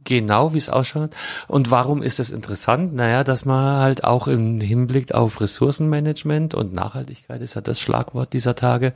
genau, 0.02 0.52
wie 0.52 0.58
es 0.58 0.68
ausschaut. 0.68 1.10
Und 1.46 1.70
warum 1.70 2.02
ist 2.02 2.18
das 2.18 2.30
interessant? 2.30 2.92
Naja, 2.92 3.22
dass 3.22 3.44
man 3.44 3.80
halt 3.80 4.02
auch 4.02 4.26
im 4.26 4.60
Hinblick 4.60 5.14
auf 5.14 5.40
Ressourcenmanagement 5.40 6.54
und 6.54 6.74
Nachhaltigkeit 6.74 7.40
ist 7.40 7.54
ja 7.54 7.60
das 7.60 7.80
Schlagwort 7.80 8.32
dieser 8.32 8.56
Tage. 8.56 8.94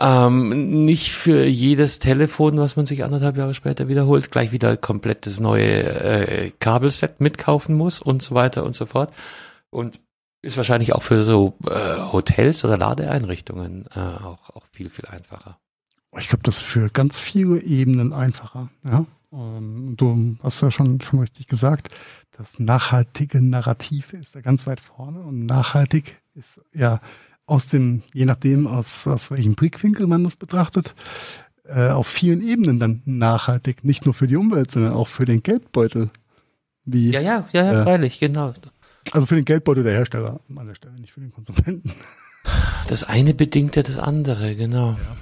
Ähm, 0.00 0.84
nicht 0.84 1.12
für 1.12 1.44
jedes 1.44 2.00
Telefon, 2.00 2.58
was 2.58 2.76
man 2.76 2.84
sich 2.84 3.04
anderthalb 3.04 3.36
Jahre 3.36 3.54
später 3.54 3.88
wiederholt, 3.88 4.32
gleich 4.32 4.50
wieder 4.50 4.76
komplettes 4.76 5.38
neue 5.38 5.84
äh, 5.84 6.50
Kabelset 6.58 7.20
mitkaufen 7.20 7.76
muss 7.76 8.00
und 8.00 8.20
so 8.20 8.34
weiter 8.34 8.64
und 8.64 8.74
so 8.74 8.86
fort. 8.86 9.12
Und 9.70 10.00
ist 10.42 10.56
wahrscheinlich 10.56 10.94
auch 10.94 11.02
für 11.02 11.20
so 11.20 11.56
äh, 11.66 12.12
Hotels 12.12 12.64
oder 12.64 12.76
Ladeeinrichtungen 12.76 13.86
äh, 13.94 14.00
auch, 14.00 14.50
auch 14.50 14.66
viel, 14.70 14.90
viel 14.90 15.06
einfacher. 15.06 15.58
Ich 16.18 16.28
glaube, 16.28 16.42
das 16.42 16.58
ist 16.58 16.64
für 16.64 16.90
ganz 16.90 17.18
viele 17.18 17.60
Ebenen 17.62 18.12
einfacher. 18.12 18.68
Ja? 18.84 19.06
Ähm, 19.32 19.94
du 19.96 20.36
hast 20.42 20.60
ja 20.60 20.70
schon, 20.70 21.00
schon 21.00 21.20
richtig 21.20 21.46
gesagt, 21.46 21.88
das 22.36 22.58
nachhaltige 22.58 23.40
Narrativ 23.40 24.12
ist 24.12 24.34
da 24.34 24.40
ganz 24.40 24.66
weit 24.66 24.80
vorne 24.80 25.20
und 25.20 25.46
nachhaltig 25.46 26.16
ist 26.34 26.60
ja 26.72 27.00
aus 27.46 27.68
dem, 27.68 28.02
je 28.12 28.24
nachdem, 28.24 28.66
aus, 28.66 29.06
aus 29.06 29.30
welchem 29.30 29.54
Blickwinkel 29.54 30.06
man 30.06 30.24
das 30.24 30.36
betrachtet, 30.36 30.94
äh, 31.64 31.88
auf 31.88 32.06
vielen 32.06 32.42
Ebenen 32.42 32.78
dann 32.78 33.02
nachhaltig, 33.04 33.84
nicht 33.84 34.04
nur 34.04 34.14
für 34.14 34.26
die 34.26 34.36
Umwelt, 34.36 34.70
sondern 34.70 34.92
auch 34.92 35.08
für 35.08 35.24
den 35.24 35.42
Geldbeutel. 35.42 36.10
Wie, 36.84 37.10
ja, 37.10 37.20
ja, 37.20 37.48
ja, 37.52 37.64
ja, 37.64 37.80
äh, 37.80 37.84
freilich, 37.84 38.18
genau. 38.18 38.54
Also 39.12 39.26
für 39.26 39.36
den 39.36 39.44
Geldbeutel 39.44 39.84
der 39.84 39.94
Hersteller 39.94 40.40
an 40.56 40.66
der 40.66 40.74
Stelle, 40.74 40.94
nicht 40.94 41.12
für 41.12 41.20
den 41.20 41.32
Konsumenten. 41.32 41.92
Das 42.88 43.04
eine 43.04 43.32
bedingt 43.32 43.76
ja 43.76 43.82
das 43.82 43.98
andere, 43.98 44.54
genau. 44.56 44.90
Ja. 44.92 45.16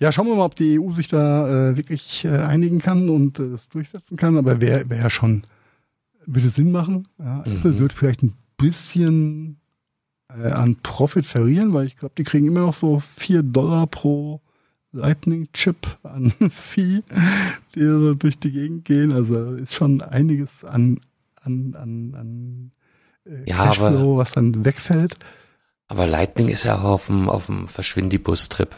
Ja, 0.00 0.12
schauen 0.12 0.26
wir 0.26 0.36
mal, 0.36 0.44
ob 0.44 0.54
die 0.54 0.78
EU 0.80 0.92
sich 0.92 1.08
da 1.08 1.70
äh, 1.70 1.76
wirklich 1.76 2.24
äh, 2.24 2.28
einigen 2.28 2.80
kann 2.80 3.08
und 3.08 3.38
es 3.38 3.66
äh, 3.66 3.70
durchsetzen 3.72 4.16
kann. 4.16 4.36
Aber 4.36 4.60
wäre 4.60 4.88
wär 4.88 5.10
schon, 5.10 5.42
würde 6.24 6.48
Sinn 6.48 6.72
machen. 6.72 7.06
Ja, 7.18 7.44
mhm. 7.44 7.52
Apple 7.52 7.78
wird 7.78 7.92
vielleicht 7.92 8.22
ein 8.22 8.34
bisschen 8.56 9.58
äh, 10.28 10.50
an 10.50 10.76
Profit 10.82 11.26
verlieren, 11.26 11.72
weil 11.72 11.86
ich 11.86 11.96
glaube, 11.96 12.14
die 12.16 12.24
kriegen 12.24 12.46
immer 12.46 12.60
noch 12.60 12.74
so 12.74 13.00
vier 13.16 13.42
Dollar 13.42 13.86
pro 13.86 14.40
Lightning-Chip 14.92 15.98
an 16.02 16.32
Vieh, 16.50 17.02
die 17.74 17.80
so 17.80 18.14
durch 18.14 18.38
die 18.38 18.52
Gegend 18.52 18.84
gehen. 18.84 19.12
Also 19.12 19.52
ist 19.52 19.74
schon 19.74 20.00
einiges 20.02 20.64
an, 20.64 21.00
an, 21.42 21.74
an, 21.74 22.14
an 22.14 22.72
äh, 23.24 23.48
ja, 23.48 23.66
Cashflow, 23.66 23.86
aber, 23.86 24.16
was 24.16 24.32
dann 24.32 24.64
wegfällt. 24.64 25.16
Aber 25.88 26.06
Lightning 26.06 26.48
ist 26.48 26.64
ja 26.64 26.78
auch 26.78 26.84
auf 26.84 27.06
dem, 27.06 27.28
auf 27.28 27.46
dem 27.46 27.68
Verschwindibus-Trip. 27.68 28.74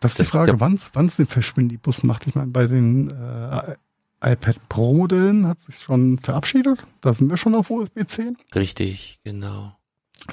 Das 0.00 0.12
ist 0.12 0.20
die 0.20 0.24
Frage, 0.24 0.58
wann 0.60 1.06
es 1.06 1.16
den 1.16 1.26
Verschwindibus 1.26 2.02
macht. 2.02 2.26
Ich 2.26 2.34
meine, 2.34 2.50
bei 2.50 2.66
den 2.66 3.10
äh, 3.10 3.74
iPad 4.22 4.68
Pro 4.68 4.94
Modellen 4.94 5.46
hat 5.46 5.60
sich 5.62 5.78
schon 5.78 6.18
verabschiedet. 6.18 6.86
Da 7.00 7.12
sind 7.12 7.28
wir 7.28 7.36
schon 7.36 7.54
auf 7.54 7.70
USB 7.70 8.00
10. 8.06 8.36
Richtig, 8.54 9.18
genau. 9.24 9.75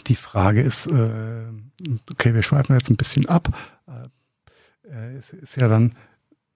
Die 0.08 0.16
Frage 0.16 0.62
ist, 0.62 0.88
äh, 0.88 1.48
okay, 2.12 2.34
wir 2.34 2.44
schweifen 2.44 2.76
jetzt 2.76 2.90
ein 2.90 2.98
bisschen 2.98 3.28
ab. 3.28 3.50
Äh, 3.88 5.16
es 5.16 5.32
ist 5.34 5.58
ja 5.58 5.68
dann, 5.68 5.94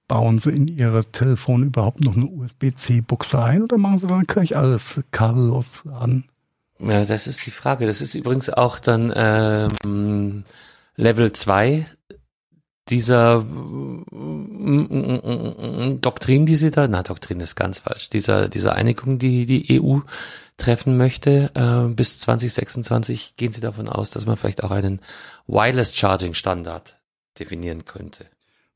bauen 0.08 0.40
sie 0.40 0.52
in 0.52 0.68
ihre 0.68 1.06
Telefone 1.06 1.66
überhaupt 1.66 2.02
noch 2.02 2.16
eine 2.16 2.26
USB-C-Buchse 2.26 3.44
ein 3.44 3.64
oder 3.64 3.78
machen 3.78 4.00
sie 4.00 4.08
dann 4.08 4.26
gleich 4.26 4.56
alles 4.56 5.02
kabellos 5.12 5.84
an? 5.86 6.26
Ja, 6.80 7.06
das 7.06 7.28
ist 7.28 7.46
die 7.46 7.52
Frage. 7.52 7.86
Das 7.88 8.02
ist 8.02 8.16
übrigens 8.16 8.50
auch 8.50 8.80
dann 8.80 9.12
ähm, 9.16 10.46
Level 10.96 11.34
2 11.34 11.86
dieser 12.90 13.46
Doktrin, 16.02 16.46
die 16.46 16.56
sie 16.56 16.72
da, 16.72 16.88
na, 16.88 17.04
Doktrin 17.04 17.42
ist 17.42 17.56
ganz 17.56 17.80
falsch, 17.80 18.10
dieser, 18.10 18.48
dieser 18.48 18.76
Einigung, 18.76 19.20
die 19.20 19.46
die 19.46 19.82
EU 19.82 20.00
treffen 20.58 20.97
möchte, 20.97 21.51
äh, 21.53 21.93
bis 21.93 22.20
2026 22.20 23.36
gehen 23.36 23.51
sie 23.51 23.62
davon 23.62 23.88
aus, 23.88 24.10
dass 24.10 24.26
man 24.26 24.38
vielleicht 24.38 24.64
auch 24.64 24.72
einen 24.72 24.99
Wireless 25.47 25.95
Charging 25.95 26.34
Standard 26.34 26.99
definieren 27.39 27.86
könnte. 27.86 28.26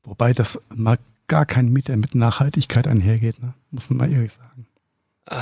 Wobei 0.04 0.32
das 0.32 0.60
mal 0.74 0.98
gar 1.28 1.46
kein 1.46 1.72
Meter 1.72 1.96
mit 1.96 2.14
Nachhaltigkeit 2.14 2.86
einhergeht, 2.86 3.42
ne? 3.42 3.54
muss 3.70 3.90
man 3.90 3.98
mal 3.98 4.12
ehrlich 4.12 4.32
sagen. 4.32 4.66
Äh, 5.26 5.36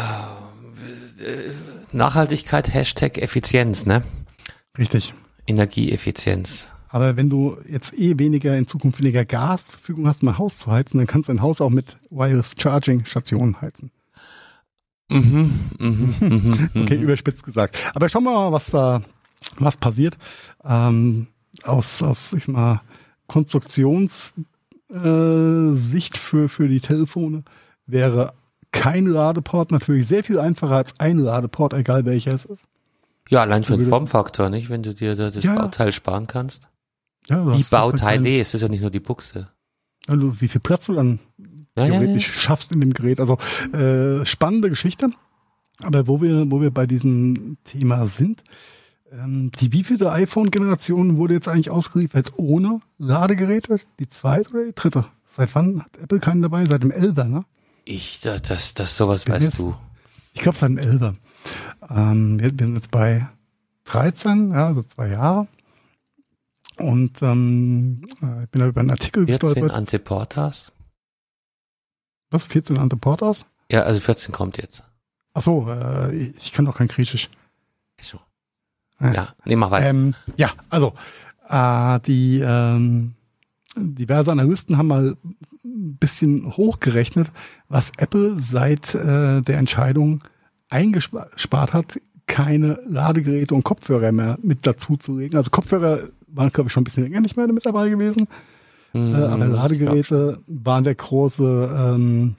Nachhaltigkeit, 1.92 2.72
Hashtag 2.72 3.18
Effizienz, 3.18 3.86
ne? 3.86 4.02
Richtig. 4.78 5.14
Energieeffizienz. 5.46 6.70
Aber 6.88 7.16
wenn 7.16 7.30
du 7.30 7.56
jetzt 7.68 7.96
eh 7.96 8.18
weniger, 8.18 8.56
in 8.56 8.66
Zukunft 8.66 8.98
weniger 8.98 9.24
Gas 9.24 9.64
zur 9.64 9.74
Verfügung 9.74 10.06
hast, 10.06 10.22
um 10.22 10.28
ein 10.28 10.38
Haus 10.38 10.58
zu 10.58 10.70
heizen, 10.70 10.98
dann 10.98 11.06
kannst 11.06 11.28
du 11.28 11.32
ein 11.32 11.42
Haus 11.42 11.60
auch 11.60 11.70
mit 11.70 11.96
Wireless 12.10 12.54
Charging 12.58 13.04
Stationen 13.04 13.60
heizen. 13.60 13.90
Mhm, 15.10 15.60
mhm, 15.78 16.14
mhm, 16.20 16.70
okay, 16.74 16.96
mhm. 16.96 17.02
überspitzt 17.02 17.44
gesagt. 17.44 17.76
Aber 17.94 18.08
schauen 18.08 18.24
wir 18.24 18.32
mal, 18.32 18.52
was 18.52 18.70
da, 18.70 19.02
was 19.58 19.76
passiert. 19.76 20.16
Ähm, 20.64 21.26
aus, 21.64 22.02
aus, 22.02 22.32
ich 22.32 22.48
mal, 22.48 22.80
Konstruktionssicht 23.26 24.44
äh, 24.90 26.18
für, 26.18 26.48
für 26.48 26.68
die 26.68 26.80
Telefone 26.80 27.44
wäre 27.86 28.32
kein 28.72 29.06
Ladeport 29.06 29.72
natürlich 29.72 30.06
sehr 30.06 30.22
viel 30.24 30.38
einfacher 30.38 30.76
als 30.76 30.94
ein 30.98 31.18
Ladeport, 31.18 31.74
egal 31.74 32.04
welcher 32.04 32.34
es 32.34 32.44
ist. 32.44 32.64
Ja, 33.28 33.42
allein 33.42 33.64
für 33.64 33.76
den 33.76 33.88
Formfaktor, 33.88 34.48
nicht? 34.48 34.70
Wenn 34.70 34.82
du 34.82 34.94
dir 34.94 35.14
da 35.14 35.30
das 35.30 35.44
ja, 35.44 35.54
Bauteil 35.54 35.92
sparen 35.92 36.26
kannst. 36.26 36.68
Ja, 37.28 37.44
die 37.44 37.64
Bauteile, 37.70 38.40
es 38.40 38.54
ist 38.54 38.62
ja 38.62 38.68
nicht 38.68 38.80
nur 38.80 38.90
die 38.90 39.00
Buchse. 39.00 39.48
Also 40.06 40.40
wie 40.40 40.48
viel 40.48 40.60
Platz 40.60 40.86
du 40.86 40.94
dann 40.94 41.20
ja, 41.76 41.86
theoretisch 41.86 42.28
ja, 42.28 42.34
ja. 42.34 42.40
schaffst 42.40 42.72
in 42.72 42.80
dem 42.80 42.94
Gerät. 42.94 43.20
Also 43.20 43.38
äh, 43.72 44.24
spannende 44.24 44.70
Geschichte. 44.70 45.10
Aber 45.82 46.06
wo 46.06 46.20
wir, 46.20 46.50
wo 46.50 46.60
wir 46.60 46.70
bei 46.70 46.86
diesem 46.86 47.56
Thema 47.64 48.06
sind, 48.06 48.42
ähm, 49.12 49.50
die 49.58 49.72
wievielte 49.72 50.12
iPhone-Generation 50.12 51.16
wurde 51.16 51.34
jetzt 51.34 51.48
eigentlich 51.48 51.70
ausgeliefert 51.70 52.32
ohne 52.36 52.80
Ladegeräte? 52.98 53.80
Die 53.98 54.08
zweite 54.08 54.50
oder 54.50 54.64
die 54.66 54.74
dritte? 54.74 55.06
Seit 55.26 55.54
wann 55.54 55.82
hat 55.82 55.96
Apple 56.02 56.20
keinen 56.20 56.42
dabei? 56.42 56.66
Seit 56.66 56.82
dem 56.82 56.92
11er, 56.92 57.24
ne? 57.24 57.44
Ich, 57.84 58.20
das, 58.20 58.42
das, 58.42 58.74
das 58.74 58.96
sowas 58.96 59.26
weißt 59.28 59.42
jetzt, 59.42 59.58
du. 59.58 59.74
Ich 60.34 60.42
glaube 60.42 60.58
seit 60.58 60.70
dem 60.70 60.78
11er. 60.78 61.14
Ähm, 61.88 62.40
wir 62.40 62.52
sind 62.58 62.74
jetzt 62.74 62.90
bei 62.90 63.28
13, 63.84 64.52
ja, 64.52 64.66
also 64.68 64.82
zwei 64.82 65.08
Jahre. 65.08 65.48
Und 66.78 67.22
ähm, 67.22 68.02
äh, 68.22 68.44
ich 68.44 68.50
bin 68.50 68.60
da 68.60 68.68
über 68.68 68.80
einen 68.80 68.90
Artikel 68.90 69.26
14 69.26 69.40
gestolpert. 69.40 69.76
Anteportas? 69.76 70.72
Was, 72.30 72.44
14 72.44 72.76
Anteportas? 72.76 73.44
Ja, 73.70 73.82
also 73.82 74.00
14 74.00 74.32
kommt 74.32 74.58
jetzt. 74.58 74.84
Ach 75.34 75.42
so, 75.42 75.68
äh, 75.68 76.14
ich 76.14 76.52
kann 76.52 76.64
doch 76.64 76.76
kein 76.76 76.88
Griechisch. 76.88 77.28
So. 78.00 78.18
Äh, 79.00 79.14
ja, 79.14 79.28
nee, 79.44 79.56
mach 79.56 79.70
weiter. 79.70 79.86
Ähm, 79.86 80.14
ja, 80.36 80.52
also 80.68 80.94
äh, 81.48 82.00
die 82.00 82.40
ähm, 82.40 83.14
diverse 83.76 84.32
Analysten 84.32 84.76
haben 84.76 84.88
mal 84.88 85.16
ein 85.64 85.96
bisschen 85.96 86.56
hochgerechnet, 86.56 87.30
was 87.68 87.92
Apple 87.98 88.38
seit 88.38 88.94
äh, 88.94 89.42
der 89.42 89.58
Entscheidung 89.58 90.22
eingespart 90.68 91.72
hat, 91.72 92.00
keine 92.26 92.80
Ladegeräte 92.86 93.54
und 93.54 93.64
Kopfhörer 93.64 94.12
mehr 94.12 94.38
mit 94.42 94.66
dazu 94.66 94.96
zu 94.96 95.18
legen. 95.18 95.36
Also 95.36 95.50
Kopfhörer 95.50 96.08
waren, 96.28 96.50
glaube 96.50 96.68
ich, 96.68 96.72
schon 96.72 96.82
ein 96.82 96.84
bisschen 96.84 97.02
länger 97.02 97.20
nicht 97.20 97.36
mehr 97.36 97.48
mit 97.48 97.66
dabei 97.66 97.88
gewesen. 97.88 98.28
Mhm, 98.92 99.14
äh, 99.14 99.18
aber 99.18 99.46
Ladegeräte 99.46 100.38
waren 100.46 100.84
der 100.84 100.94
große 100.94 101.94
ähm, 101.94 102.36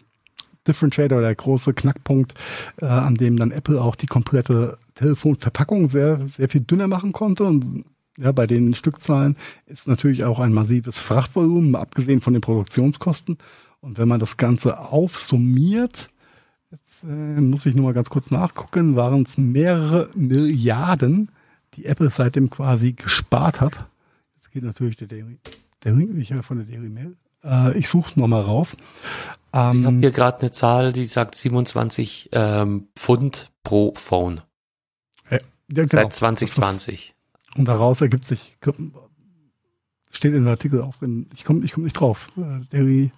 Differentiator, 0.68 1.22
der 1.22 1.36
große 1.36 1.74
Knackpunkt, 1.74 2.34
äh, 2.82 2.86
an 2.86 3.16
dem 3.16 3.38
dann 3.38 3.52
Apple 3.52 3.82
auch 3.82 3.96
die 3.96 4.08
komplette 4.08 4.78
Telefonverpackung 4.96 5.90
sehr, 5.90 6.20
sehr 6.28 6.50
viel 6.50 6.62
dünner 6.62 6.88
machen 6.88 7.14
konnte. 7.14 7.44
Und 7.44 7.86
ja, 8.18 8.32
bei 8.32 8.46
den 8.46 8.74
Stückzahlen 8.74 9.36
ist 9.66 9.88
natürlich 9.88 10.24
auch 10.24 10.40
ein 10.40 10.54
massives 10.54 11.00
Frachtvolumen, 11.00 11.76
abgesehen 11.76 12.22
von 12.22 12.34
den 12.34 12.42
Produktionskosten. 12.42 13.38
Und 13.80 13.98
wenn 13.98 14.08
man 14.08 14.20
das 14.20 14.38
Ganze 14.38 14.80
aufsummiert, 14.80 16.10
jetzt 16.70 17.04
äh, 17.04 17.42
muss 17.42 17.66
ich 17.66 17.74
nur 17.74 17.86
mal 17.86 17.94
ganz 17.94 18.10
kurz 18.10 18.30
nachgucken, 18.30 18.96
waren 18.96 19.24
es 19.24 19.38
mehrere 19.38 20.10
Milliarden, 20.14 21.32
die 21.74 21.86
Apple 21.86 22.10
seitdem 22.12 22.50
quasi 22.50 22.94
gespart 22.94 23.60
hat. 23.62 23.88
Jetzt 24.36 24.52
geht 24.52 24.64
natürlich 24.64 24.98
der 24.98 25.08
Daily, 25.08 25.40
nicht 25.86 26.34
von 26.44 26.58
der 26.58 26.66
Daily 26.66 26.90
Mail. 26.90 27.18
Äh, 27.44 27.78
ich 27.78 27.90
suche 27.90 28.10
es 28.12 28.16
nochmal 28.16 28.42
raus. 28.42 28.78
Also 29.52 29.80
ich 29.80 29.86
habe 29.86 29.96
ähm, 29.96 30.02
hier 30.02 30.12
gerade 30.12 30.40
eine 30.40 30.52
Zahl, 30.52 30.94
die 30.94 31.06
sagt 31.06 31.36
27 31.36 32.30
ähm, 32.32 32.88
Pfund 32.96 33.52
pro 33.64 33.94
Phone. 33.96 34.42
Ja, 35.30 35.40
genau. 35.68 35.88
Seit 35.88 36.14
2020. 36.14 37.16
Und 37.58 37.66
daraus 37.66 38.00
ergibt 38.00 38.26
sich, 38.26 38.58
steht 40.10 40.34
in 40.34 40.44
dem 40.44 40.48
Artikel 40.48 40.82
auch, 40.82 41.02
in, 41.02 41.28
ich 41.34 41.44
komme 41.44 41.66
ich 41.66 41.74
komm 41.74 41.84
nicht 41.84 42.00
drauf. 42.00 42.30
Äh, 42.38 42.66
Daily, 42.70 43.12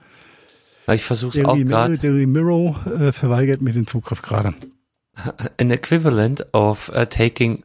ich 0.91 1.03
versuche 1.03 1.39
es 1.39 1.45
auch 1.45 1.55
gerade. 1.55 1.97
Daily 1.97 2.25
Mirror 2.25 2.87
äh, 2.87 3.11
verweigert 3.11 3.61
mir 3.61 3.73
den 3.73 3.87
Zugriff 3.87 4.21
gerade. 4.21 4.53
An 5.59 5.69
equivalent 5.69 6.47
of 6.53 6.89
uh, 6.89 7.05
taking 7.05 7.63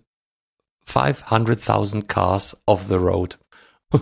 500.000 0.86 2.06
cars 2.06 2.60
off 2.66 2.86
the 2.88 2.96
road. 2.96 3.38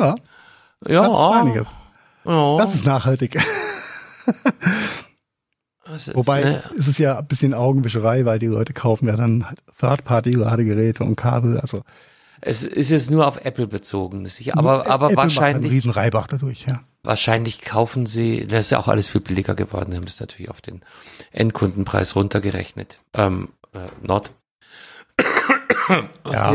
ja. 0.00 0.14
Ja. 0.86 1.02
Das 1.02 1.12
ist, 1.12 1.18
einiges. 1.18 1.66
ja. 2.24 2.58
das 2.58 2.74
ist 2.74 2.84
nachhaltig. 2.84 3.36
Ist, 5.94 6.14
Wobei 6.14 6.42
ne, 6.42 6.62
ist 6.76 6.88
es 6.88 6.96
ja 6.96 7.18
ein 7.18 7.26
bisschen 7.26 7.52
Augenwischerei, 7.52 8.24
weil 8.24 8.38
die 8.38 8.46
Leute 8.46 8.72
kaufen 8.72 9.06
ja 9.06 9.16
dann 9.16 9.46
Third-Party-Ladegeräte 9.78 11.04
und 11.04 11.16
Kabel. 11.16 11.60
Also 11.60 11.82
es 12.40 12.62
ist 12.62 12.90
jetzt 12.90 13.10
nur 13.10 13.26
auf 13.26 13.44
Apple 13.44 13.66
bezogen, 13.66 14.26
aber 14.52 14.90
aber 14.90 15.06
Apple 15.06 15.16
wahrscheinlich 15.16 15.36
macht 15.36 15.44
einen 15.44 15.64
riesen 15.66 15.90
Reibach 15.90 16.26
dadurch, 16.26 16.66
ja. 16.66 16.82
Wahrscheinlich 17.02 17.60
kaufen 17.60 18.06
sie, 18.06 18.46
das 18.46 18.66
ist 18.66 18.70
ja 18.70 18.78
auch 18.78 18.88
alles 18.88 19.08
viel 19.08 19.20
billiger 19.20 19.54
geworden, 19.54 19.94
haben 19.94 20.04
es 20.04 20.20
natürlich 20.20 20.50
auf 20.50 20.62
den 20.62 20.80
Endkundenpreis 21.32 22.16
runtergerechnet. 22.16 23.00
Ähm, 23.14 23.50
äh, 23.74 23.80
not. 24.00 24.30
ja. 26.24 26.54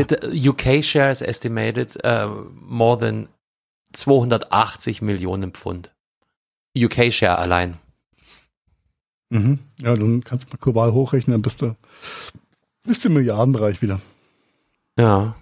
UK 0.50 0.82
shares 0.82 1.22
estimated 1.22 1.96
uh, 2.04 2.28
more 2.54 2.98
than 2.98 3.28
280 3.92 5.02
Millionen 5.02 5.52
Pfund. 5.52 5.90
UK 6.76 7.12
Share 7.12 7.38
allein. 7.38 7.78
Mhm. 9.30 9.60
Ja, 9.80 9.96
dann 9.96 10.24
kannst 10.24 10.46
du 10.46 10.50
mal 10.50 10.58
global 10.60 10.92
hochrechnen, 10.92 11.34
dann 11.34 11.42
bist 11.42 11.62
du, 11.62 11.76
bist 12.84 13.04
du 13.04 13.08
im 13.08 13.14
Milliardenbereich 13.14 13.82
wieder. 13.82 14.00
Ja. 14.98 15.36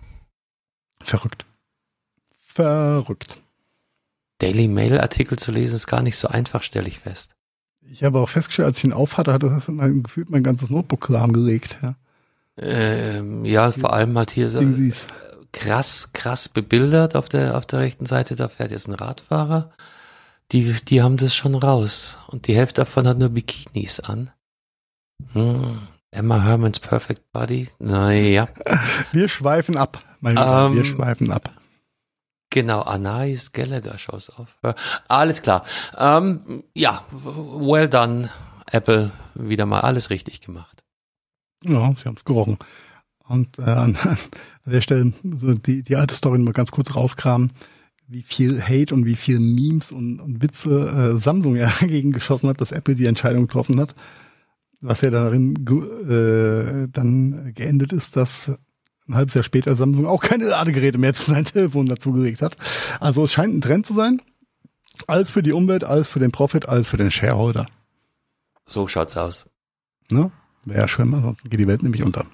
Verrückt. 1.02 1.44
Verrückt. 2.46 3.38
Daily 4.38 4.68
Mail 4.68 5.00
Artikel 5.00 5.38
zu 5.38 5.52
lesen 5.52 5.76
ist 5.76 5.86
gar 5.86 6.02
nicht 6.02 6.16
so 6.16 6.28
einfach, 6.28 6.62
stelle 6.62 6.88
ich 6.88 6.98
fest. 6.98 7.34
Ich 7.90 8.04
habe 8.04 8.18
auch 8.18 8.28
festgestellt, 8.28 8.66
als 8.66 8.78
ich 8.78 8.84
ihn 8.84 8.92
aufhatte, 8.92 9.32
hat 9.32 9.42
das 9.42 9.68
mein, 9.68 10.02
gefühlt 10.02 10.30
mein 10.30 10.42
ganzes 10.42 10.70
Notebook 10.70 11.08
lahmgelegt. 11.08 11.78
Ja, 11.82 11.96
ähm, 12.60 13.44
ja 13.44 13.70
vor 13.70 13.92
allem 13.92 14.16
halt 14.16 14.30
hier 14.30 14.48
so 14.48 14.60
krass, 15.52 16.10
krass 16.12 16.48
bebildert 16.48 17.16
auf 17.16 17.28
der, 17.28 17.56
auf 17.56 17.66
der 17.66 17.80
rechten 17.80 18.06
Seite. 18.06 18.36
Da 18.36 18.48
fährt 18.48 18.70
jetzt 18.70 18.88
ein 18.88 18.94
Radfahrer. 18.94 19.70
Die, 20.52 20.72
die 20.84 21.02
haben 21.02 21.16
das 21.16 21.34
schon 21.34 21.54
raus. 21.54 22.18
Und 22.28 22.46
die 22.46 22.54
Hälfte 22.54 22.82
davon 22.82 23.06
hat 23.06 23.18
nur 23.18 23.30
Bikinis 23.30 24.00
an. 24.00 24.30
Hm. 25.32 25.78
Emma 26.10 26.42
Hermans 26.42 26.80
Perfect 26.80 27.32
Body. 27.32 27.68
Naja. 27.78 28.48
Wir 29.12 29.28
schweifen 29.28 29.76
ab, 29.76 30.02
mein 30.20 30.36
Lieber. 30.36 30.66
Um, 30.66 30.74
wir 30.74 30.84
ähm, 30.84 30.86
schweifen 30.86 31.30
ab. 31.30 31.50
Genau, 32.50 32.80
Anais 32.80 33.52
Gallagher 33.52 33.98
Shows 33.98 34.30
auf. 34.30 34.56
Alles 35.06 35.42
klar. 35.42 35.64
Ähm, 35.98 36.64
ja, 36.74 37.04
well 37.12 37.88
done, 37.88 38.30
Apple. 38.70 39.10
Wieder 39.34 39.66
mal 39.66 39.80
alles 39.80 40.08
richtig 40.08 40.40
gemacht. 40.40 40.77
Ja, 41.64 41.92
sie 41.96 42.04
haben 42.04 42.16
es 42.16 42.24
gerochen. 42.24 42.58
Und 43.28 43.58
äh, 43.58 43.62
an, 43.62 43.96
an 43.96 44.18
der 44.66 44.80
Stelle 44.80 45.12
so 45.38 45.52
die, 45.52 45.82
die 45.82 45.96
alte 45.96 46.14
Story 46.14 46.38
mal 46.38 46.52
ganz 46.52 46.70
kurz 46.70 46.94
rauskramen, 46.94 47.52
wie 48.06 48.22
viel 48.22 48.62
Hate 48.62 48.94
und 48.94 49.04
wie 49.04 49.16
viel 49.16 49.38
Memes 49.38 49.92
und, 49.92 50.20
und 50.20 50.42
Witze 50.42 51.14
äh, 51.16 51.20
Samsung 51.20 51.56
ja 51.56 51.70
dagegen 51.80 52.12
geschossen 52.12 52.48
hat, 52.48 52.60
dass 52.60 52.72
Apple 52.72 52.94
die 52.94 53.06
Entscheidung 53.06 53.42
getroffen 53.42 53.78
hat. 53.78 53.94
Was 54.80 55.00
ja 55.00 55.10
darin 55.10 55.54
äh, 55.66 56.88
dann 56.90 57.52
geendet 57.54 57.92
ist, 57.92 58.16
dass 58.16 58.52
ein 59.08 59.14
halbes 59.14 59.34
Jahr 59.34 59.42
später 59.42 59.74
Samsung 59.74 60.06
auch 60.06 60.22
keine 60.22 60.46
Ladegeräte 60.46 60.98
mehr 60.98 61.14
zu 61.14 61.30
seinem 61.30 61.44
Telefon 61.52 61.86
dazugelegt 61.86 62.42
hat. 62.42 62.56
Also 63.00 63.24
es 63.24 63.32
scheint 63.32 63.54
ein 63.54 63.60
Trend 63.60 63.86
zu 63.86 63.94
sein. 63.94 64.22
Alles 65.06 65.30
für 65.30 65.42
die 65.42 65.52
Umwelt, 65.52 65.84
alles 65.84 66.08
für 66.08 66.18
den 66.18 66.32
Profit, 66.32 66.68
alles 66.68 66.88
für 66.88 66.96
den 66.96 67.10
Shareholder. 67.10 67.66
So 68.66 68.88
schaut's 68.88 69.16
aus. 69.16 69.48
Ne? 70.10 70.30
Wäre 70.68 70.80
ja 70.80 70.88
schön, 70.88 71.12
ansonsten 71.14 71.48
geht 71.48 71.60
die 71.60 71.66
Welt 71.66 71.82
nämlich 71.82 72.02
unter. 72.02 72.26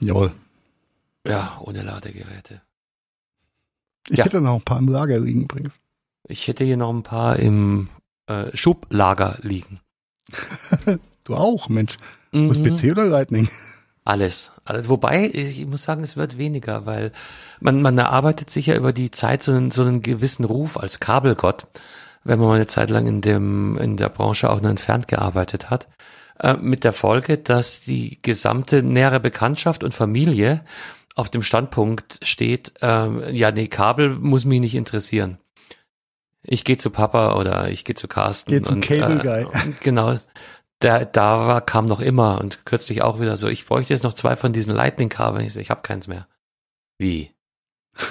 Jawohl. 0.00 0.32
Ja, 1.26 1.60
ohne 1.60 1.82
Ladegeräte. 1.82 2.62
Ich 4.08 4.18
ja. 4.18 4.24
hätte 4.24 4.40
noch 4.40 4.56
ein 4.56 4.62
paar 4.62 4.78
im 4.78 4.88
Lager 4.88 5.18
liegen 5.20 5.42
übrigens. 5.42 5.74
Ich 6.26 6.48
hätte 6.48 6.64
hier 6.64 6.76
noch 6.76 6.90
ein 6.90 7.02
paar 7.02 7.36
im 7.36 7.88
äh, 8.26 8.56
Schublager 8.56 9.38
liegen. 9.42 9.80
du 11.24 11.34
auch, 11.34 11.68
Mensch. 11.68 11.96
Mhm. 12.32 12.50
USB-C 12.50 12.92
oder 12.92 13.04
Lightning? 13.04 13.48
Alles. 14.04 14.52
alles. 14.64 14.88
Wobei, 14.88 15.26
ich 15.26 15.66
muss 15.66 15.82
sagen, 15.82 16.02
es 16.02 16.16
wird 16.16 16.38
weniger, 16.38 16.86
weil 16.86 17.12
man, 17.60 17.82
man 17.82 17.98
erarbeitet 17.98 18.50
sich 18.50 18.66
ja 18.66 18.76
über 18.76 18.92
die 18.92 19.10
Zeit 19.10 19.42
so 19.42 19.52
einen, 19.52 19.70
so 19.70 19.82
einen 19.82 20.02
gewissen 20.02 20.44
Ruf 20.44 20.78
als 20.78 21.00
Kabelgott, 21.00 21.66
wenn 22.24 22.38
man 22.38 22.48
mal 22.48 22.54
eine 22.54 22.66
Zeit 22.66 22.90
lang 22.90 23.06
in 23.06 23.20
dem, 23.20 23.76
in 23.76 23.96
der 23.96 24.08
Branche 24.08 24.50
auch 24.50 24.60
nur 24.60 24.70
entfernt 24.70 25.06
gearbeitet 25.06 25.70
hat. 25.70 25.86
Äh, 26.42 26.56
mit 26.56 26.84
der 26.84 26.92
Folge, 26.92 27.38
dass 27.38 27.80
die 27.80 28.18
gesamte 28.22 28.82
nähere 28.82 29.20
Bekanntschaft 29.20 29.84
und 29.84 29.92
Familie 29.92 30.64
auf 31.14 31.28
dem 31.28 31.42
Standpunkt 31.42 32.18
steht, 32.22 32.72
äh, 32.80 33.30
ja, 33.36 33.50
nee, 33.50 33.68
Kabel 33.68 34.10
muss 34.10 34.46
mich 34.46 34.60
nicht 34.60 34.74
interessieren. 34.74 35.38
Ich 36.42 36.64
gehe 36.64 36.78
zu 36.78 36.88
Papa 36.88 37.34
oder 37.34 37.68
ich 37.68 37.84
gehe 37.84 37.94
zu 37.94 38.08
Carsten. 38.08 38.52
Geh 38.52 38.62
zum 38.62 38.76
und, 38.76 38.80
Cable 38.86 39.18
Guy. 39.18 39.42
Äh, 39.42 39.72
genau 39.80 40.18
da, 40.78 41.04
da 41.04 41.46
war, 41.46 41.60
kam 41.60 41.84
noch 41.84 42.00
immer 42.00 42.40
und 42.40 42.64
kürzlich 42.64 43.02
auch 43.02 43.20
wieder 43.20 43.36
so, 43.36 43.48
ich 43.48 43.66
bräuchte 43.66 43.92
jetzt 43.92 44.02
noch 44.02 44.14
zwei 44.14 44.34
von 44.34 44.54
diesen 44.54 44.74
Lightning-Kabeln. 44.74 45.44
Ich 45.44 45.52
so, 45.52 45.60
ich 45.60 45.68
habe 45.68 45.82
keins 45.82 46.08
mehr. 46.08 46.26
Wie? 46.98 47.34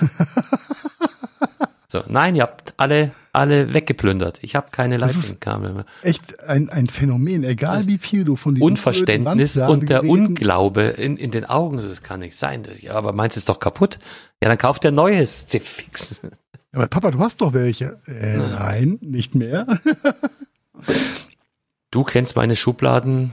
so, 1.91 2.03
nein, 2.07 2.35
ihr 2.35 2.43
habt 2.43 2.75
alle, 2.77 3.11
alle 3.33 3.73
weggeplündert. 3.73 4.37
Ich 4.43 4.55
habe 4.55 4.67
keine 4.69 4.97
Lightning-Kabel 4.97 5.73
mehr. 5.73 5.85
Echt 6.03 6.39
ein, 6.39 6.69
ein 6.69 6.85
Phänomen, 6.87 7.43
egal 7.43 7.87
wie 7.87 7.97
viel 7.97 8.23
du 8.23 8.35
von 8.35 8.53
diesen 8.53 8.63
Unverständnis 8.63 9.57
und 9.57 9.89
der 9.89 10.03
Unglaube 10.03 10.83
in, 10.83 11.17
in 11.17 11.31
den 11.31 11.45
Augen, 11.45 11.77
das 11.77 12.03
kann 12.03 12.19
nicht 12.19 12.37
sein. 12.37 12.63
Ja, 12.81 12.93
aber 12.93 13.11
meins 13.11 13.37
ist 13.37 13.49
doch 13.49 13.59
kaputt. 13.59 13.97
Ja, 14.41 14.49
dann 14.49 14.59
kauft 14.59 14.83
der 14.83 14.91
neues 14.91 15.47
Ziffix. 15.47 16.21
Aber 16.71 16.85
Papa, 16.87 17.09
du 17.09 17.19
hast 17.19 17.41
doch 17.41 17.53
welche. 17.53 17.99
Äh, 18.05 18.37
nein, 18.37 18.99
nicht 19.01 19.33
mehr. 19.33 19.65
Du 21.91 22.03
kennst 22.03 22.35
meine 22.35 22.55
Schubladen, 22.55 23.31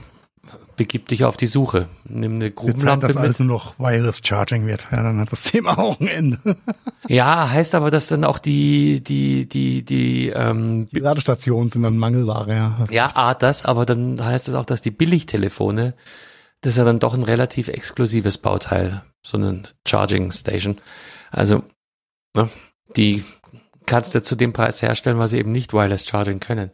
begib 0.77 1.07
dich 1.09 1.25
auf 1.25 1.35
die 1.35 1.47
Suche. 1.47 1.89
Nimm 2.05 2.35
eine 2.35 2.51
Grubenlampe 2.51 3.07
Zeit, 3.07 3.15
dass 3.15 3.21
alles 3.21 3.39
nur 3.39 3.47
noch 3.47 3.79
Wireless 3.79 4.21
Charging 4.23 4.65
wird. 4.67 4.87
Ja, 4.91 5.03
dann 5.03 5.19
hat 5.19 5.31
das 5.31 5.43
Thema 5.43 5.77
auch 5.77 5.99
ein 5.99 6.07
Ende. 6.07 6.39
ja, 7.07 7.49
heißt 7.49 7.75
aber, 7.75 7.91
dass 7.91 8.07
dann 8.07 8.23
auch 8.23 8.39
die, 8.39 9.03
die, 9.03 9.49
die, 9.49 9.83
die, 9.83 10.29
ähm, 10.29 10.87
die 10.93 10.99
Ladestationen 10.99 11.69
sind 11.69 11.83
dann 11.83 11.97
Mangelware, 11.97 12.53
ja. 12.53 12.87
ja, 12.89 13.11
A, 13.15 13.33
das, 13.33 13.65
aber 13.65 13.85
dann 13.85 14.23
heißt 14.23 14.47
das 14.47 14.55
auch, 14.55 14.65
dass 14.65 14.81
die 14.81 14.91
Billigtelefone, 14.91 15.95
das 16.61 16.73
ist 16.73 16.77
ja 16.77 16.85
dann 16.85 16.99
doch 16.99 17.13
ein 17.13 17.23
relativ 17.23 17.67
exklusives 17.67 18.37
Bauteil, 18.37 19.03
so 19.25 19.37
eine 19.37 19.63
Charging 19.85 20.31
Station. 20.31 20.77
Also, 21.31 21.63
ne, 22.35 22.49
die 22.95 23.25
kannst 23.85 24.15
du 24.15 24.21
zu 24.21 24.35
dem 24.35 24.53
Preis 24.53 24.81
herstellen, 24.81 25.17
weil 25.17 25.27
sie 25.27 25.39
eben 25.39 25.51
nicht 25.51 25.73
Wireless 25.73 26.05
Charging 26.05 26.39
können 26.39 26.71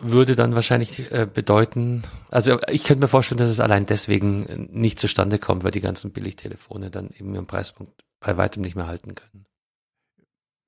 würde 0.00 0.34
dann 0.34 0.54
wahrscheinlich 0.54 1.12
äh, 1.12 1.26
bedeuten, 1.32 2.02
also 2.30 2.58
ich 2.68 2.84
könnte 2.84 3.02
mir 3.02 3.08
vorstellen, 3.08 3.38
dass 3.38 3.48
es 3.48 3.60
allein 3.60 3.86
deswegen 3.86 4.68
nicht 4.72 4.98
zustande 4.98 5.38
kommt, 5.38 5.62
weil 5.62 5.70
die 5.70 5.80
ganzen 5.80 6.10
Billigtelefone 6.10 6.90
dann 6.90 7.10
eben 7.10 7.34
ihren 7.34 7.46
Preispunkt 7.46 8.04
bei 8.20 8.36
weitem 8.36 8.62
nicht 8.62 8.74
mehr 8.74 8.86
halten 8.86 9.14
können. 9.14 9.46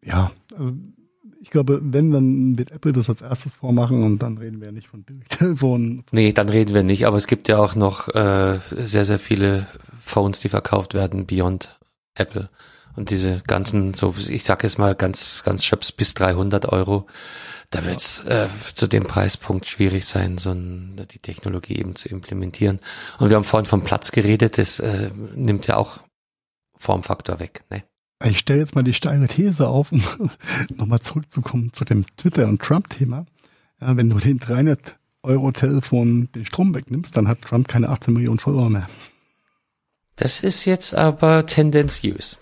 Ja, 0.02 0.30
also 0.52 0.72
ich 1.40 1.50
glaube, 1.50 1.80
wenn, 1.82 2.12
dann 2.12 2.58
wird 2.58 2.70
Apple 2.70 2.92
das 2.92 3.08
als 3.08 3.22
erstes 3.22 3.52
vormachen 3.52 4.02
und 4.04 4.20
dann 4.20 4.38
reden 4.38 4.60
wir 4.60 4.66
ja 4.66 4.72
nicht 4.72 4.88
von 4.88 5.02
Billigtelefonen. 5.02 6.04
Nee, 6.12 6.32
dann 6.32 6.48
reden 6.48 6.74
wir 6.74 6.82
nicht, 6.82 7.06
aber 7.06 7.16
es 7.16 7.26
gibt 7.26 7.48
ja 7.48 7.58
auch 7.58 7.74
noch 7.74 8.08
äh, 8.14 8.60
sehr, 8.70 9.04
sehr 9.04 9.18
viele 9.18 9.66
Phones, 10.04 10.40
die 10.40 10.48
verkauft 10.48 10.94
werden 10.94 11.26
beyond 11.26 11.78
Apple. 12.14 12.48
Und 12.94 13.10
diese 13.10 13.42
ganzen, 13.46 13.94
so 13.94 14.14
ich 14.28 14.44
sag 14.44 14.62
jetzt 14.62 14.78
mal 14.78 14.94
ganz, 14.94 15.42
ganz 15.44 15.64
schöps 15.64 15.92
bis 15.92 16.14
300 16.14 16.66
Euro 16.66 17.06
da 17.70 17.84
wird 17.84 17.96
es 17.96 18.24
äh, 18.24 18.48
zu 18.74 18.86
dem 18.86 19.04
Preispunkt 19.04 19.66
schwierig 19.66 20.04
sein, 20.04 20.38
so 20.38 20.52
ein, 20.52 21.06
die 21.10 21.18
Technologie 21.18 21.76
eben 21.76 21.96
zu 21.96 22.08
implementieren. 22.08 22.80
Und 23.18 23.30
wir 23.30 23.36
haben 23.36 23.44
vorhin 23.44 23.66
vom 23.66 23.82
Platz 23.82 24.12
geredet, 24.12 24.58
das 24.58 24.80
äh, 24.80 25.10
nimmt 25.34 25.66
ja 25.66 25.76
auch 25.76 25.98
Formfaktor 26.76 27.40
weg. 27.40 27.64
Ne? 27.70 27.82
Ich 28.24 28.38
stelle 28.38 28.60
jetzt 28.60 28.74
mal 28.74 28.84
die 28.84 28.94
steile 28.94 29.26
These 29.28 29.68
auf, 29.68 29.92
um 29.92 30.02
nochmal 30.74 31.00
zurückzukommen 31.00 31.72
zu 31.72 31.84
dem 31.84 32.06
Twitter- 32.16 32.46
und 32.46 32.62
Trump-Thema. 32.62 33.26
Ja, 33.80 33.96
wenn 33.96 34.08
du 34.08 34.18
den 34.18 34.38
300 34.38 34.96
Euro 35.22 35.52
Telefon 35.52 36.30
den 36.34 36.46
Strom 36.46 36.74
wegnimmst, 36.74 37.16
dann 37.16 37.28
hat 37.28 37.42
Trump 37.42 37.68
keine 37.68 37.88
18 37.88 38.14
Millionen 38.14 38.38
Follower 38.38 38.70
mehr. 38.70 38.88
Das 40.14 40.42
ist 40.42 40.64
jetzt 40.64 40.94
aber 40.94 41.44
tendenziös. 41.46 42.38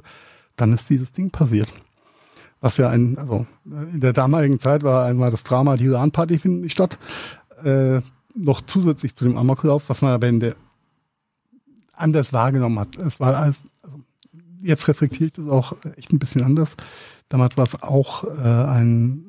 dann 0.55 0.73
ist 0.73 0.89
dieses 0.89 1.11
Ding 1.11 1.32
passiert. 1.32 1.71
Was 2.66 2.78
ja 2.78 2.89
ein, 2.89 3.16
also 3.20 3.45
in 3.93 3.99
der 3.99 4.11
damaligen 4.11 4.59
Zeit 4.59 4.82
war 4.82 5.05
einmal 5.05 5.30
das 5.30 5.43
Drama, 5.43 5.78
die 5.78 5.86
LAN-Party 5.86 6.39
findet 6.39 6.63
nicht 6.63 6.74
statt. 6.74 6.97
Äh, 7.63 8.01
noch 8.34 8.61
zusätzlich 8.61 9.16
zu 9.16 9.24
dem 9.24 9.38
Amoklauf, 9.38 9.88
was 9.88 10.01
man 10.01 10.13
aber 10.13 10.28
in 10.28 10.39
der 10.39 10.55
anders 11.93 12.34
wahrgenommen 12.34 12.80
hat. 12.80 12.95
Es 12.95 13.20
war 13.20 13.38
als, 13.38 13.57
also 13.84 13.99
jetzt 14.63 14.88
reflektiere 14.88 15.28
ich 15.28 15.34
das 15.34 15.47
auch 15.47 15.76
echt 15.95 16.11
ein 16.11 16.18
bisschen 16.18 16.43
anders. 16.43 16.76
Damals 17.30 17.55
war 17.55 17.66
es 17.66 17.84
auch 17.84 18.24
äh, 18.24 18.41
ein 18.41 19.26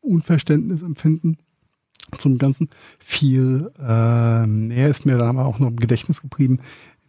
Unverständnisempfinden 0.00 1.36
zum 2.16 2.38
Ganzen. 2.38 2.70
Viel 2.98 3.70
äh, 3.78 4.46
mehr 4.46 4.88
ist 4.88 5.04
mir 5.04 5.18
dann 5.18 5.28
aber 5.28 5.44
auch 5.44 5.58
noch 5.58 5.68
im 5.68 5.76
Gedächtnis 5.76 6.22
geblieben, 6.22 6.60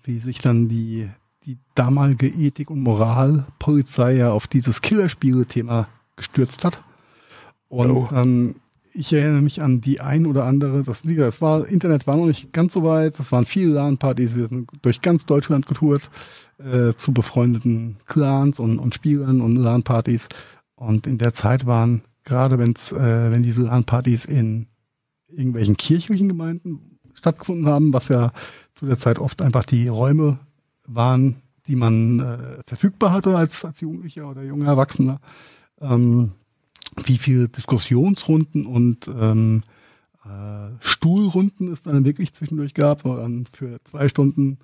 wie 0.04 0.20
sich 0.20 0.40
dann 0.40 0.68
die, 0.68 1.10
die 1.50 1.58
damalige 1.74 2.28
Ethik- 2.28 2.70
und 2.70 2.82
Moralpolizei 2.82 4.18
ja 4.18 4.32
auf 4.32 4.46
dieses 4.46 4.82
Killerspiele-Thema 4.82 5.88
gestürzt 6.16 6.64
hat. 6.64 6.80
Und 7.68 7.90
oh. 7.90 8.10
ähm, 8.14 8.56
ich 8.94 9.12
erinnere 9.14 9.42
mich 9.42 9.60
an 9.62 9.82
die 9.82 10.00
ein 10.00 10.28
oder 10.28 10.44
andere, 10.44 10.84
das, 10.84 11.02
das 11.04 11.42
war, 11.42 11.68
Internet 11.68 12.06
war 12.06 12.18
noch 12.18 12.28
nicht 12.28 12.54
ganz 12.54 12.74
so 12.74 12.84
weit, 12.84 13.20
es 13.20 13.32
waren 13.32 13.48
viele 13.48 13.74
LAN-Partys, 13.74 14.36
wir 14.36 14.48
sind 14.48 14.70
durch 14.84 15.02
ganz 15.02 15.26
Deutschland 15.26 15.66
getourt, 15.66 16.12
äh, 16.60 16.94
zu 16.94 17.14
befreundeten 17.14 17.98
Clans 18.06 18.60
und, 18.60 18.78
und 18.78 18.94
Spielern 18.94 19.42
und 19.42 19.56
LAN-Partys. 19.56 20.30
Und 20.76 21.08
in 21.08 21.18
der 21.18 21.34
Zeit 21.34 21.66
waren, 21.66 22.04
gerade 22.26 22.60
wenn's, 22.60 22.92
äh, 22.92 23.32
wenn 23.32 23.42
diese 23.42 23.64
LAN-Partys 23.64 24.26
in 24.26 24.68
irgendwelchen 25.30 25.78
kirchlichen 25.78 26.28
Gemeinden 26.28 27.00
stattgefunden 27.16 27.66
haben, 27.66 27.92
was 27.92 28.10
ja 28.10 28.34
zu 28.76 28.86
der 28.86 29.00
Zeit 29.00 29.18
oft 29.18 29.42
einfach 29.42 29.66
die 29.66 29.88
Räume 29.88 30.38
waren, 30.94 31.38
die 31.68 31.76
man 31.76 32.20
äh, 32.20 32.62
verfügbar 32.66 33.12
hatte 33.12 33.36
als, 33.36 33.64
als 33.64 33.82
Jugendlicher 33.82 34.30
oder 34.30 34.44
junger 34.44 34.68
Erwachsener. 34.68 35.20
Ähm, 35.80 36.34
wie 37.06 37.18
viel 37.18 37.48
Diskussionsrunden 37.48 38.66
und 38.66 39.08
ähm, 39.08 39.64
äh, 40.26 40.70
Stuhlrunden 40.80 41.72
es 41.72 41.84
dann 41.84 42.06
wirklich 42.06 42.34
zwischendurch 42.34 42.74
gab, 42.74 43.06
wo 43.06 43.16
dann 43.16 43.46
für 43.54 43.80
zwei 43.84 44.10
Stunden 44.10 44.58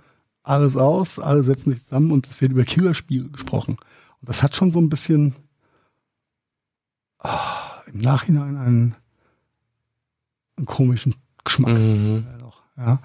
alles 0.43 0.76
aus, 0.76 1.19
alle 1.19 1.43
setzen 1.43 1.71
sich 1.71 1.84
zusammen 1.84 2.11
und 2.11 2.28
es 2.28 2.41
wird 2.41 2.51
über 2.51 2.63
Killerspiele 2.63 3.30
gesprochen. 3.30 3.78
Und 4.19 4.30
das 4.30 4.43
hat 4.43 4.55
schon 4.55 4.71
so 4.71 4.80
ein 4.80 4.89
bisschen 4.89 5.36
ah, 7.19 7.82
im 7.93 8.01
Nachhinein 8.01 8.57
einen 8.57 8.95
einen 10.57 10.65
komischen 10.65 11.15
Geschmack. 11.43 11.78
Mhm. 11.78 12.26
Ja. 12.78 12.99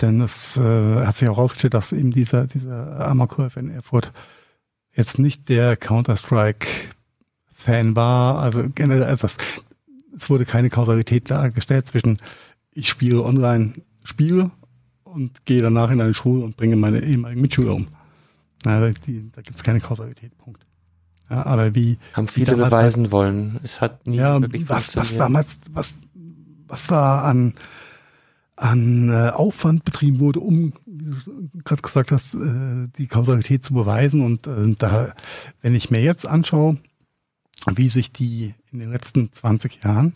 Denn 0.00 0.20
es 0.20 0.56
äh, 0.56 1.06
hat 1.06 1.16
sich 1.16 1.28
auch 1.28 1.38
rausgestellt, 1.38 1.74
dass 1.74 1.92
eben 1.92 2.10
dieser, 2.10 2.46
dieser 2.46 3.06
Amakurf 3.06 3.56
in 3.56 3.70
Erfurt 3.70 4.12
jetzt 4.94 5.18
nicht 5.18 5.48
der 5.48 5.76
Counter-Strike-Fan 5.76 7.96
war. 7.96 8.40
Also 8.40 8.66
generell, 8.74 9.04
also 9.04 9.26
das, 9.26 9.36
es 10.16 10.30
wurde 10.30 10.44
keine 10.44 10.70
Kausalität 10.70 11.30
dargestellt 11.30 11.88
zwischen 11.88 12.18
ich 12.72 12.88
spiele 12.88 13.22
online 13.22 13.72
Spiele 14.04 14.50
und 15.04 15.44
gehe 15.44 15.62
danach 15.62 15.90
in 15.90 16.00
eine 16.00 16.14
Schule 16.14 16.44
und 16.44 16.56
bringe 16.56 16.76
meine 16.76 17.02
ehemaligen 17.02 17.40
Mitschüler 17.40 17.74
um. 17.74 17.88
Na, 18.64 18.90
die, 18.90 19.30
da 19.32 19.42
gibt 19.42 19.56
es 19.56 19.62
keine 19.62 19.80
Kausalität, 19.80 20.36
Punkt. 20.38 20.64
Ja, 21.28 21.46
aber 21.46 21.74
wie 21.74 21.98
haben 22.12 22.28
viele 22.28 22.52
wie 22.52 22.62
beweisen 22.62 23.12
wollen, 23.12 23.60
es 23.62 23.80
hat 23.80 24.06
nie 24.06 24.16
ja, 24.16 24.40
wirklich 24.40 24.68
was, 24.68 24.96
was 24.96 25.16
damals, 25.16 25.58
was 25.70 25.96
was 26.66 26.86
da 26.86 27.22
an, 27.22 27.54
an 28.60 29.08
äh, 29.08 29.30
Aufwand 29.30 29.84
betrieben 29.84 30.20
wurde, 30.20 30.40
um, 30.40 30.74
wie 30.84 31.04
du 31.04 31.62
gerade 31.64 31.80
gesagt 31.80 32.12
hast, 32.12 32.34
äh, 32.34 32.88
die 32.98 33.06
Kausalität 33.06 33.64
zu 33.64 33.72
beweisen. 33.72 34.20
Und 34.20 34.46
äh, 34.46 34.74
da, 34.78 35.14
wenn 35.62 35.74
ich 35.74 35.90
mir 35.90 36.02
jetzt 36.02 36.26
anschaue, 36.26 36.76
wie 37.74 37.88
sich 37.88 38.12
die 38.12 38.54
in 38.70 38.80
den 38.80 38.90
letzten 38.90 39.32
20 39.32 39.82
Jahren 39.82 40.14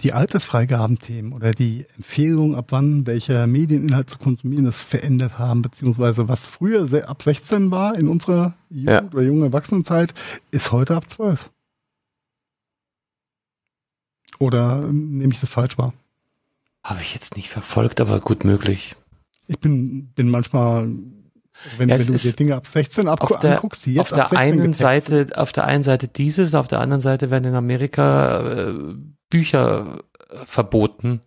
die 0.00 0.12
Altersfreigabenthemen 0.12 1.32
oder 1.32 1.52
die 1.52 1.86
Empfehlung, 1.96 2.54
ab 2.54 2.66
wann 2.70 3.06
welcher 3.06 3.46
Medieninhalt 3.46 4.10
zu 4.10 4.18
konsumieren 4.18 4.66
ist, 4.66 4.80
verändert 4.80 5.38
haben, 5.38 5.62
beziehungsweise 5.62 6.28
was 6.28 6.44
früher 6.44 7.08
ab 7.08 7.22
16 7.22 7.70
war 7.70 7.96
in 7.96 8.08
unserer 8.08 8.54
Jugend 8.70 8.88
ja. 8.90 9.02
oder 9.02 9.22
jungen 9.22 9.42
Erwachsenenzeit, 9.42 10.14
ist 10.50 10.70
heute 10.70 10.96
ab 10.96 11.10
12. 11.10 11.50
Oder 14.38 14.92
nehme 14.92 15.32
ich 15.32 15.40
das 15.40 15.50
falsch 15.50 15.78
wahr? 15.78 15.92
Habe 16.88 17.02
ich 17.02 17.12
jetzt 17.12 17.36
nicht 17.36 17.50
verfolgt, 17.50 18.00
aber 18.00 18.18
gut 18.18 18.44
möglich. 18.44 18.96
Ich 19.46 19.58
bin, 19.58 20.08
bin 20.14 20.30
manchmal, 20.30 20.84
wenn, 21.76 21.90
ja, 21.90 21.98
wenn 21.98 22.06
du 22.06 22.14
dir 22.14 22.32
Dinge 22.32 22.56
ab 22.56 22.66
16 22.66 23.06
ab, 23.08 23.28
der, 23.42 23.56
anguckst, 23.56 23.84
die 23.84 23.92
jetzt 23.92 24.14
auf 24.14 24.30
der 24.30 24.38
einen 24.38 24.72
Seite, 24.72 25.26
auf 25.34 25.52
der 25.52 25.66
einen 25.66 25.82
Seite 25.82 26.08
dieses, 26.08 26.54
auf 26.54 26.66
der 26.66 26.80
anderen 26.80 27.02
Seite 27.02 27.28
werden 27.28 27.44
in 27.44 27.54
Amerika 27.54 28.40
äh, 28.40 28.74
Bücher 29.28 29.98
äh, 30.30 30.36
verboten, 30.46 31.20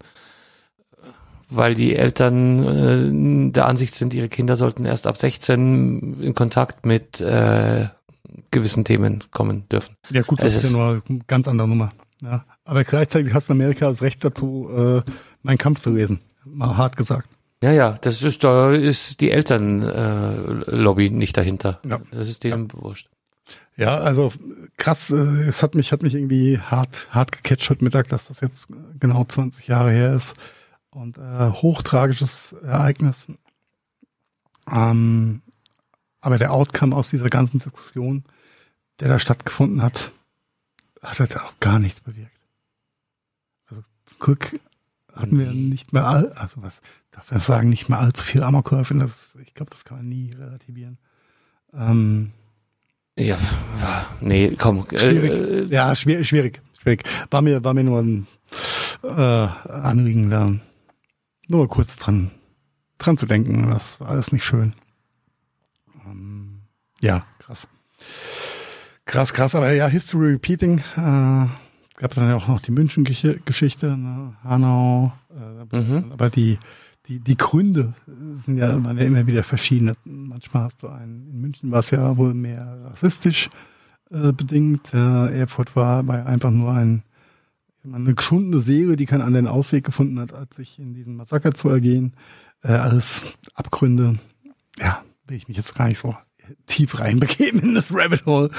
weil 1.51 1.75
die 1.75 1.95
Eltern 1.95 3.49
äh, 3.49 3.51
der 3.51 3.67
Ansicht 3.67 3.93
sind, 3.93 4.15
ihre 4.15 4.29
Kinder 4.29 4.55
sollten 4.55 4.83
erst 4.83 5.05
ab 5.05 5.19
16 5.19 6.21
in 6.21 6.33
Kontakt 6.33 6.87
mit 6.87 7.21
äh, 7.21 7.87
gewissen 8.49 8.83
Themen 8.83 9.25
kommen 9.29 9.69
dürfen. 9.69 9.95
Ja 10.09 10.23
gut, 10.23 10.41
das 10.41 10.55
es 10.55 10.63
ist 10.63 10.73
ja 10.73 10.77
nur 10.79 11.03
eine 11.07 11.19
ganz 11.27 11.47
andere 11.47 11.67
Nummer. 11.67 11.91
Ja. 12.23 12.45
Aber 12.63 12.83
gleichzeitig 12.83 13.33
hat 13.33 13.49
Amerika 13.49 13.89
das 13.89 14.01
Recht 14.01 14.23
dazu, 14.23 14.69
äh, 14.75 15.01
meinen 15.43 15.57
Kampf 15.57 15.81
zu 15.81 15.91
lesen. 15.91 16.19
Mal 16.45 16.77
hart 16.77 16.97
gesagt. 16.97 17.27
Ja, 17.63 17.71
ja, 17.71 17.93
das 17.93 18.21
ist, 18.23 18.43
da 18.43 18.71
ist 18.71 19.21
die 19.21 19.29
Elternlobby 19.29 21.07
äh, 21.07 21.09
nicht 21.11 21.37
dahinter. 21.37 21.79
Ja. 21.85 22.01
Das 22.11 22.27
ist 22.27 22.43
denen 22.43 22.67
ja. 22.73 22.81
wurscht. 22.81 23.07
Ja, 23.77 23.97
also 23.99 24.33
krass, 24.77 25.11
äh, 25.11 25.47
es 25.47 25.61
hat 25.61 25.75
mich, 25.75 25.91
hat 25.91 26.01
mich 26.01 26.15
irgendwie 26.15 26.59
hart, 26.59 27.07
hart 27.11 27.31
gecatcht 27.31 27.69
heute 27.69 27.83
Mittag, 27.83 28.09
dass 28.09 28.27
das 28.27 28.41
jetzt 28.41 28.67
genau 28.99 29.23
20 29.23 29.67
Jahre 29.67 29.91
her 29.91 30.15
ist. 30.15 30.35
Und 30.89 31.17
äh, 31.17 31.49
hochtragisches 31.51 32.53
Ereignis. 32.63 33.27
Ähm, 34.69 35.41
aber 36.19 36.37
der 36.37 36.53
Outcome 36.53 36.95
aus 36.95 37.09
dieser 37.09 37.29
ganzen 37.29 37.59
Diskussion, 37.59 38.23
der 38.99 39.07
da 39.07 39.19
stattgefunden 39.19 39.81
hat, 39.81 40.11
hat 41.01 41.19
halt 41.19 41.37
auch 41.37 41.53
gar 41.59 41.79
nichts 41.79 42.01
bewirkt. 42.01 42.39
Also 43.69 43.83
zum 44.05 44.19
Glück 44.19 44.59
hatten 45.21 45.39
wir 45.39 45.51
nicht 45.51 45.93
mehr 45.93 46.07
all, 46.07 46.31
also 46.33 46.61
was 46.61 46.81
darf 47.11 47.31
man 47.31 47.41
sagen, 47.41 47.69
nicht 47.69 47.89
mehr 47.89 47.99
allzu 47.99 48.23
viel 48.23 48.43
Amokläufe. 48.43 48.93
Das, 48.95 49.37
ich 49.45 49.53
glaube, 49.53 49.71
das 49.71 49.85
kann 49.85 49.97
man 49.97 50.09
nie 50.09 50.33
relativieren. 50.33 50.97
Ähm, 51.73 52.31
ja, 53.17 53.37
nee, 54.21 54.55
komm. 54.57 54.85
Äh, 54.91 54.99
schwierig. 54.99 55.31
Äh, 55.31 55.63
ja, 55.73 55.95
schwierig, 55.95 56.27
schwierig, 56.27 56.61
schwierig. 56.79 57.03
War 57.29 57.41
mir, 57.41 57.63
war 57.63 57.73
mir 57.73 57.83
nur 57.83 57.99
ein 58.01 58.27
äh, 59.03 59.07
Anliegen 59.09 60.29
da, 60.29 60.53
nur 61.47 61.67
kurz 61.67 61.97
dran, 61.97 62.31
dran 62.97 63.17
zu 63.17 63.25
denken. 63.25 63.69
Das 63.69 63.99
war 63.99 64.09
alles 64.09 64.31
nicht 64.31 64.43
schön. 64.43 64.73
Ähm, 66.05 66.61
ja, 67.01 67.25
krass. 67.39 67.67
Krass, 69.05 69.33
krass, 69.33 69.55
aber 69.55 69.73
ja, 69.73 69.87
History 69.87 70.31
Repeating. 70.31 70.79
Äh, 70.95 71.47
gab 72.01 72.15
dann 72.15 72.27
ja 72.27 72.35
auch 72.35 72.47
noch 72.47 72.59
die 72.59 72.71
München-Geschichte, 72.71 73.95
ne? 73.95 74.33
Hanau. 74.43 75.13
Äh, 75.29 75.77
mhm. 75.77 76.11
Aber 76.11 76.31
die, 76.31 76.57
die, 77.05 77.19
die 77.19 77.37
Gründe 77.37 77.93
sind 78.37 78.57
ja, 78.57 78.83
waren 78.83 78.97
ja 78.97 79.05
immer 79.05 79.27
wieder 79.27 79.43
verschiedene. 79.43 79.93
Manchmal 80.03 80.63
hast 80.63 80.81
du 80.81 80.87
einen, 80.87 81.27
in 81.27 81.41
München 81.41 81.69
war 81.69 81.81
es 81.81 81.91
ja 81.91 82.17
wohl 82.17 82.33
mehr 82.33 82.79
rassistisch 82.85 83.51
äh, 84.09 84.31
bedingt. 84.31 84.95
Äh, 84.95 85.41
Erfurt 85.41 85.75
war, 85.75 86.07
war 86.07 86.25
einfach 86.25 86.49
nur 86.49 86.73
ein, 86.73 87.03
eine 87.83 88.15
geschundene 88.15 88.63
Seele, 88.63 88.95
die 88.95 89.05
keinen 89.05 89.21
anderen 89.21 89.45
Ausweg 89.45 89.83
gefunden 89.83 90.19
hat, 90.19 90.33
als 90.33 90.55
sich 90.55 90.79
in 90.79 90.95
diesen 90.95 91.15
Massaker 91.15 91.53
zu 91.53 91.69
ergehen. 91.69 92.13
Äh, 92.63 92.71
alles 92.71 93.25
Abgründe. 93.53 94.17
Ja, 94.79 95.03
will 95.27 95.37
ich 95.37 95.47
mich 95.47 95.57
jetzt 95.57 95.75
gar 95.75 95.87
nicht 95.87 95.99
so 95.99 96.15
tief 96.65 96.99
reinbegeben 96.99 97.61
in 97.61 97.75
das 97.75 97.91
Rabbit 97.91 98.25
Hole. 98.25 98.49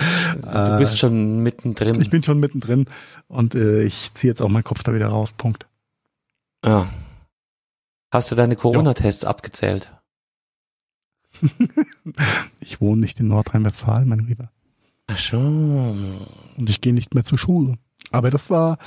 Du 0.41 0.79
bist 0.79 0.95
äh, 0.95 0.97
schon 0.97 1.43
mittendrin. 1.43 2.01
Ich 2.01 2.11
bin 2.11 2.23
schon 2.23 2.41
mittendrin 2.41 2.87
und 3.29 3.55
äh, 3.55 3.83
ich 3.83 4.13
ziehe 4.15 4.33
jetzt 4.33 4.43
auch 4.43 4.49
meinen 4.49 4.65
Kopf 4.65 4.83
da 4.83 4.95
wieder 4.95 5.09
raus. 5.09 5.33
Punkt. 5.33 5.67
Ja. 6.65 6.89
Hast 8.11 8.31
du 8.31 8.35
deine 8.35 8.57
Corona-Tests 8.57 9.25
abgezählt? 9.25 9.91
ich 12.61 12.81
wohne 12.81 13.01
nicht 13.01 13.19
in 13.21 13.29
Nordrhein-Westfalen, 13.29 14.09
mein 14.09 14.21
Lieber. 14.21 14.51
Ach 15.07 15.19
schon. 15.19 16.19
Und 16.57 16.71
ich 16.71 16.81
gehe 16.81 16.93
nicht 16.93 17.15
mehr 17.15 17.25
zur 17.25 17.39
Schule. 17.39 17.79
Aber 18.11 18.31
das 18.31 18.51
war 18.51 18.79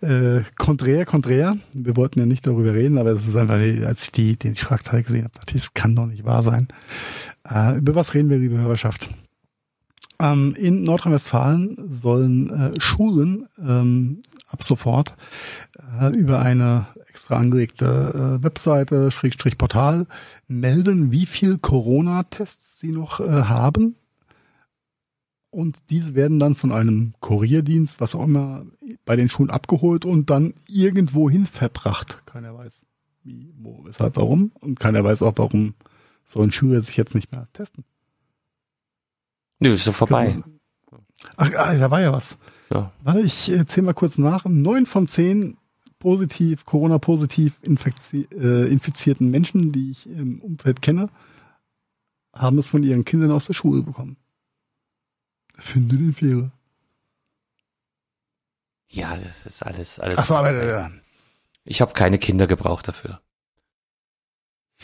äh, 0.00 0.40
konträr, 0.56 1.04
konträr. 1.04 1.56
Wir 1.74 1.96
wollten 1.96 2.20
ja 2.20 2.26
nicht 2.26 2.46
darüber 2.46 2.72
reden, 2.72 2.96
aber 2.96 3.10
es 3.10 3.26
ist 3.26 3.36
einfach, 3.36 3.56
als 3.86 4.04
ich 4.04 4.12
die, 4.12 4.36
den 4.36 4.56
Schlagzeile 4.56 5.02
gesehen 5.02 5.24
habe, 5.24 5.34
dachte 5.34 5.54
ich, 5.54 5.62
das 5.62 5.74
kann 5.74 5.94
doch 5.94 6.06
nicht 6.06 6.24
wahr 6.24 6.42
sein. 6.42 6.68
Äh, 7.48 7.78
über 7.78 7.94
was 7.94 8.14
reden 8.14 8.30
wir, 8.30 8.38
liebe 8.38 8.58
Hörerschaft? 8.58 9.08
Ähm, 10.18 10.54
in 10.56 10.82
Nordrhein-Westfalen 10.82 11.76
sollen 11.90 12.50
äh, 12.50 12.80
Schulen 12.80 13.48
ähm, 13.58 14.22
ab 14.48 14.62
sofort 14.62 15.16
äh, 16.00 16.14
über 16.14 16.40
eine 16.40 16.86
extra 17.08 17.36
angelegte 17.36 18.38
äh, 18.40 18.44
Webseite, 18.44 19.10
Schrägstrich 19.10 19.58
Portal, 19.58 20.06
melden, 20.46 21.10
wie 21.10 21.26
viel 21.26 21.58
Corona-Tests 21.58 22.78
sie 22.78 22.92
noch 22.92 23.20
äh, 23.20 23.24
haben. 23.24 23.96
Und 25.50 25.76
diese 25.90 26.14
werden 26.14 26.38
dann 26.38 26.54
von 26.54 26.72
einem 26.72 27.12
Kurierdienst, 27.20 28.00
was 28.00 28.14
auch 28.14 28.24
immer, 28.24 28.64
bei 29.04 29.16
den 29.16 29.28
Schulen 29.28 29.50
abgeholt 29.50 30.06
und 30.06 30.30
dann 30.30 30.54
irgendwo 30.66 31.28
hin 31.28 31.46
verbracht. 31.46 32.22
Keiner 32.24 32.54
weiß, 32.54 32.86
wie, 33.24 33.52
wo, 33.58 33.84
weshalb, 33.84 34.16
warum. 34.16 34.52
Und 34.60 34.80
keiner 34.80 35.04
weiß 35.04 35.20
auch, 35.20 35.34
warum 35.36 35.74
sollen 36.24 36.52
Schüler 36.52 36.82
sich 36.82 36.96
jetzt 36.96 37.14
nicht 37.14 37.32
mehr 37.32 37.48
testen. 37.52 37.84
Nö, 39.58 39.74
ist 39.74 39.84
so 39.84 39.92
vorbei. 39.92 40.36
Ach, 41.36 41.50
ah, 41.56 41.78
da 41.78 41.90
war 41.90 42.00
ja 42.00 42.12
was. 42.12 42.36
Ja. 42.70 42.92
Warte, 43.02 43.20
ich 43.20 43.44
zähle 43.68 43.82
mal 43.82 43.94
kurz 43.94 44.18
nach. 44.18 44.44
Neun 44.44 44.86
von 44.86 45.06
zehn 45.08 45.56
positiv, 46.02 46.64
Corona-positiv 46.64 47.60
äh, 47.62 48.66
infizierten 48.66 49.30
Menschen, 49.30 49.70
die 49.70 49.92
ich 49.92 50.06
im 50.06 50.40
Umfeld 50.40 50.82
kenne, 50.82 51.08
haben 52.34 52.58
es 52.58 52.66
von 52.66 52.82
ihren 52.82 53.04
Kindern 53.04 53.30
aus 53.30 53.46
der 53.46 53.54
Schule 53.54 53.82
bekommen. 53.82 54.16
Finde 55.58 55.96
den 55.96 56.12
Fehler. 56.12 56.50
Ja, 58.88 59.16
das 59.16 59.46
ist 59.46 59.62
alles, 59.62 60.00
alles. 60.00 60.18
Ach 60.18 60.26
so, 60.26 60.34
aber, 60.34 60.52
äh, 60.52 60.88
ich 61.64 61.80
habe 61.80 61.92
keine 61.92 62.18
Kinder 62.18 62.46
gebraucht 62.46 62.88
dafür. 62.88 63.21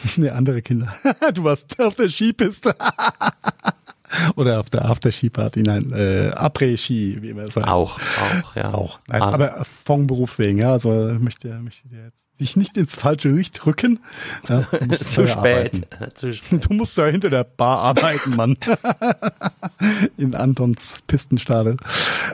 Ne, 0.16 0.32
andere 0.32 0.62
Kinder. 0.62 0.92
du 1.34 1.44
warst 1.44 1.78
auf 1.80 1.94
der 1.94 2.08
Skipiste. 2.08 2.74
Oder 4.36 4.60
auf 4.60 4.70
der 4.70 4.86
After-Ski-Party, 4.86 5.62
nein, 5.62 5.92
äh, 5.92 6.30
Après-Ski, 6.34 7.18
wie 7.20 7.30
immer 7.30 7.48
sagt. 7.48 7.68
Auch, 7.68 7.98
auch, 7.98 8.56
ja. 8.56 8.72
Auch. 8.72 9.00
Nein, 9.06 9.20
ah. 9.20 9.32
aber 9.32 9.66
von 9.84 10.06
Berufswegen, 10.06 10.58
ja, 10.58 10.72
also 10.72 10.88
möchte, 11.18 11.48
möchte 11.58 11.88
dir 11.88 12.04
jetzt 12.04 12.22
dich 12.40 12.56
nicht 12.56 12.76
ins 12.76 12.94
falsche 12.94 13.28
Licht 13.30 13.66
rücken. 13.66 13.98
Ja, 14.48 14.64
Zu 14.96 15.26
spät. 15.26 15.86
Zu 16.14 16.32
spät. 16.32 16.66
Du 16.68 16.74
musst 16.74 16.96
da 16.96 17.06
hinter 17.06 17.30
der 17.30 17.44
Bar 17.44 17.80
arbeiten, 17.80 18.36
Mann. 18.36 18.56
In 20.16 20.34
Antons 20.34 20.98
Pistenstadel. 21.06 21.76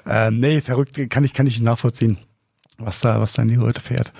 Äh, 0.07 0.31
nee, 0.31 0.61
verrückt, 0.61 0.99
kann 1.11 1.25
ich, 1.25 1.33
kann 1.33 1.47
ich 1.47 1.61
nachvollziehen, 1.61 2.19
was 2.79 3.01
da, 3.01 3.21
was 3.21 3.33
da 3.33 3.43
in 3.43 3.49
die 3.49 3.55
Leute 3.55 3.81
fährt, 3.81 4.09
äh, 4.09 4.13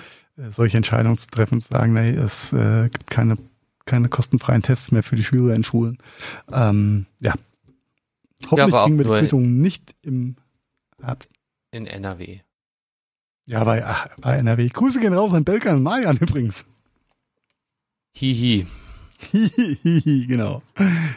solche 0.51 0.77
Entscheidungen 0.77 1.17
zu 1.17 1.27
treffen 1.27 1.55
und 1.55 1.61
zu 1.61 1.69
sagen, 1.69 1.93
nee, 1.93 2.09
es 2.09 2.53
äh, 2.53 2.89
gibt 2.89 3.09
keine 3.09 3.37
keine 3.85 4.09
kostenfreien 4.09 4.61
Tests 4.61 4.91
mehr 4.91 5.03
für 5.03 5.15
die 5.15 5.23
Schüler 5.23 5.53
in 5.53 5.63
Schulen. 5.63 5.97
Ähm, 6.51 7.05
ja. 7.19 7.33
Hoffentlich 8.49 8.73
ja, 8.73 8.87
wir 8.89 9.03
die 9.03 9.19
Quittung 9.21 9.61
nicht 9.61 9.95
im 10.01 10.35
Herbst. 11.01 11.29
In 11.71 11.85
NRW. 11.87 12.39
Ja, 13.45 13.63
bei, 13.63 13.85
ach, 13.85 14.07
bei 14.17 14.37
NRW. 14.37 14.67
Grüße 14.69 14.99
gehen 14.99 15.13
raus 15.13 15.33
an 15.33 15.43
Belkan 15.43 15.77
und 15.77 15.83
Marian 15.83 16.17
übrigens. 16.17 16.65
Hihi. 18.15 18.65
Hihi, 19.31 20.25
genau. 20.27 20.61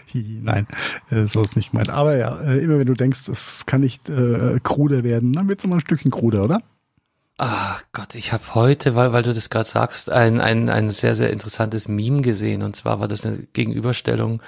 Hihi, 0.06 0.40
nein, 0.42 0.66
äh, 1.10 1.26
so 1.26 1.42
ist 1.42 1.56
nicht 1.56 1.72
gemeint. 1.72 1.90
Aber 1.90 2.16
ja, 2.16 2.40
äh, 2.40 2.58
immer 2.58 2.78
wenn 2.78 2.86
du 2.86 2.94
denkst, 2.94 3.28
es 3.28 3.66
kann 3.66 3.80
nicht 3.80 4.08
äh, 4.08 4.58
kruder 4.62 5.04
werden, 5.04 5.32
dann 5.32 5.48
wird 5.48 5.60
es 5.60 5.64
immer 5.64 5.76
ein 5.76 5.80
Stückchen 5.80 6.10
kruder, 6.10 6.44
oder? 6.44 6.62
Ach 7.40 7.84
Gott, 7.92 8.16
ich 8.16 8.32
habe 8.32 8.42
heute, 8.56 8.96
weil, 8.96 9.12
weil 9.12 9.22
du 9.22 9.32
das 9.32 9.48
gerade 9.48 9.68
sagst, 9.68 10.10
ein, 10.10 10.40
ein, 10.40 10.68
ein 10.68 10.90
sehr, 10.90 11.14
sehr 11.14 11.30
interessantes 11.30 11.86
Meme 11.86 12.20
gesehen. 12.20 12.64
Und 12.64 12.74
zwar 12.74 12.98
war 12.98 13.06
das 13.06 13.24
eine 13.24 13.38
Gegenüberstellung 13.52 14.42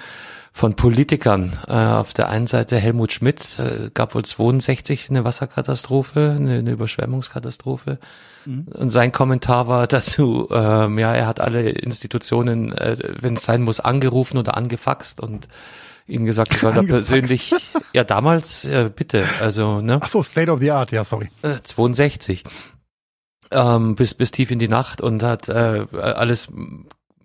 von 0.51 0.75
Politikern. 0.75 1.57
Äh, 1.69 1.71
auf 1.71 2.13
der 2.13 2.27
einen 2.27 2.47
Seite 2.47 2.75
Helmut 2.77 3.13
Schmidt, 3.13 3.57
äh, 3.59 3.89
gab 3.93 4.13
wohl 4.13 4.25
62 4.25 5.09
eine 5.09 5.23
Wasserkatastrophe, 5.23 6.35
eine, 6.37 6.57
eine 6.57 6.71
Überschwemmungskatastrophe. 6.71 7.97
Mhm. 8.45 8.67
Und 8.67 8.89
sein 8.89 9.13
Kommentar 9.13 9.69
war 9.69 9.87
dazu, 9.87 10.49
ähm, 10.51 10.99
ja, 10.99 11.13
er 11.13 11.27
hat 11.27 11.39
alle 11.39 11.69
Institutionen, 11.69 12.73
äh, 12.73 12.97
wenn 13.21 13.35
es 13.35 13.45
sein 13.45 13.61
muss, 13.61 13.79
angerufen 13.79 14.37
oder 14.37 14.57
angefaxt 14.57 15.21
und 15.21 15.47
ihnen 16.07 16.25
gesagt, 16.25 16.53
ich 16.53 16.59
soll 16.59 16.73
da 16.73 16.81
persönlich, 16.85 17.55
ja 17.93 18.03
damals, 18.03 18.65
äh, 18.65 18.91
bitte, 18.93 19.23
also, 19.39 19.79
ne? 19.79 19.99
Ach 20.01 20.09
so, 20.09 20.21
State 20.21 20.51
of 20.51 20.59
the 20.59 20.71
Art, 20.71 20.91
ja, 20.91 21.05
sorry. 21.05 21.29
Äh, 21.41 21.55
62 21.63 22.43
ähm, 23.51 23.95
bis, 23.95 24.13
bis 24.13 24.31
tief 24.31 24.51
in 24.51 24.59
die 24.59 24.67
Nacht 24.67 25.01
und 25.01 25.23
hat 25.23 25.49
äh, 25.49 25.85
alles 25.91 26.49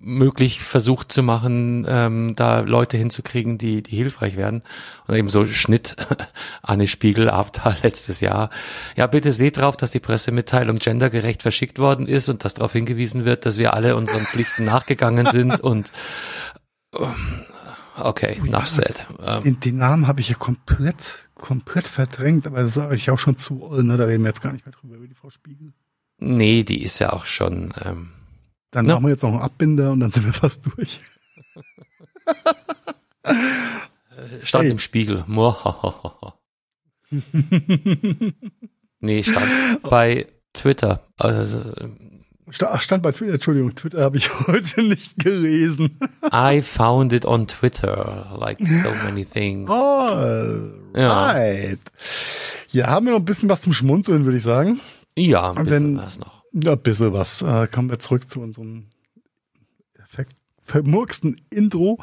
möglich 0.06 0.60
versucht 0.60 1.10
zu 1.10 1.22
machen, 1.22 1.84
ähm, 1.88 2.36
da 2.36 2.60
Leute 2.60 2.96
hinzukriegen, 2.96 3.58
die, 3.58 3.82
die 3.82 3.96
hilfreich 3.96 4.36
werden. 4.36 4.62
Und 5.06 5.16
eben 5.16 5.28
so 5.28 5.44
Schnitt 5.46 5.96
Anne 6.62 6.86
Spiegel, 6.86 7.28
Abtal 7.28 7.76
letztes 7.82 8.20
Jahr. 8.20 8.50
Ja, 8.96 9.06
bitte 9.08 9.32
seht 9.32 9.56
drauf, 9.56 9.76
dass 9.76 9.90
die 9.90 10.00
Pressemitteilung 10.00 10.76
gendergerecht 10.76 11.42
verschickt 11.42 11.78
worden 11.78 12.06
ist 12.06 12.28
und 12.28 12.44
dass 12.44 12.54
darauf 12.54 12.72
hingewiesen 12.72 13.24
wird, 13.24 13.46
dass 13.46 13.58
wir 13.58 13.74
alle 13.74 13.96
unseren 13.96 14.24
Pflichten 14.24 14.64
nachgegangen 14.64 15.26
sind 15.32 15.60
und 15.60 15.90
ähm, 16.96 17.44
okay, 17.96 18.38
oh, 18.40 18.46
enough 18.46 18.68
said. 18.68 19.06
Ähm, 19.24 19.42
den, 19.42 19.60
den 19.60 19.76
Namen 19.78 20.06
habe 20.06 20.20
ich 20.20 20.28
ja 20.28 20.36
komplett, 20.36 21.28
komplett 21.34 21.88
verdrängt, 21.88 22.46
aber 22.46 22.62
das 22.62 22.74
sage 22.74 22.94
ich 22.94 23.10
auch 23.10 23.18
schon 23.18 23.38
zu, 23.38 23.54
ne? 23.82 23.96
da 23.96 24.04
reden 24.04 24.22
wir 24.22 24.28
jetzt 24.28 24.42
gar 24.42 24.52
nicht 24.52 24.66
mehr 24.66 24.72
drüber, 24.72 24.96
über 24.96 25.08
die 25.08 25.14
Frau 25.14 25.30
Spiegel. 25.30 25.72
Nee, 26.18 26.64
die 26.64 26.82
ist 26.82 26.98
ja 26.98 27.12
auch 27.12 27.26
schon. 27.26 27.72
Ähm, 27.84 28.12
dann 28.70 28.86
no. 28.86 28.94
machen 28.94 29.04
wir 29.04 29.10
jetzt 29.10 29.22
noch 29.22 29.30
einen 29.30 29.40
Abbinder 29.40 29.92
und 29.92 30.00
dann 30.00 30.10
sind 30.10 30.24
wir 30.24 30.32
fast 30.32 30.64
durch. 30.66 31.00
stand 34.42 34.64
hey. 34.64 34.70
im 34.70 34.78
Spiegel. 34.78 35.24
nee, 39.00 39.22
stand 39.22 39.82
bei 39.82 40.26
Twitter. 40.52 41.02
Also, 41.16 41.62
Ach, 42.60 42.80
stand 42.80 43.02
bei 43.02 43.10
Twitter, 43.10 43.34
Entschuldigung, 43.34 43.74
Twitter 43.74 44.02
habe 44.02 44.18
ich 44.18 44.30
heute 44.46 44.82
nicht 44.82 45.18
gelesen. 45.18 45.98
I 46.32 46.62
found 46.62 47.12
it 47.12 47.26
on 47.26 47.48
Twitter, 47.48 48.36
like 48.38 48.60
so 48.60 48.90
many 49.04 49.24
things. 49.24 49.68
Oh, 49.68 49.74
right. 50.94 51.78
Ja. 52.70 52.82
ja, 52.82 52.86
haben 52.86 53.06
wir 53.06 53.12
noch 53.12 53.18
ein 53.18 53.24
bisschen 53.24 53.48
was 53.48 53.62
zum 53.62 53.72
Schmunzeln, 53.72 54.24
würde 54.24 54.36
ich 54.36 54.44
sagen. 54.44 54.80
Ja, 55.16 55.52
ein 55.52 55.64
bisschen 55.64 55.98
was 55.98 56.18
noch. 56.18 56.44
Ja, 56.52 56.72
ein 56.72 56.80
bisschen 56.80 57.12
was. 57.12 57.42
Äh, 57.42 57.66
kommen 57.68 57.90
wir 57.90 57.98
zurück 57.98 58.28
zu 58.28 58.40
unserem 58.40 58.88
vermurksten 60.66 61.40
Intro. 61.50 61.98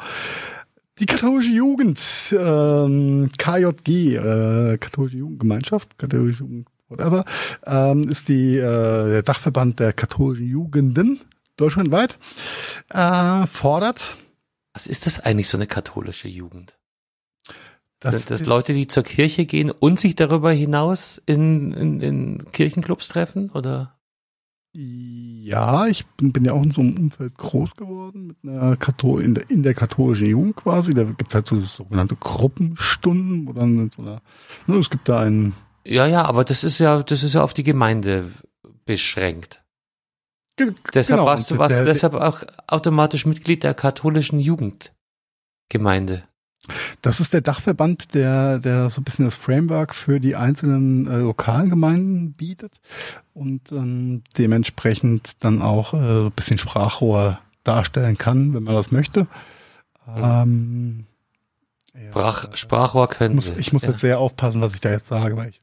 Die 0.98 1.06
katholische 1.06 1.50
Jugend, 1.50 2.00
ähm, 2.38 3.28
KJG, 3.36 4.14
äh, 4.16 4.78
katholische 4.78 5.18
Jugendgemeinschaft, 5.18 5.98
katholische 5.98 6.44
Jugend, 6.44 6.68
whatever, 6.88 7.24
ähm, 7.66 8.08
ist 8.08 8.28
die, 8.28 8.56
äh, 8.56 8.60
der 9.08 9.22
Dachverband 9.22 9.80
der 9.80 9.92
katholischen 9.92 10.46
Jugenden 10.46 11.20
deutschlandweit, 11.56 12.16
äh, 12.90 13.46
fordert. 13.46 14.16
Was 14.72 14.86
ist 14.86 15.06
das 15.06 15.20
eigentlich, 15.20 15.48
so 15.48 15.58
eine 15.58 15.66
katholische 15.66 16.28
Jugend? 16.28 16.76
Das 18.04 18.22
Sind 18.22 18.30
das 18.30 18.46
Leute, 18.46 18.74
die 18.74 18.86
zur 18.86 19.02
Kirche 19.02 19.46
gehen 19.46 19.70
und 19.70 19.98
sich 19.98 20.14
darüber 20.14 20.52
hinaus 20.52 21.20
in, 21.24 21.72
in, 21.72 22.00
in 22.00 22.44
Kirchenclubs 22.52 23.08
treffen, 23.08 23.50
oder? 23.50 23.98
Ja, 24.76 25.86
ich 25.86 26.04
bin, 26.16 26.32
bin 26.32 26.44
ja 26.44 26.52
auch 26.52 26.62
in 26.62 26.72
so 26.72 26.80
einem 26.80 26.96
Umfeld 26.96 27.36
groß 27.36 27.76
geworden, 27.76 28.26
mit 28.26 28.36
einer 28.42 28.76
Kathol 28.76 29.22
in, 29.22 29.34
der, 29.34 29.48
in 29.48 29.62
der 29.62 29.72
katholischen 29.72 30.26
Jugend 30.26 30.56
quasi. 30.56 30.92
Da 30.92 31.04
gibt's 31.04 31.34
halt 31.34 31.46
so 31.46 31.60
sogenannte 31.60 32.16
Gruppenstunden, 32.16 33.46
wo 33.46 33.52
dann 33.52 33.90
so 33.94 34.02
einer, 34.02 34.20
ne, 34.66 34.76
es 34.76 34.90
gibt 34.90 35.08
da 35.08 35.20
einen. 35.20 35.54
Ja, 35.86 36.06
ja, 36.06 36.24
aber 36.24 36.44
das 36.44 36.64
ist 36.64 36.80
ja, 36.80 37.02
das 37.02 37.22
ist 37.22 37.34
ja 37.34 37.42
auf 37.42 37.54
die 37.54 37.62
Gemeinde 37.62 38.32
beschränkt. 38.84 39.62
Ge 40.56 40.74
deshalb 40.92 41.20
genau, 41.20 41.30
warst 41.30 41.50
du, 41.50 41.58
warst 41.58 41.76
der, 41.76 41.84
du 41.84 41.92
deshalb 41.92 42.14
auch 42.14 42.42
automatisch 42.66 43.26
Mitglied 43.26 43.62
der 43.62 43.74
katholischen 43.74 44.40
Jugendgemeinde. 44.40 46.24
Das 47.02 47.20
ist 47.20 47.32
der 47.32 47.40
Dachverband, 47.40 48.14
der, 48.14 48.58
der 48.58 48.90
so 48.90 49.00
ein 49.00 49.04
bisschen 49.04 49.24
das 49.24 49.34
Framework 49.34 49.94
für 49.94 50.20
die 50.20 50.36
einzelnen 50.36 51.06
äh, 51.06 51.18
lokalen 51.18 51.68
Gemeinden 51.68 52.32
bietet 52.32 52.72
und 53.34 53.72
ähm, 53.72 54.22
dementsprechend 54.38 55.36
dann 55.40 55.62
auch 55.62 55.94
äh, 55.94 55.98
so 55.98 56.26
ein 56.26 56.32
bisschen 56.32 56.58
Sprachrohr 56.58 57.38
darstellen 57.64 58.16
kann, 58.16 58.54
wenn 58.54 58.62
man 58.62 58.74
das 58.74 58.92
möchte. 58.92 59.26
Ähm, 60.16 61.06
Sprach, 62.10 62.56
Sprachrohr 62.56 63.08
können 63.08 63.36
muss, 63.36 63.50
ich 63.50 63.72
muss 63.72 63.82
ja. 63.82 63.90
jetzt 63.90 64.00
sehr 64.00 64.18
aufpassen, 64.18 64.60
was 64.60 64.74
ich 64.74 64.80
da 64.80 64.90
jetzt 64.90 65.06
sage, 65.06 65.36
weil 65.36 65.50
ich 65.50 65.60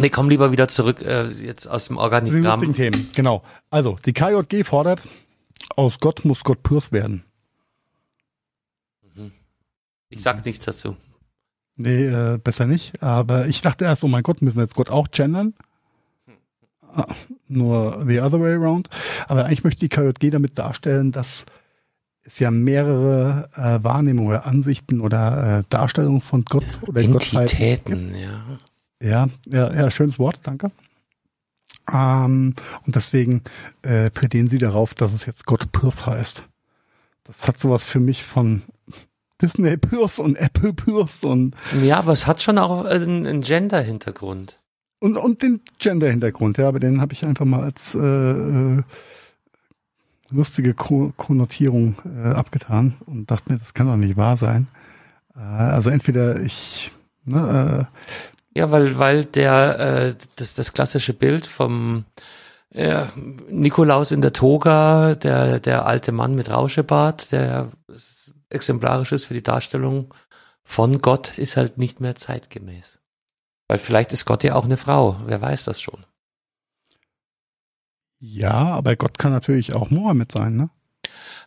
Nee, 0.00 0.08
komm 0.08 0.30
lieber 0.30 0.52
wieder 0.52 0.68
zurück 0.68 1.02
äh, 1.02 1.26
jetzt 1.26 1.66
aus 1.66 1.88
dem 1.88 1.98
zu 1.98 2.02
den 2.02 2.10
lustigen 2.10 2.46
Organigramm. 2.46 2.74
Themen. 2.74 3.10
Genau. 3.14 3.42
Also, 3.70 3.98
die 4.06 4.12
KJG 4.12 4.64
fordert, 4.64 5.00
aus 5.76 6.00
Gott 6.00 6.24
muss 6.24 6.44
Gott 6.44 6.62
Purs 6.62 6.92
werden. 6.92 7.24
Ich 10.12 10.22
sag 10.22 10.44
nichts 10.44 10.66
dazu. 10.66 10.96
Nee, 11.76 12.06
äh, 12.06 12.38
besser 12.38 12.66
nicht. 12.66 13.02
Aber 13.02 13.46
ich 13.46 13.62
dachte 13.62 13.84
erst, 13.86 14.04
oh 14.04 14.08
mein 14.08 14.22
Gott, 14.22 14.42
müssen 14.42 14.56
wir 14.56 14.62
jetzt 14.62 14.74
Gott 14.74 14.90
auch 14.90 15.10
gendern? 15.10 15.54
Ah, 16.94 17.06
Nur 17.48 18.04
the 18.06 18.20
other 18.20 18.40
way 18.40 18.54
around. 18.54 18.90
Aber 19.26 19.46
eigentlich 19.46 19.64
möchte 19.64 19.80
die 19.80 19.88
KJG 19.88 20.30
damit 20.30 20.58
darstellen, 20.58 21.12
dass 21.12 21.46
es 22.24 22.38
ja 22.38 22.50
mehrere 22.50 23.48
äh, 23.56 23.82
Wahrnehmungen 23.82 24.28
oder 24.28 24.44
Ansichten 24.46 25.00
oder 25.00 25.60
äh, 25.60 25.64
Darstellungen 25.70 26.20
von 26.20 26.44
Gott 26.44 26.66
oder 26.82 27.02
Gottheit 27.04 27.52
Entitäten, 27.52 28.14
ja. 28.14 28.58
Ja, 29.02 29.28
ja, 29.46 29.74
ja, 29.74 29.90
schönes 29.90 30.18
Wort, 30.18 30.40
danke. 30.44 30.70
Ähm, 31.90 32.54
und 32.86 32.94
deswegen 32.94 33.42
äh, 33.82 34.10
plädieren 34.10 34.48
sie 34.48 34.58
darauf, 34.58 34.94
dass 34.94 35.12
es 35.12 35.26
jetzt 35.26 35.46
Gott 35.46 35.72
Purs 35.72 36.06
heißt. 36.06 36.44
Das 37.24 37.48
hat 37.48 37.58
sowas 37.58 37.84
für 37.84 37.98
mich 37.98 38.22
von 38.22 38.62
Disney 39.42 39.76
Purs 39.76 40.18
und 40.18 40.36
Apple 40.36 40.72
Purs 40.72 41.24
und, 41.24 41.54
Ja, 41.82 41.98
aber 41.98 42.12
es 42.12 42.26
hat 42.26 42.42
schon 42.42 42.58
auch 42.58 42.84
einen, 42.84 43.26
einen 43.26 43.42
Gender-Hintergrund. 43.42 44.60
und, 45.00 45.16
und 45.16 45.42
den 45.42 45.60
Gender-Hintergrund, 45.78 46.58
ja, 46.58 46.68
aber 46.68 46.78
den 46.80 47.00
habe 47.00 47.12
ich 47.12 47.24
einfach 47.24 47.44
mal 47.44 47.62
als 47.64 47.94
äh, 47.94 47.98
äh, 47.98 48.82
lustige 50.30 50.74
Ko 50.74 51.12
Konnotierung 51.16 51.96
äh, 52.06 52.28
abgetan 52.28 52.94
und 53.06 53.30
dachte 53.30 53.52
mir, 53.52 53.58
das 53.58 53.74
kann 53.74 53.86
doch 53.88 53.96
nicht 53.96 54.16
wahr 54.16 54.36
sein. 54.36 54.68
Äh, 55.36 55.40
also 55.40 55.90
entweder 55.90 56.40
ich, 56.40 56.90
ne, 57.24 57.88
äh, 58.54 58.58
Ja, 58.58 58.70
weil, 58.70 58.98
weil 58.98 59.24
der, 59.24 59.78
äh, 59.80 60.14
das, 60.36 60.54
das 60.54 60.72
klassische 60.72 61.12
Bild 61.14 61.46
vom 61.46 62.04
äh, 62.70 63.04
Nikolaus 63.50 64.12
in 64.12 64.22
der 64.22 64.32
Toga, 64.32 65.14
der, 65.16 65.60
der 65.60 65.84
alte 65.84 66.12
Mann 66.12 66.34
mit 66.34 66.50
Rauschebart, 66.50 67.32
der 67.32 67.68
exemplarisch 68.52 69.12
ist 69.12 69.24
für 69.24 69.34
die 69.34 69.42
Darstellung 69.42 70.12
von 70.64 70.98
Gott, 70.98 71.38
ist 71.38 71.56
halt 71.56 71.78
nicht 71.78 72.00
mehr 72.00 72.14
zeitgemäß. 72.14 73.00
Weil 73.68 73.78
vielleicht 73.78 74.12
ist 74.12 74.26
Gott 74.26 74.44
ja 74.44 74.54
auch 74.54 74.64
eine 74.64 74.76
Frau, 74.76 75.16
wer 75.26 75.40
weiß 75.40 75.64
das 75.64 75.80
schon. 75.80 76.04
ja, 78.20 78.52
aber 78.52 78.96
Gott 78.96 79.18
kann 79.18 79.32
natürlich 79.32 79.72
auch 79.74 79.90
Mohammed 79.90 80.30
sein, 80.30 80.56
ne? 80.56 80.70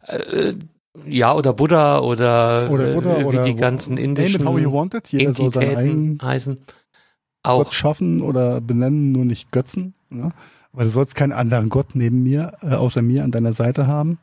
Äh, 0.04 0.54
ja, 1.06 1.34
oder 1.34 1.54
Buddha 1.54 2.00
oder, 2.00 2.70
Oder, 2.70 2.94
äh, 2.94 2.96
oder, 2.98 3.20
wie 3.20 3.24
oder 3.26 3.44
die 3.44 3.56
ganzen 3.56 3.96
Name 3.96 4.26
it 4.26 4.46
how 4.46 4.58
you 4.60 4.66
indischen 4.66 4.74
want 4.74 4.94
it. 4.94 5.08
Jeder 5.10 5.34
soll 5.34 5.52
seinen 5.52 5.70
Entitäten 5.70 6.20
heißen. 6.22 6.58
Gott 7.44 7.68
Auch. 7.68 7.74
schaffen 7.74 8.22
oder 8.22 8.62
benennen, 8.62 9.12
nur 9.12 9.26
nicht 9.26 9.52
Götzen. 9.52 9.94
Ne? 10.10 10.32
Aber 10.74 10.84
du 10.84 10.90
sollst 10.90 11.16
keinen 11.16 11.32
anderen 11.32 11.70
Gott 11.70 11.96
neben 11.96 12.24
mir, 12.24 12.54
äh, 12.62 12.76
außer 12.76 13.02
mir 13.02 13.24
an 13.24 13.32
deiner 13.32 13.54
Seite 13.54 13.88
haben. 13.88 14.18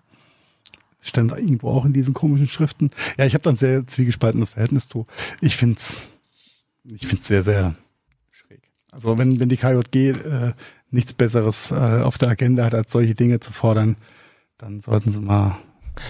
Stand 1.03 1.32
irgendwo 1.32 1.70
auch 1.70 1.84
in 1.84 1.92
diesen 1.92 2.14
komischen 2.14 2.48
Schriften. 2.48 2.90
Ja, 3.18 3.26
ich 3.26 3.34
habe 3.34 3.42
dann 3.42 3.57
sehr 3.57 3.86
zwiegespaltenes 3.86 4.50
Verhältnis 4.50 4.88
zu. 4.88 5.07
Ich 5.40 5.57
find's, 5.57 5.96
ich 6.84 7.07
find's 7.07 7.26
sehr, 7.26 7.42
sehr 7.42 7.74
schräg. 8.30 8.62
Also 8.92 9.18
wenn, 9.18 9.40
wenn 9.40 9.48
die 9.48 9.57
KJG 9.57 9.94
äh, 10.11 10.53
nichts 10.90 11.12
Besseres 11.12 11.70
äh, 11.72 11.74
auf 11.74 12.18
der 12.18 12.28
Agenda 12.28 12.64
hat, 12.64 12.74
als 12.74 12.92
solche 12.92 13.14
Dinge 13.16 13.40
zu 13.40 13.53
fordern, 13.53 13.96
dann 14.59 14.80
sollten 14.80 15.12
sie 15.12 15.20
mal. 15.20 15.59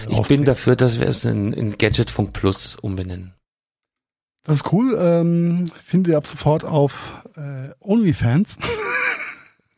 Äh, 0.07 0.13
Ich 0.13 0.27
bin 0.27 0.45
dafür, 0.45 0.75
dass 0.75 0.99
wir 0.99 1.07
es 1.07 1.25
in, 1.25 1.53
in 1.53 1.77
Gadgetfunk 1.77 2.31
Plus 2.33 2.75
umbenennen. 2.75 3.33
Das 4.43 4.57
ist 4.57 4.71
cool. 4.73 4.95
Ähm, 4.99 5.71
findet 5.83 6.11
ihr 6.11 6.17
ab 6.17 6.27
sofort 6.27 6.65
auf 6.65 7.13
äh, 7.35 7.69
OnlyFans. 7.79 8.57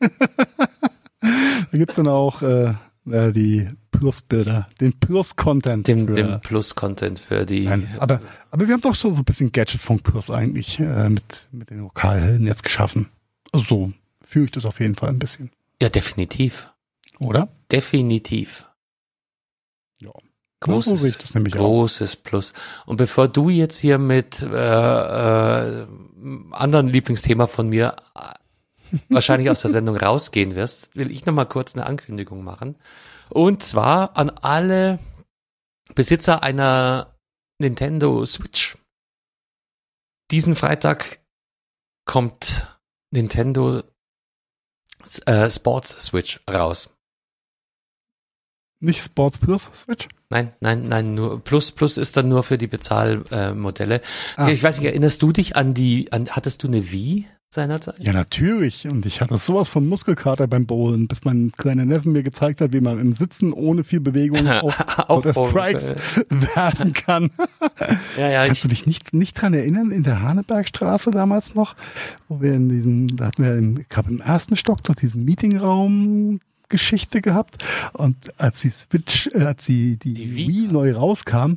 da 0.00 1.78
gibt's 1.78 1.94
dann 1.94 2.08
auch 2.08 2.42
äh, 2.42 2.74
äh, 3.08 3.32
die 3.32 3.68
Plus-Bilder, 3.98 4.68
den 4.80 4.92
Plus-Content. 4.92 5.86
Dem, 5.86 6.12
dem 6.14 6.40
Plus-Content 6.40 7.18
für 7.18 7.46
die. 7.46 7.64
Nein, 7.64 7.88
aber, 7.98 8.20
aber 8.50 8.66
wir 8.66 8.74
haben 8.74 8.80
doch 8.80 8.94
schon 8.94 9.12
so 9.14 9.22
ein 9.22 9.24
bisschen 9.24 9.52
Gadget-Funk-Plus 9.52 10.30
eigentlich 10.30 10.78
äh, 10.80 11.08
mit, 11.08 11.48
mit 11.52 11.70
den 11.70 11.80
Lokalhelden 11.80 12.46
jetzt 12.46 12.62
geschaffen. 12.62 13.08
Also 13.52 13.64
so 13.66 13.92
fühle 14.26 14.46
ich 14.46 14.50
das 14.50 14.64
auf 14.64 14.80
jeden 14.80 14.94
Fall 14.94 15.10
ein 15.10 15.18
bisschen. 15.18 15.50
ja, 15.80 15.88
definitiv. 15.88 16.68
Oder? 17.18 17.48
Definitiv. 17.72 18.66
Ja. 20.00 20.10
so 20.12 20.72
Großes, 20.72 21.18
das 21.18 21.34
nämlich 21.34 21.56
auch. 21.56 21.60
großes 21.60 22.16
Plus. 22.16 22.52
Und 22.84 22.96
bevor 22.96 23.28
du 23.28 23.48
jetzt 23.48 23.78
hier 23.78 23.98
mit 23.98 24.42
äh, 24.42 24.48
äh, 24.48 25.86
anderen 26.50 26.88
Lieblingsthema 26.88 27.46
von 27.46 27.68
mir 27.68 27.96
äh, 28.14 28.92
wahrscheinlich 29.08 29.50
aus 29.50 29.62
der 29.62 29.70
Sendung 29.70 29.96
rausgehen 29.96 30.54
wirst, 30.54 30.94
will 30.94 31.10
ich 31.10 31.24
noch 31.24 31.34
mal 31.34 31.46
kurz 31.46 31.74
eine 31.74 31.86
Ankündigung 31.86 32.44
machen. 32.44 32.76
Und 33.28 33.62
zwar 33.62 34.16
an 34.16 34.30
alle 34.30 34.98
Besitzer 35.94 36.42
einer 36.42 37.18
Nintendo 37.58 38.24
Switch. 38.26 38.76
Diesen 40.30 40.56
Freitag 40.56 41.20
kommt 42.04 42.66
Nintendo 43.12 43.82
äh, 45.26 45.50
Sports 45.50 45.90
Switch 46.04 46.40
raus. 46.48 46.95
Nicht 48.80 49.02
Sports 49.02 49.38
Plus 49.38 49.70
Switch? 49.74 50.08
Nein, 50.28 50.52
nein, 50.60 50.88
nein, 50.88 51.14
nur 51.14 51.42
Plus 51.42 51.72
Plus 51.72 51.96
ist 51.96 52.16
dann 52.16 52.28
nur 52.28 52.42
für 52.42 52.58
die 52.58 52.66
Bezahlmodelle. 52.66 53.50
Äh, 53.50 53.54
Modelle. 53.54 54.00
Ah. 54.36 54.48
Ich 54.48 54.62
weiß 54.62 54.78
nicht, 54.78 54.86
erinnerst 54.86 55.22
du 55.22 55.32
dich 55.32 55.56
an 55.56 55.72
die, 55.72 56.12
an, 56.12 56.28
hattest 56.30 56.62
du 56.62 56.68
eine 56.68 56.90
Wii 56.90 57.26
seinerzeit? 57.48 57.96
Ja, 57.98 58.12
natürlich. 58.12 58.86
Und 58.86 59.06
ich 59.06 59.20
hatte 59.20 59.38
sowas 59.38 59.68
von 59.68 59.88
Muskelkater 59.88 60.46
beim 60.46 60.66
Bowlen, 60.66 61.08
bis 61.08 61.24
mein 61.24 61.52
kleiner 61.56 61.84
Neffen 61.84 62.12
mir 62.12 62.22
gezeigt 62.22 62.60
hat, 62.60 62.72
wie 62.72 62.80
man 62.80 62.98
im 62.98 63.12
Sitzen 63.12 63.52
ohne 63.52 63.82
viel 63.82 64.00
Bewegung 64.00 64.46
auf 64.48 64.76
Auch 65.08 65.18
oder 65.18 65.32
Strikes 65.32 65.94
werfen 66.28 66.92
kann. 66.92 67.30
Ja, 68.16 68.30
ja, 68.30 68.46
Kannst 68.46 68.64
du 68.64 68.68
dich 68.68 68.86
nicht, 68.86 69.12
nicht 69.12 69.40
dran 69.40 69.52
erinnern, 69.52 69.90
in 69.90 70.02
der 70.02 70.22
Hanebergstraße 70.22 71.10
damals 71.10 71.54
noch, 71.54 71.76
wo 72.28 72.40
wir 72.40 72.54
in 72.54 72.68
diesem, 72.68 73.16
da 73.16 73.26
hatten 73.26 73.42
wir 73.42 73.54
im, 73.54 73.78
ich 73.78 73.88
glaube 73.88 74.10
im 74.10 74.20
ersten 74.20 74.56
Stock 74.56 74.88
noch 74.88 74.94
diesen 74.94 75.24
Meetingraum 75.24 76.40
Geschichte 76.68 77.20
gehabt 77.20 77.64
und 77.92 78.16
als 78.40 78.60
die 78.60 78.70
Switch, 78.70 79.28
äh, 79.32 79.44
als 79.44 79.66
die, 79.66 79.96
die, 79.96 80.14
Die 80.14 80.36
Wii 80.36 80.48
Wii 80.48 80.72
neu 80.72 80.92
rauskam, 80.92 81.54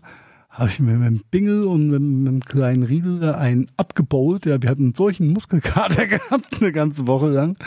habe 0.49 0.70
ich 0.70 0.80
mir 0.80 0.93
mit 0.93 1.07
dem 1.07 1.24
Bingel 1.30 1.64
und 1.64 1.89
mit, 1.89 2.01
mit 2.01 2.28
dem 2.28 2.43
kleinen 2.43 2.84
Riedel 2.84 3.24
einen 3.34 3.68
abgebowlt. 3.78 4.45
Ja, 4.45 4.62
wir 4.62 4.70
hatten 4.70 4.93
solchen 4.93 5.32
Muskelkater 5.32 6.05
gehabt, 6.07 6.60
eine 6.60 6.72
ganze 6.72 7.07
Woche 7.07 7.30
lang. 7.30 7.57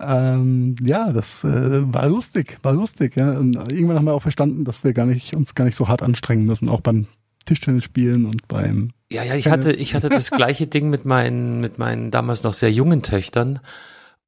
Ähm, 0.00 0.74
ja, 0.82 1.12
das 1.12 1.44
äh, 1.44 1.92
war 1.92 2.08
lustig, 2.08 2.58
war 2.62 2.72
lustig. 2.72 3.16
Ja. 3.16 3.38
Und 3.38 3.54
irgendwann 3.54 3.96
haben 3.96 4.06
wir 4.06 4.14
auch 4.14 4.22
verstanden, 4.22 4.64
dass 4.64 4.84
wir 4.84 4.92
gar 4.92 5.06
nicht, 5.06 5.34
uns 5.34 5.54
gar 5.54 5.64
nicht 5.64 5.76
so 5.76 5.88
hart 5.88 6.02
anstrengen 6.02 6.44
müssen, 6.44 6.68
auch 6.68 6.80
beim 6.80 7.06
Tischtennis 7.46 7.84
spielen 7.84 8.26
und 8.26 8.48
beim 8.48 8.90
ja, 9.12 9.22
ja, 9.22 9.34
ich 9.34 9.48
hatte, 9.48 9.72
ich 9.72 9.94
hatte 9.94 10.08
das 10.08 10.30
gleiche 10.30 10.66
Ding 10.66 10.90
mit 10.90 11.04
meinen, 11.04 11.60
mit 11.60 11.78
meinen 11.78 12.10
damals 12.10 12.42
noch 12.42 12.52
sehr 12.52 12.72
jungen 12.72 13.02
Töchtern. 13.02 13.60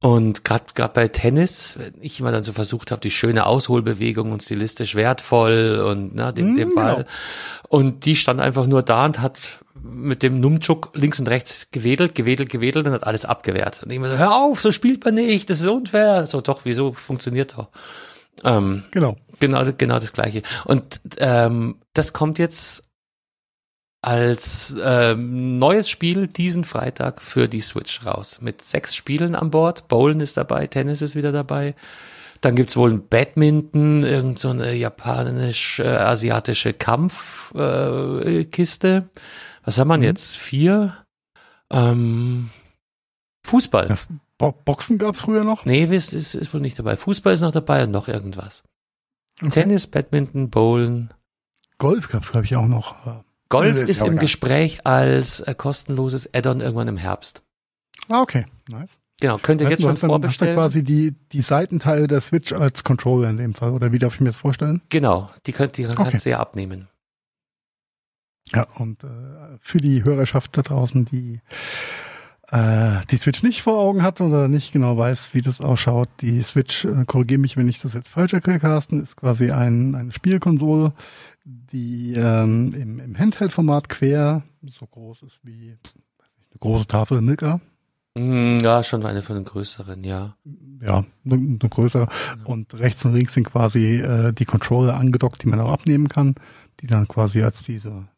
Und 0.03 0.45
gerade 0.45 0.65
gerade 0.75 0.93
bei 0.93 1.09
Tennis, 1.09 1.75
wenn 1.79 1.95
ich 2.01 2.21
immer 2.21 2.31
dann 2.31 2.45
so 2.45 2.53
versucht 2.53 2.91
habe, 2.91 3.01
die 3.01 3.11
schöne 3.11 3.47
Ausholbewegung 3.47 4.31
und 4.31 4.43
stilistisch 4.43 4.95
wertvoll 4.95 5.83
und 5.85 6.15
na, 6.15 6.33
den, 6.33 6.53
Mm, 6.53 6.57
den 6.57 6.75
Ball. 6.75 6.97
genau. 6.97 7.09
Und 7.69 8.05
die 8.05 8.15
stand 8.15 8.41
einfach 8.41 8.67
nur 8.67 8.83
da 8.83 9.07
und 9.07 9.21
hat 9.21 9.39
mit 9.75 10.23
dem 10.23 10.41
Numchuk 10.41 10.91
links 10.95 11.19
und 11.19 11.29
rechts 11.29 11.69
gewedelt, 11.71 12.15
gewedelt, 12.15 12.51
gewedelt 12.51 12.87
und 12.87 12.93
hat 12.93 13.07
alles 13.07 13.25
abgewehrt. 13.25 13.83
Und 13.83 13.91
ich 13.91 13.97
immer 13.97 14.09
so, 14.11 14.19
hör 14.19 14.35
auf, 14.35 14.61
so 14.61 14.71
spielt 14.71 15.05
man 15.05 15.15
nicht, 15.15 15.49
das 15.49 15.61
ist 15.61 15.67
unfair. 15.67 16.27
So, 16.27 16.41
doch, 16.41 16.61
wieso 16.65 16.93
funktioniert 16.93 17.55
doch? 17.57 17.69
Ähm, 18.45 18.85
Genau. 18.91 19.17
Genau, 19.39 19.65
genau 19.77 19.99
das 19.99 20.13
gleiche. 20.13 20.43
Und 20.65 21.01
ähm, 21.19 21.77
das 21.93 22.13
kommt 22.13 22.39
jetzt 22.39 22.86
als 24.07 24.77
ähm, 24.81 25.59
neues 25.59 25.91
Spiel 25.91 26.29
diesen 26.29 26.63
Freitag 26.65 27.21
für 27.21 27.49
die 27.49 27.61
Switch 27.61 28.07
raus. 28.07 28.39
Mit 28.41 28.63
sechs 28.63 28.95
Spielen 28.95 29.35
an 29.35 29.51
Bord. 29.51 29.89
Bowlen 29.89 30.21
ist 30.21 30.37
dabei, 30.37 30.69
Tennis 30.69 31.03
ist 31.03 31.17
wieder 31.17 31.33
dabei. 31.33 31.75
Dann 32.41 32.55
gibt's 32.55 32.77
wohl 32.77 32.93
ein 32.93 33.09
Badminton, 33.09 34.05
irgend 34.05 34.39
so 34.39 34.51
eine 34.51 34.75
japanisch-asiatische 34.75 36.73
Kampfkiste. 36.73 38.23
Äh, 38.25 38.45
Kiste. 38.45 39.09
Was 39.65 39.79
haben 39.81 39.89
wir 39.89 39.97
Mhm. 39.97 40.03
jetzt? 40.05 40.37
Vier? 40.37 41.05
Ähm, 41.71 42.51
Fußball. 43.45 43.89
Das 43.89 44.07
Bo 44.39 44.53
Boxen 44.53 44.99
gab's 44.99 45.23
früher 45.23 45.43
noch. 45.43 45.65
Nee, 45.65 45.85
ist, 45.85 46.13
ist, 46.13 46.35
ist 46.35 46.55
wohl 46.55 46.61
nicht 46.61 46.79
dabei. 46.79 46.97
Fußball 46.97 47.35
ist 47.35 47.41
noch 47.41 47.53
dabei 47.53 47.83
und 47.85 47.91
noch 47.91 48.07
irgendwas. 48.07 48.63
Okay. 49.43 49.51
Tennis, 49.51 49.89
Badminton, 49.89 50.51
Bowlen. 50.51 51.13
Golf 51.79 52.09
gab's 52.09 52.31
glaube 52.31 52.47
ich 52.47 52.55
auch 52.55 52.67
noch. 52.69 53.25
Golf 53.49 53.77
ist, 53.77 53.89
ist 53.89 54.03
im. 54.03 54.19
Gespräch 54.19 54.87
als 54.87 55.41
äh, 55.41 55.55
kostenloses 55.55 56.33
Add-on 56.35 56.61
irgendwann 56.61 56.89
im 56.89 56.97
Herbst. 56.97 57.43
Ah, 58.09 58.21
okay. 58.23 58.47
Nice. 58.71 58.99
Genau, 59.21 59.39
könnt 59.39 59.61
ihr 59.63 59.71
jetzt 59.71 59.81
schon 59.81 59.89
dann, 59.89 59.95
hast 59.95 60.03
du 60.03 60.09
vorbestellen. 60.09 60.55
quasi 60.57 60.83
die, 60.83 61.15
die 61.33 61.41
Seitenteile 61.41 62.07
der 62.07 62.21
Switch 62.21 62.53
als 62.53 62.85
Controller 62.85 63.31
in 63.31 63.39
dem 63.39 63.55
Fall, 63.55 63.71
oder 63.71 63.91
wie 63.93 63.99
darf 63.99 64.15
ich 64.15 64.21
mir 64.21 64.27
das 64.27 64.41
vorstellen? 64.41 64.83
Genau, 64.91 65.31
die 65.47 65.53
könnt, 65.53 65.79
die 65.79 65.85
kannst 65.85 66.01
Okay. 66.01 66.19
du 66.23 66.31
ja 66.31 66.39
abnehmen. 66.41 66.89
Ja, 68.53 68.67
und 68.75 69.03
äh, 69.05 69.07
für 69.59 69.79
die 69.79 70.05
Hörerschaft 70.05 70.57
da 70.57 70.63
draußen, 70.63 71.05
die 71.07 71.41
äh, 72.53 73.01
die 73.11 73.17
Switch 73.17 73.43
nicht 73.43 73.63
vor 73.63 73.79
Augen 73.79 74.03
hat 74.03 74.21
oder 74.21 74.47
nicht 74.49 74.73
genau 74.73 74.97
weiß, 74.97 75.35
wie 75.35 75.41
das 75.41 75.61
ausschaut, 75.61 76.09
die 76.21 76.43
Switch, 76.43 76.85
äh, 76.85 77.05
korrigiere 77.07 77.41
mich, 77.41 77.57
wenn 77.57 77.69
ich 77.69 77.81
das 77.81 77.95
jetzt 77.95 78.09
falsch 78.09 78.35
erkläre, 78.35 78.61
Carsten, 78.61 79.03
ist 79.03 79.17
quasi 79.17 79.51
ein, 79.51 79.95
eine 79.97 80.13
Spielkonsole, 80.13 80.93
die 81.47 82.15
ähm, 82.15 82.73
im, 82.75 82.99
im 82.99 83.19
Handheld-Format 83.19 83.89
quer 83.89 84.43
so 84.69 84.87
groß 84.87 85.23
ist 85.23 85.41
wie 85.45 85.69
nicht, 85.71 85.95
eine 86.51 86.59
große 86.59 86.89
Tafel 86.89 87.21
Milka. 87.21 87.61
Mm, 88.17 88.59
Ja, 88.59 88.83
schon 88.83 89.05
eine 89.07 89.23
von 89.23 89.37
den 89.37 89.45
größeren, 89.45 90.03
ja. 90.03 90.37
Ja, 90.83 91.05
eine, 91.25 91.35
eine 91.35 91.59
größere. 91.59 92.09
Und 92.45 92.75
rechts 92.75 93.05
und 93.05 93.15
links 93.15 93.35
sind 93.35 93.45
quasi 93.45 94.01
äh, 94.01 94.33
die 94.33 94.45
Controller 94.45 94.97
angedockt, 94.97 95.43
die 95.43 95.47
man 95.49 95.61
auch 95.61 95.71
abnehmen 95.71 96.09
kann, 96.09 96.35
die 96.81 96.89
dann 96.89 97.07
quasi 97.07 97.43
als 97.43 97.63
diese 97.63 98.09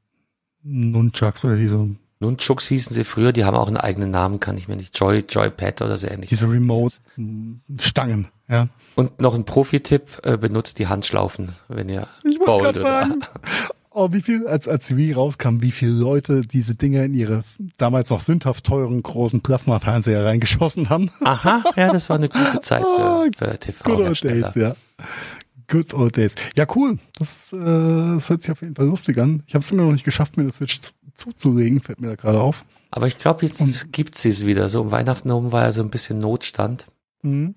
Nunchucks 0.62 1.45
oder 1.45 1.57
diese 1.57 1.97
Nunchucks 2.20 2.66
hießen 2.66 2.94
sie 2.94 3.04
früher, 3.04 3.32
die 3.32 3.44
haben 3.44 3.56
auch 3.56 3.68
einen 3.68 3.76
eigenen 3.76 4.10
Namen, 4.10 4.40
kann 4.40 4.56
ich 4.58 4.66
mir 4.68 4.76
nicht. 4.76 4.98
Joy, 4.98 5.24
Joypad 5.28 5.82
oder 5.82 5.96
so 5.96 6.06
ähnlich. 6.08 6.30
diese 6.30 6.50
Remote-Stangen, 6.50 8.28
ja. 8.48 8.68
Und 8.94 9.20
noch 9.20 9.34
ein 9.34 9.44
Profi-Tipp, 9.44 10.20
äh, 10.24 10.36
benutzt 10.36 10.78
die 10.80 10.88
Handschlaufen, 10.88 11.50
wenn 11.68 11.88
ihr 11.88 12.08
Ich 12.28 12.38
baut 12.40 12.66
oder. 12.66 12.80
sagen, 12.80 13.20
oh, 13.90 14.08
wie 14.12 14.20
viel, 14.20 14.46
als, 14.48 14.66
als 14.66 14.96
Wii 14.96 15.12
rauskam, 15.12 15.60
wie 15.62 15.70
viele 15.70 15.92
Leute 15.92 16.40
diese 16.42 16.74
Dinger 16.74 17.04
in 17.04 17.14
ihre 17.14 17.44
damals 17.76 18.10
noch 18.10 18.20
sündhaft 18.20 18.64
teuren 18.64 19.00
großen 19.02 19.40
Plasma-Fernseher 19.40 20.24
reingeschossen 20.24 20.90
haben. 20.90 21.10
Aha, 21.22 21.62
ja, 21.76 21.92
das 21.92 22.08
war 22.10 22.16
eine 22.16 22.28
gute 22.28 22.60
Zeit 22.60 22.84
Ah, 22.84 23.24
für, 23.36 23.56
für 23.72 23.82
Good 23.84 24.00
old 24.00 24.24
days, 24.24 24.54
ja. 24.56 24.74
Good 25.70 25.92
old 25.94 26.16
days. 26.16 26.34
Ja, 26.56 26.66
cool. 26.74 26.98
Das, 27.18 27.52
äh, 27.52 27.56
das 27.58 28.30
hört 28.30 28.40
sich 28.42 28.50
auf 28.50 28.62
jeden 28.62 28.74
Fall 28.74 28.86
lustig 28.86 29.18
an. 29.18 29.42
Ich 29.46 29.54
habe 29.54 29.62
es 29.62 29.70
immer 29.70 29.82
noch 29.84 29.92
nicht 29.92 30.04
geschafft, 30.04 30.36
mir 30.38 30.44
das 30.44 30.56
Switch 30.56 30.80
zu- 30.80 30.92
zuzulegen, 31.18 31.80
fällt 31.80 32.00
mir 32.00 32.08
da 32.08 32.14
gerade 32.14 32.40
auf. 32.40 32.64
Aber 32.90 33.06
ich 33.06 33.18
glaube, 33.18 33.44
jetzt 33.44 33.92
gibt 33.92 34.16
sie 34.16 34.30
es 34.30 34.46
wieder. 34.46 34.68
So 34.68 34.80
um 34.80 34.90
Weihnachten 34.90 35.28
herum 35.28 35.52
war 35.52 35.64
ja 35.64 35.72
so 35.72 35.82
ein 35.82 35.90
bisschen 35.90 36.18
Notstand. 36.18 36.86
Mhm. 37.22 37.54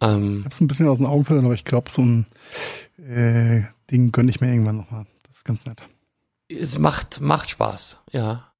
Ähm, 0.00 0.36
Ich 0.38 0.44
habe 0.44 0.48
es 0.50 0.60
ein 0.60 0.66
bisschen 0.68 0.88
aus 0.88 0.98
den 0.98 1.06
Augen 1.06 1.24
verloren, 1.24 1.44
aber 1.46 1.54
ich 1.54 1.64
glaube, 1.64 1.90
so 1.90 2.02
ein 2.02 2.26
äh, 2.98 3.62
Ding 3.90 4.10
gönne 4.12 4.30
ich 4.30 4.40
mir 4.40 4.50
irgendwann 4.52 4.78
nochmal. 4.78 5.06
Das 5.28 5.36
ist 5.36 5.44
ganz 5.44 5.66
nett. 5.66 5.82
es 6.48 6.78
macht, 6.78 7.20
macht 7.20 7.50
Spaß, 7.50 8.00
ja. 8.12 8.52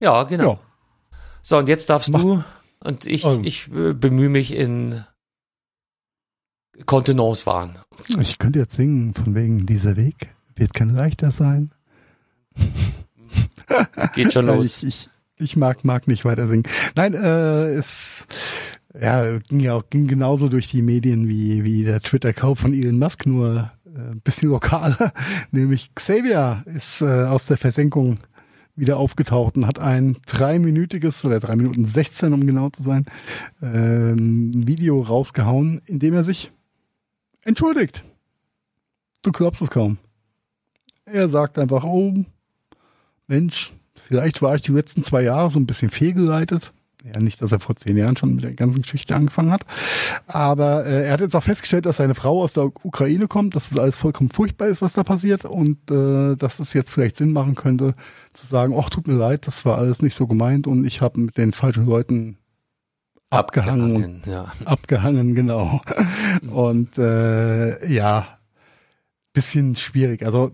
Ja, 0.00 0.24
genau. 0.24 0.54
Ja. 0.54 1.18
So, 1.40 1.56
und 1.58 1.68
jetzt 1.68 1.88
darfst 1.88 2.10
Mach- 2.10 2.20
du 2.20 2.44
und 2.80 3.06
ich, 3.06 3.24
Oh. 3.24 3.40
ich 3.42 3.68
äh, 3.72 3.94
bemühe 3.94 4.28
mich 4.28 4.52
in 4.54 5.04
Kontenance 6.86 7.46
wahren. 7.46 7.78
Ich 8.20 8.38
könnte 8.38 8.58
jetzt 8.58 8.74
singen, 8.74 9.14
von 9.14 9.34
wegen 9.34 9.64
dieser 9.66 9.96
Weg 9.96 10.34
wird 10.56 10.74
kein 10.74 10.90
leichter 10.90 11.30
sein. 11.30 11.72
Geht 14.14 14.32
schon 14.32 14.46
los. 14.46 14.82
Ich, 14.82 14.86
ich, 14.86 15.08
ich 15.36 15.56
mag, 15.56 15.84
mag 15.84 16.06
nicht 16.08 16.24
weiter 16.24 16.48
singen. 16.48 16.64
Nein, 16.94 17.14
äh, 17.14 17.70
es 17.74 18.26
ja, 19.00 19.38
ging 19.38 19.60
ja 19.60 19.74
auch 19.74 19.90
ging 19.90 20.06
genauso 20.06 20.48
durch 20.48 20.68
die 20.70 20.82
Medien 20.82 21.28
wie, 21.28 21.64
wie 21.64 21.84
der 21.84 22.00
Twitter-Kauf 22.00 22.60
von 22.60 22.72
Elon 22.72 22.98
Musk, 22.98 23.26
nur 23.26 23.72
äh, 23.86 24.12
ein 24.12 24.20
bisschen 24.20 24.50
lokaler. 24.50 25.12
Nämlich 25.50 25.94
Xavier 25.94 26.64
ist 26.66 27.00
äh, 27.00 27.24
aus 27.24 27.46
der 27.46 27.56
Versenkung 27.56 28.20
wieder 28.76 28.96
aufgetaucht 28.96 29.56
und 29.56 29.66
hat 29.66 29.78
ein 29.78 30.16
dreiminütiges 30.26 31.24
oder 31.24 31.38
drei 31.38 31.56
Minuten 31.56 31.86
16, 31.86 32.32
um 32.32 32.46
genau 32.46 32.70
zu 32.70 32.82
sein, 32.82 33.06
ähm, 33.62 34.66
Video 34.66 35.00
rausgehauen, 35.00 35.80
in 35.86 36.00
dem 36.00 36.14
er 36.14 36.24
sich 36.24 36.50
entschuldigt. 37.42 38.04
Du 39.22 39.30
glaubst 39.30 39.62
es 39.62 39.70
kaum. 39.70 39.98
Er 41.04 41.28
sagt 41.28 41.58
einfach, 41.58 41.84
oh, 41.84 42.14
Mensch, 43.26 43.72
vielleicht 43.94 44.42
war 44.42 44.54
ich 44.54 44.62
die 44.62 44.72
letzten 44.72 45.02
zwei 45.02 45.22
Jahre 45.22 45.50
so 45.50 45.58
ein 45.58 45.66
bisschen 45.66 45.90
fehlgeleitet. 45.90 46.72
Ja, 47.04 47.20
nicht, 47.20 47.42
dass 47.42 47.52
er 47.52 47.60
vor 47.60 47.76
zehn 47.76 47.98
Jahren 47.98 48.16
schon 48.16 48.34
mit 48.34 48.44
der 48.44 48.54
ganzen 48.54 48.80
Geschichte 48.80 49.14
angefangen 49.14 49.52
hat. 49.52 49.66
Aber 50.26 50.86
äh, 50.86 51.04
er 51.04 51.12
hat 51.12 51.20
jetzt 51.20 51.36
auch 51.36 51.42
festgestellt, 51.42 51.84
dass 51.84 51.98
seine 51.98 52.14
Frau 52.14 52.42
aus 52.42 52.54
der 52.54 52.64
Ukraine 52.64 53.28
kommt, 53.28 53.54
dass 53.54 53.68
das 53.68 53.78
alles 53.78 53.94
vollkommen 53.94 54.30
furchtbar 54.30 54.68
ist, 54.68 54.80
was 54.80 54.94
da 54.94 55.04
passiert 55.04 55.44
und 55.44 55.90
äh, 55.90 56.34
dass 56.34 56.60
es 56.60 56.72
jetzt 56.72 56.90
vielleicht 56.90 57.16
Sinn 57.16 57.32
machen 57.32 57.56
könnte, 57.56 57.94
zu 58.32 58.46
sagen, 58.46 58.74
ach, 58.78 58.88
tut 58.88 59.06
mir 59.06 59.14
leid, 59.14 59.46
das 59.46 59.66
war 59.66 59.76
alles 59.76 60.00
nicht 60.00 60.14
so 60.14 60.26
gemeint 60.26 60.66
und 60.66 60.86
ich 60.86 61.02
habe 61.02 61.20
mit 61.20 61.36
den 61.36 61.52
falschen 61.52 61.84
Leuten 61.84 62.38
abgehangen 63.28 63.96
Abgehangen, 63.96 64.22
ja. 64.24 64.52
abgehangen, 64.64 65.34
genau. 65.34 65.82
Und 66.50 66.96
äh, 66.96 67.86
ja, 67.92 68.38
bisschen 69.34 69.76
schwierig. 69.76 70.24
Also 70.24 70.52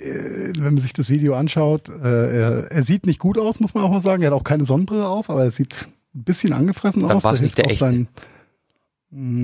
wenn 0.00 0.74
man 0.74 0.78
sich 0.78 0.92
das 0.92 1.08
Video 1.10 1.34
anschaut, 1.34 1.88
äh, 1.88 1.92
er, 2.40 2.70
er 2.72 2.84
sieht 2.84 3.06
nicht 3.06 3.18
gut 3.18 3.38
aus, 3.38 3.60
muss 3.60 3.74
man 3.74 3.84
auch 3.84 3.90
mal 3.90 4.00
sagen. 4.00 4.22
Er 4.22 4.30
hat 4.30 4.34
auch 4.38 4.44
keine 4.44 4.64
Sonnenbrille 4.64 5.06
auf, 5.08 5.30
aber 5.30 5.44
er 5.44 5.50
sieht 5.50 5.86
ein 6.14 6.24
bisschen 6.24 6.52
angefressen 6.52 7.02
Dann 7.02 7.12
aus. 7.16 7.24
war's 7.24 7.38
Da 7.40 7.44
nicht 7.44 7.56
hilft 7.56 7.58
der 7.58 7.70
echte. 7.72 7.84
Sein, 7.86 8.08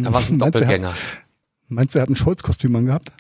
Da 0.05 0.12
war 0.12 0.20
es 0.20 0.30
ein 0.30 0.40
er 0.40 0.51
Doppelgänger. 0.51 0.94
Meinst 1.68 1.94
du, 1.94 1.98
er 1.98 2.03
hat 2.03 2.11
ein 2.11 2.16
Scholz-Kostüm 2.16 2.74
angehabt? 2.76 3.12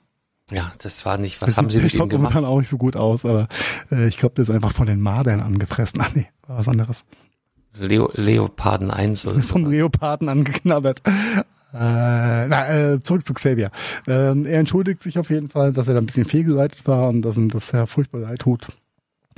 Ja, 0.50 0.72
das 0.82 1.06
war 1.06 1.16
nicht. 1.18 1.40
Das 1.40 1.50
Was 1.50 1.56
haben 1.56 1.70
sieht- 1.70 1.78
sie 1.78 1.84
mit 1.84 1.92
schaut 1.92 2.06
ihm 2.06 2.08
gemacht? 2.08 2.34
momentan 2.34 2.44
auch 2.50 2.58
nicht 2.58 2.68
so 2.68 2.76
gut 2.78 2.96
aus, 2.96 3.24
aber 3.24 3.46
äh, 3.92 4.08
ich 4.08 4.18
glaube, 4.18 4.34
der 4.34 4.42
ist 4.44 4.50
einfach 4.50 4.72
von 4.72 4.86
den 4.86 5.00
Madern 5.00 5.40
angefressen. 5.40 6.00
Ach 6.04 6.10
nee, 6.14 6.26
war 6.46 6.58
was 6.58 6.66
anderes. 6.68 7.04
Leo, 7.78 8.10
Leoparden 8.14 8.90
1 8.90 9.26
oder 9.28 9.36
so. 9.36 9.42
vom 9.42 9.66
Leoparden 9.70 10.28
angeknabbert. 10.28 11.02
Äh, 11.72 12.48
na, 12.48 12.68
äh, 12.94 13.02
zurück 13.02 13.26
zu 13.26 13.32
Xavier. 13.34 13.70
Ähm, 14.06 14.46
er 14.46 14.60
entschuldigt 14.60 15.02
sich 15.02 15.18
auf 15.18 15.30
jeden 15.30 15.48
Fall, 15.48 15.72
dass 15.72 15.88
er 15.88 15.94
da 15.94 16.00
ein 16.00 16.06
bisschen 16.06 16.24
fehlgeleitet 16.24 16.86
war 16.86 17.08
und 17.08 17.22
dass 17.22 17.36
ihm 17.36 17.48
das 17.48 17.68
sehr 17.68 17.86
furchtbar 17.86 18.20
leid 18.20 18.40
tut. 18.40 18.66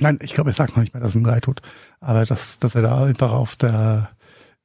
Nein, 0.01 0.19
ich 0.23 0.33
glaube, 0.35 0.51
er 0.51 0.55
sagt 0.55 0.77
noch 0.77 0.83
nicht 0.83 0.95
mehr, 0.95 1.03
dass 1.03 1.15
ihm 1.15 1.25
leid 1.25 1.45
tut, 1.45 1.61
aber 2.01 2.25
dass, 2.25 2.59
dass 2.59 2.75
er 2.75 2.83
da 2.83 3.05
einfach 3.05 3.33
auf 3.33 3.57
der 3.57 4.11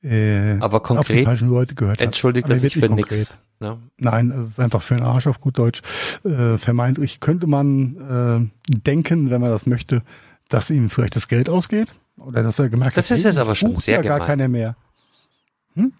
äh, 0.03 0.57
Aber 0.59 0.77
auf 0.77 0.83
die 0.83 0.87
konkret 0.95 1.25
falschen 1.25 1.49
Leute 1.49 1.75
gehört 1.75 1.99
hat. 1.99 2.05
entschuldigt 2.05 2.49
er 2.49 2.57
sich 2.57 2.75
für 2.75 2.87
nicht 2.87 2.95
nix. 2.95 3.37
Ne? 3.59 3.77
Nein, 3.97 4.31
es 4.31 4.49
ist 4.49 4.59
einfach 4.59 4.81
für 4.81 4.95
den 4.95 5.03
Arsch 5.03 5.27
auf 5.27 5.41
gut 5.41 5.57
Deutsch. 5.57 5.81
Äh, 6.23 6.57
vermeintlich 6.57 7.19
könnte 7.19 7.47
man 7.47 8.51
äh, 8.69 8.73
denken, 8.77 9.29
wenn 9.31 9.41
man 9.41 9.49
das 9.49 9.65
möchte, 9.65 10.03
dass 10.49 10.69
ihm 10.69 10.89
vielleicht 10.89 11.15
das 11.15 11.27
Geld 11.27 11.49
ausgeht. 11.49 11.87
Oder 12.17 12.43
dass 12.43 12.59
er 12.59 12.69
gemerkt 12.69 12.97
Das 12.97 13.09
hat, 13.11 13.17
ist 13.17 13.23
hey, 13.23 13.31
jetzt 13.31 13.39
aber 13.39 13.55
schon 13.55 13.75
sehr 13.75 13.95
ja 13.97 14.01
gar 14.01 14.17
gemein. 14.19 14.27
keiner 14.27 14.47
mehr. 14.47 14.75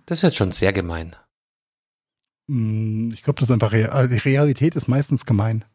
Das 0.06 0.20
ist 0.20 0.22
jetzt 0.24 0.38
schon 0.38 0.52
sehr 0.52 0.74
gemein. 0.74 1.16
Hm, 2.48 3.12
Ich 3.14 3.24
glaube, 3.24 3.40
das 3.40 3.50
ist 3.50 3.54
einfach 3.54 3.72
Real 3.72 3.90
also 3.90 4.14
die 4.14 4.20
Realität 4.20 4.76
ist 4.76 4.88
meistens 4.88 5.26
gemein. 5.26 5.66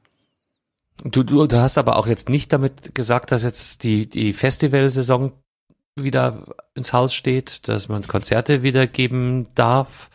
Du, 1.04 1.22
du, 1.22 1.46
du 1.46 1.60
hast 1.60 1.78
aber 1.78 1.96
auch 1.96 2.06
jetzt 2.06 2.28
nicht 2.28 2.52
damit 2.52 2.94
gesagt, 2.94 3.32
dass 3.32 3.42
jetzt 3.42 3.82
die, 3.82 4.08
die 4.08 4.32
Festivalsaison 4.32 5.32
wieder 5.96 6.46
ins 6.74 6.92
Haus 6.92 7.12
steht, 7.14 7.68
dass 7.68 7.88
man 7.88 8.06
Konzerte 8.06 8.62
wieder 8.62 8.86
geben 8.86 9.48
darf. 9.54 10.10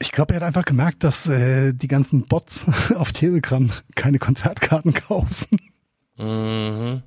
Ich 0.00 0.12
glaube, 0.12 0.34
er 0.34 0.40
hat 0.40 0.46
einfach 0.46 0.64
gemerkt, 0.64 1.04
dass 1.04 1.26
äh, 1.26 1.72
die 1.72 1.88
ganzen 1.88 2.26
Bots 2.26 2.64
auf 2.94 3.12
Telegram 3.12 3.70
keine 3.94 4.18
Konzertkarten 4.18 4.94
kaufen. 4.94 5.58
Mhm. 6.18 7.02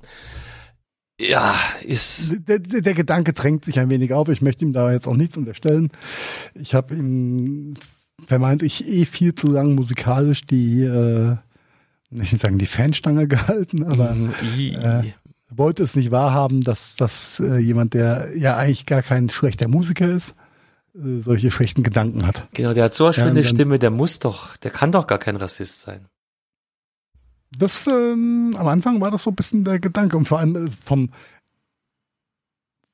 Ja, 1.20 1.54
ist, 1.82 2.48
Der, 2.48 2.58
der, 2.58 2.80
der 2.80 2.94
Gedanke 2.94 3.32
drängt 3.34 3.64
sich 3.64 3.78
ein 3.78 3.90
wenig 3.90 4.14
auf. 4.14 4.28
Ich 4.28 4.40
möchte 4.40 4.64
ihm 4.64 4.72
da 4.72 4.90
jetzt 4.90 5.06
auch 5.06 5.16
nichts 5.16 5.36
unterstellen. 5.36 5.90
Ich 6.54 6.74
habe 6.74 6.94
ihm 6.94 7.74
vermeintlich 8.26 8.86
eh 8.86 9.04
viel 9.04 9.34
zu 9.34 9.48
lang 9.48 9.74
musikalisch 9.74 10.42
die, 10.46 10.82
äh, 10.82 11.36
ich 12.10 12.32
will 12.32 12.38
sagen, 12.38 12.58
die 12.58 12.66
Fanstange 12.66 13.26
gehalten, 13.28 13.84
aber 13.84 14.14
Mhm, 14.14 14.32
äh, 14.74 15.02
wollte 15.50 15.82
es 15.82 15.96
nicht 15.96 16.10
wahrhaben, 16.10 16.60
dass, 16.62 16.96
dass 16.96 17.40
äh, 17.40 17.58
jemand, 17.58 17.94
der 17.94 18.36
ja 18.36 18.56
eigentlich 18.56 18.86
gar 18.86 19.02
kein 19.02 19.28
schlechter 19.30 19.66
Musiker 19.68 20.08
ist, 20.08 20.34
äh, 20.94 21.20
solche 21.20 21.50
schlechten 21.50 21.82
Gedanken 21.82 22.26
hat. 22.26 22.46
genau, 22.54 22.72
der 22.72 22.84
hat 22.84 22.94
so 22.94 23.06
eine 23.06 23.16
Ja, 23.16 23.22
schöne 23.24 23.42
dann- 23.42 23.44
Stimme, 23.54 23.78
der 23.78 23.90
muss 23.90 24.18
doch, 24.20 24.56
der 24.58 24.70
kann 24.70 24.92
doch 24.92 25.06
gar 25.06 25.18
kein 25.18 25.36
Rassist 25.36 25.80
sein. 25.80 26.06
Das 27.58 27.84
ähm, 27.88 28.54
am 28.56 28.68
Anfang 28.68 29.00
war 29.00 29.10
das 29.10 29.24
so 29.24 29.30
ein 29.30 29.34
bisschen 29.36 29.64
der 29.64 29.80
Gedanke 29.80 30.16
und 30.16 30.28
vor 30.28 30.38
allem 30.38 30.68
äh, 30.68 30.70
vom 30.84 31.10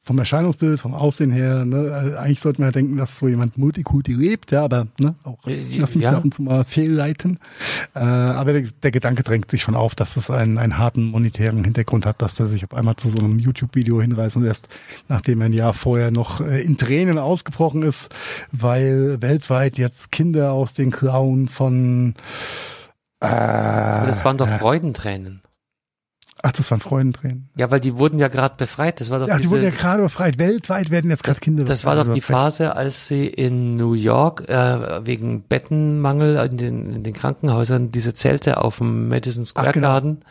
vom 0.06 0.18
Erscheinungsbild, 0.18 0.78
vom 0.78 0.94
Aussehen 0.94 1.32
her, 1.32 1.64
ne, 1.64 2.14
äh, 2.14 2.16
eigentlich 2.16 2.40
sollte 2.40 2.60
man 2.60 2.68
ja 2.68 2.72
denken, 2.72 2.96
dass 2.96 3.18
so 3.18 3.26
jemand 3.26 3.58
Multikulti 3.58 4.12
lebt, 4.12 4.52
ja, 4.52 4.62
aber 4.62 4.86
ne, 5.00 5.16
auch 5.24 5.44
Äh, 5.46 5.54
ich 5.54 5.80
mich 5.80 6.04
ja. 6.04 6.12
ab 6.12 6.24
und 6.24 6.32
zu 6.32 6.42
mal 6.42 6.64
fehlleiten. 6.64 7.40
Äh, 7.92 7.98
aber 7.98 8.52
der, 8.52 8.62
der 8.84 8.92
Gedanke 8.92 9.24
drängt 9.24 9.50
sich 9.50 9.62
schon 9.62 9.74
auf, 9.74 9.96
dass 9.96 10.14
das 10.14 10.30
einen, 10.30 10.58
einen 10.58 10.78
harten 10.78 11.06
monetären 11.06 11.64
Hintergrund 11.64 12.06
hat, 12.06 12.22
dass 12.22 12.38
er 12.38 12.46
sich 12.46 12.62
auf 12.62 12.72
einmal 12.72 12.94
zu 12.94 13.08
so 13.08 13.18
einem 13.18 13.40
YouTube-Video 13.40 14.00
hinreißen 14.00 14.40
lässt, 14.42 14.68
nachdem 15.08 15.40
er 15.40 15.46
ein 15.46 15.52
Jahr 15.52 15.74
vorher 15.74 16.12
noch 16.12 16.40
äh, 16.40 16.62
in 16.62 16.76
Tränen 16.76 17.18
ausgebrochen 17.18 17.82
ist, 17.82 18.08
weil 18.52 19.20
weltweit 19.20 19.76
jetzt 19.76 20.12
Kinder 20.12 20.52
aus 20.52 20.72
den 20.72 20.92
Klauen 20.92 21.48
von 21.48 22.14
äh, 23.18 23.26
das 23.26 24.24
waren 24.24 24.36
doch 24.36 24.48
Freudentränen. 24.48 25.42
Ach, 26.42 26.52
das 26.52 26.70
waren 26.70 26.80
Freudentränen. 26.80 27.48
Ja, 27.56 27.70
weil 27.70 27.80
die 27.80 27.96
wurden 27.96 28.18
ja 28.18 28.28
gerade 28.28 28.54
befreit. 28.56 29.00
Das 29.00 29.10
war 29.10 29.18
doch 29.18 29.26
Ja, 29.28 29.36
die 29.36 29.42
diese, 29.42 29.52
wurden 29.52 29.64
ja 29.64 29.70
gerade 29.70 30.02
befreit. 30.02 30.38
Weltweit 30.38 30.90
werden 30.90 31.10
jetzt 31.10 31.24
gerade 31.24 31.40
Kinder 31.40 31.64
Das 31.64 31.84
war 31.84 31.96
doch 31.96 32.12
die. 32.12 32.20
Phase, 32.20 32.76
als 32.76 33.06
sie 33.08 33.26
in 33.26 33.76
New 33.76 33.94
York 33.94 34.48
äh, 34.48 35.04
wegen 35.06 35.42
Bettenmangel 35.42 36.36
in 36.50 36.56
den, 36.58 36.92
in 36.92 37.02
den 37.04 37.14
Krankenhäusern 37.14 37.90
diese 37.90 38.12
Zelte 38.14 38.58
auf 38.62 38.78
dem 38.78 39.08
Madison 39.08 39.46
Square 39.46 39.68
Ach, 39.68 39.72
genau. 39.72 39.88
Garden 39.88 40.24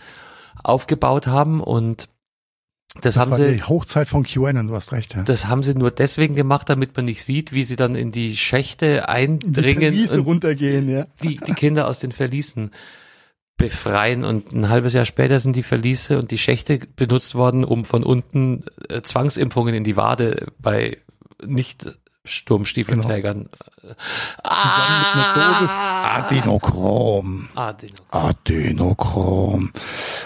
aufgebaut 0.64 1.28
haben 1.28 1.60
und 1.62 2.10
das, 3.02 3.16
Das 3.16 3.18
haben 3.18 3.32
war 3.32 3.38
sie 3.38 3.56
die 3.56 3.64
Hochzeit 3.64 4.08
von 4.08 4.24
QAnon, 4.24 4.68
du 4.68 4.76
hast 4.76 4.94
recht. 4.94 5.16
Ja. 5.16 5.24
das 5.24 5.48
haben 5.48 5.64
sie 5.64 5.76
nur 5.76 5.92
deswegen 5.92 6.36
gemacht, 6.36 6.70
damit 6.70 6.96
man 6.96 7.06
nicht 7.06 7.26
sieht, 7.26 7.52
wie 7.52 7.64
sie 7.64 7.76
dann 7.76 7.96
in 7.96 8.12
die 8.14 8.38
Schächte 8.38 8.86
In 8.86 8.94
die 8.94 9.00
eindringen 9.10 9.80
Verliese 9.94 10.14
und 10.20 10.26
runtergehen, 10.26 10.88
ja. 10.88 11.06
die, 11.22 11.38
die 11.38 11.54
Kinder 11.54 11.88
aus 11.88 12.00
den 12.00 12.14
Verließen 12.14 12.72
befreien. 13.58 14.24
Und 14.24 14.52
ein 14.54 14.70
halbes 14.70 14.94
Jahr 14.94 15.06
später 15.06 15.40
sind 15.40 15.56
die 15.56 15.64
Verliese 15.64 16.20
und 16.20 16.32
die 16.32 16.38
Schächte 16.38 16.80
benutzt 16.96 17.36
worden, 17.36 17.64
um 17.64 17.86
von 17.86 18.04
unten 18.04 18.64
äh, 18.90 19.02
Zwangsimpfungen 19.02 19.74
in 19.76 19.84
die 19.84 19.98
Wade 19.98 20.48
bei 20.60 20.98
nicht 21.46 21.98
Sturmstiefelträgern. 22.26 23.50
Mit 23.84 23.96
einer 24.44 25.34
Dosis 25.36 25.70
Adenochrom. 25.70 27.50
Ah, 27.54 27.74
den, 27.74 27.92
Adenochrom. 28.10 29.72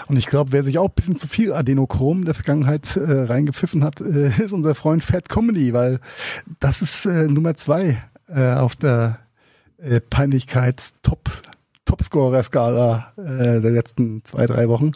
Und 0.08 0.16
ich 0.16 0.26
glaube, 0.26 0.52
wer 0.52 0.64
sich 0.64 0.78
auch 0.78 0.88
ein 0.88 0.94
bisschen 0.94 1.18
zu 1.18 1.28
viel 1.28 1.52
Adenochrom 1.52 2.20
in 2.20 2.24
der 2.24 2.34
Vergangenheit 2.34 2.96
äh, 2.96 3.00
reingepfiffen 3.00 3.84
hat, 3.84 4.00
äh, 4.00 4.28
ist 4.42 4.52
unser 4.52 4.74
Freund 4.74 5.04
Fat 5.04 5.28
Comedy, 5.28 5.74
weil 5.74 6.00
das 6.58 6.80
ist 6.82 7.04
äh, 7.04 7.28
Nummer 7.28 7.54
zwei 7.56 8.02
äh, 8.28 8.54
auf 8.54 8.76
der 8.76 9.18
äh, 9.78 10.00
Peinlichkeits-Top 10.00 11.30
Topscorer-Skala 11.84 13.12
äh, 13.16 13.60
der 13.60 13.70
letzten 13.70 14.24
zwei, 14.24 14.46
drei 14.46 14.68
Wochen. 14.68 14.92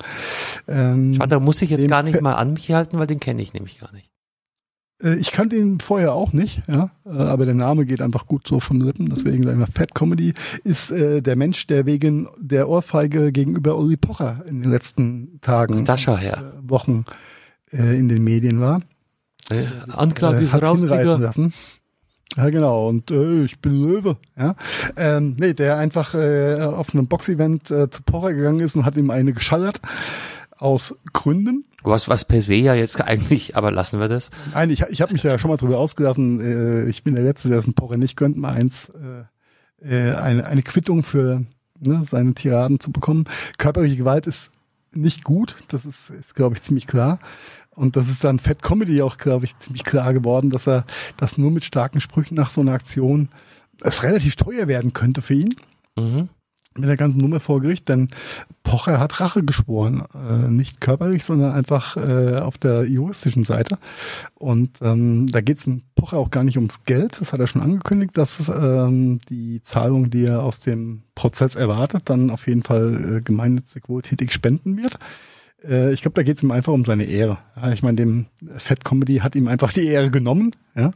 Ähm, 0.68 1.14
Schade, 1.14 1.30
da 1.30 1.40
muss 1.40 1.60
ich 1.62 1.70
jetzt 1.70 1.88
gar 1.88 2.02
nicht 2.02 2.20
mal 2.20 2.34
an 2.34 2.52
mich 2.54 2.70
halten, 2.72 2.98
weil 2.98 3.06
den 3.06 3.20
kenne 3.20 3.42
ich 3.42 3.52
nämlich 3.52 3.80
gar 3.80 3.92
nicht. 3.92 4.10
Äh, 5.02 5.14
Ich 5.16 5.32
kannte 5.32 5.56
ihn 5.56 5.80
vorher 5.80 6.14
auch 6.14 6.32
nicht, 6.32 6.62
ja, 6.68 6.90
äh, 7.04 7.10
aber 7.10 7.46
der 7.46 7.54
Name 7.54 7.84
geht 7.86 8.00
einfach 8.00 8.26
gut 8.26 8.46
so 8.46 8.60
von 8.60 8.78
den 8.78 8.86
Lippen, 8.86 9.06
deswegen 9.08 9.42
sag 9.44 9.52
ich 9.52 9.58
mal, 9.58 9.68
Fat 9.74 9.94
Comedy 9.94 10.34
ist 10.62 10.90
äh, 10.90 11.20
der 11.20 11.36
Mensch, 11.36 11.66
der 11.66 11.86
wegen 11.86 12.28
der 12.38 12.68
Ohrfeige 12.68 13.32
gegenüber 13.32 13.76
Uli 13.76 13.96
Pocher 13.96 14.44
in 14.46 14.62
den 14.62 14.70
letzten 14.70 15.40
Tagen, 15.40 15.84
Da 15.84 15.98
schau 15.98 16.16
her. 16.16 16.52
äh, 16.56 16.70
Wochen 16.70 17.04
äh, 17.72 17.98
in 17.98 18.08
den 18.08 18.22
Medien 18.22 18.60
war. 18.60 18.82
Äh, 19.50 19.66
Anklage 19.88 20.38
äh, 20.38 20.44
ist 20.44 20.54
raus, 20.62 20.80
lassen. 20.82 21.52
Ja, 22.36 22.50
genau. 22.50 22.88
Und 22.88 23.10
äh, 23.10 23.44
ich 23.44 23.60
bin 23.60 23.80
Löwe. 23.80 24.16
Ja, 24.36 24.56
ähm, 24.96 25.36
nee, 25.38 25.54
der 25.54 25.78
einfach 25.78 26.14
äh, 26.14 26.60
auf 26.60 26.94
einem 26.94 27.06
Boxevent 27.06 27.70
äh, 27.70 27.88
zu 27.90 28.02
Pocher 28.02 28.34
gegangen 28.34 28.60
ist 28.60 28.76
und 28.76 28.84
hat 28.84 28.96
ihm 28.96 29.10
eine 29.10 29.32
geschallert 29.32 29.80
aus 30.56 30.96
Gründen. 31.12 31.64
Was, 31.82 32.08
was 32.08 32.24
per 32.24 32.40
se 32.40 32.54
ja 32.54 32.74
jetzt 32.74 33.00
eigentlich, 33.00 33.56
aber 33.56 33.70
lassen 33.70 34.00
wir 34.00 34.08
das. 34.08 34.30
Nein, 34.54 34.70
ich, 34.70 34.82
ich 34.88 35.02
habe 35.02 35.12
mich 35.12 35.22
ja 35.22 35.38
schon 35.38 35.50
mal 35.50 35.58
drüber 35.58 35.78
ausgelassen. 35.78 36.40
Äh, 36.40 36.88
ich 36.88 37.04
bin 37.04 37.14
der 37.14 37.24
Letzte, 37.24 37.48
der 37.48 37.58
es 37.58 37.66
ein 37.66 37.74
Pocher 37.74 37.98
nicht 37.98 38.16
gönnt, 38.16 38.36
mal 38.36 38.54
eins, 38.54 38.90
äh, 38.90 39.24
äh, 39.86 40.14
eine, 40.14 40.46
eine 40.46 40.62
Quittung 40.62 41.02
für 41.02 41.44
ne, 41.78 42.02
seine 42.10 42.34
Tiraden 42.34 42.80
zu 42.80 42.90
bekommen. 42.90 43.24
Körperliche 43.58 43.96
Gewalt 43.96 44.26
ist 44.26 44.50
nicht 44.92 45.24
gut, 45.24 45.56
das 45.68 45.84
ist, 45.84 46.10
ist 46.10 46.34
glaube 46.34 46.54
ich, 46.54 46.62
ziemlich 46.62 46.86
klar. 46.86 47.18
Und 47.76 47.96
das 47.96 48.08
ist 48.08 48.22
dann 48.24 48.38
Fat 48.38 48.62
Comedy 48.62 49.02
auch, 49.02 49.18
glaube 49.18 49.44
ich, 49.46 49.58
ziemlich 49.58 49.84
klar 49.84 50.12
geworden, 50.12 50.50
dass 50.50 50.66
er 50.68 50.84
das 51.16 51.38
nur 51.38 51.50
mit 51.50 51.64
starken 51.64 52.00
Sprüchen 52.00 52.34
nach 52.36 52.50
so 52.50 52.60
einer 52.60 52.72
Aktion 52.72 53.28
es 53.82 54.02
relativ 54.02 54.36
teuer 54.36 54.68
werden 54.68 54.92
könnte 54.92 55.22
für 55.22 55.34
ihn 55.34 55.54
Mhm. 55.98 56.28
mit 56.76 56.88
der 56.88 56.96
ganzen 56.96 57.20
Nummer 57.20 57.38
vor 57.38 57.60
Gericht, 57.60 57.88
denn 57.88 58.08
Pocher 58.64 58.98
hat 58.98 59.20
Rache 59.20 59.44
geschworen. 59.44 60.02
Äh, 60.12 60.48
nicht 60.50 60.80
körperlich, 60.80 61.22
sondern 61.24 61.52
einfach 61.52 61.96
äh, 61.96 62.38
auf 62.38 62.58
der 62.58 62.84
juristischen 62.88 63.44
Seite. 63.44 63.78
Und 64.34 64.78
ähm, 64.82 65.28
da 65.30 65.40
geht 65.40 65.58
es 65.58 65.68
Pocher 65.94 66.18
auch 66.18 66.30
gar 66.30 66.42
nicht 66.42 66.56
ums 66.56 66.82
Geld. 66.84 67.20
Das 67.20 67.32
hat 67.32 67.38
er 67.40 67.46
schon 67.46 67.62
angekündigt, 67.62 68.16
dass 68.18 68.48
ähm, 68.48 69.18
die 69.28 69.62
Zahlung, 69.62 70.10
die 70.10 70.24
er 70.24 70.42
aus 70.42 70.58
dem 70.60 71.02
Prozess 71.14 71.54
erwartet, 71.54 72.02
dann 72.06 72.30
auf 72.30 72.48
jeden 72.48 72.64
Fall 72.64 73.18
äh, 73.18 73.20
gemeinnützig 73.20 73.88
wohltätig 73.88 74.32
spenden 74.32 74.76
wird. 74.76 74.98
Äh, 75.68 75.92
ich 75.92 76.02
glaube, 76.02 76.14
da 76.14 76.22
geht 76.22 76.36
es 76.36 76.42
ihm 76.42 76.50
einfach 76.50 76.72
um 76.72 76.84
seine 76.84 77.04
Ehre. 77.04 77.38
Ich 77.72 77.82
meine, 77.82 77.96
dem 77.96 78.26
Fat 78.56 78.84
Comedy 78.84 79.18
hat 79.18 79.34
ihm 79.34 79.48
einfach 79.48 79.72
die 79.72 79.86
Ehre 79.86 80.10
genommen, 80.10 80.50
ja, 80.74 80.92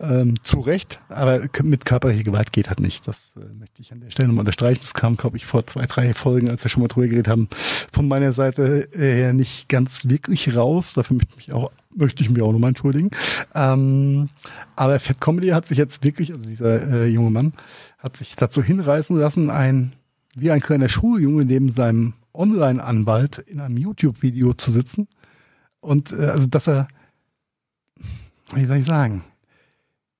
ähm, 0.00 0.34
zu 0.42 0.60
Recht, 0.60 1.00
aber 1.08 1.42
mit 1.62 1.84
körperlicher 1.84 2.22
Gewalt 2.22 2.52
geht 2.52 2.68
halt 2.68 2.80
nicht. 2.80 3.06
Das 3.08 3.32
äh, 3.36 3.52
möchte 3.58 3.82
ich 3.82 3.92
an 3.92 4.00
der 4.00 4.10
Stelle 4.10 4.28
nochmal 4.28 4.42
unterstreichen. 4.42 4.80
Das 4.82 4.94
kam, 4.94 5.16
glaube 5.16 5.36
ich, 5.36 5.46
vor 5.46 5.66
zwei, 5.66 5.86
drei 5.86 6.14
Folgen, 6.14 6.48
als 6.48 6.64
wir 6.64 6.70
schon 6.70 6.82
mal 6.82 6.88
drüber 6.88 7.08
geredet 7.08 7.28
haben, 7.28 7.48
von 7.92 8.08
meiner 8.08 8.32
Seite 8.32 8.88
äh, 8.94 9.16
her 9.16 9.32
nicht 9.32 9.68
ganz 9.68 10.08
wirklich 10.08 10.54
raus. 10.54 10.94
Dafür 10.94 11.16
möchte 11.16 11.32
ich 11.32 11.48
mich 11.48 11.52
auch, 11.52 11.70
möchte 11.94 12.22
ich 12.22 12.30
mich 12.30 12.42
auch 12.42 12.52
nochmal 12.52 12.68
entschuldigen. 12.68 13.10
Ähm, 13.54 14.28
aber 14.76 15.00
Fat 15.00 15.20
Comedy 15.20 15.48
hat 15.48 15.66
sich 15.66 15.78
jetzt 15.78 16.04
wirklich, 16.04 16.32
also 16.32 16.48
dieser 16.48 17.04
äh, 17.04 17.06
junge 17.06 17.30
Mann, 17.30 17.52
hat 17.98 18.16
sich 18.16 18.36
dazu 18.36 18.62
hinreißen 18.62 19.16
lassen, 19.16 19.50
ein 19.50 19.92
wie 20.36 20.50
ein 20.50 20.60
kleiner 20.60 20.88
Schuljunge 20.88 21.44
neben 21.44 21.72
seinem 21.72 22.14
Online-Anwalt 22.38 23.38
in 23.38 23.60
einem 23.60 23.76
YouTube-Video 23.76 24.54
zu 24.54 24.72
sitzen. 24.72 25.08
Und 25.80 26.12
äh, 26.12 26.26
also, 26.26 26.46
dass 26.46 26.66
er, 26.68 26.88
wie 28.54 28.64
soll 28.64 28.78
ich 28.78 28.86
sagen, 28.86 29.24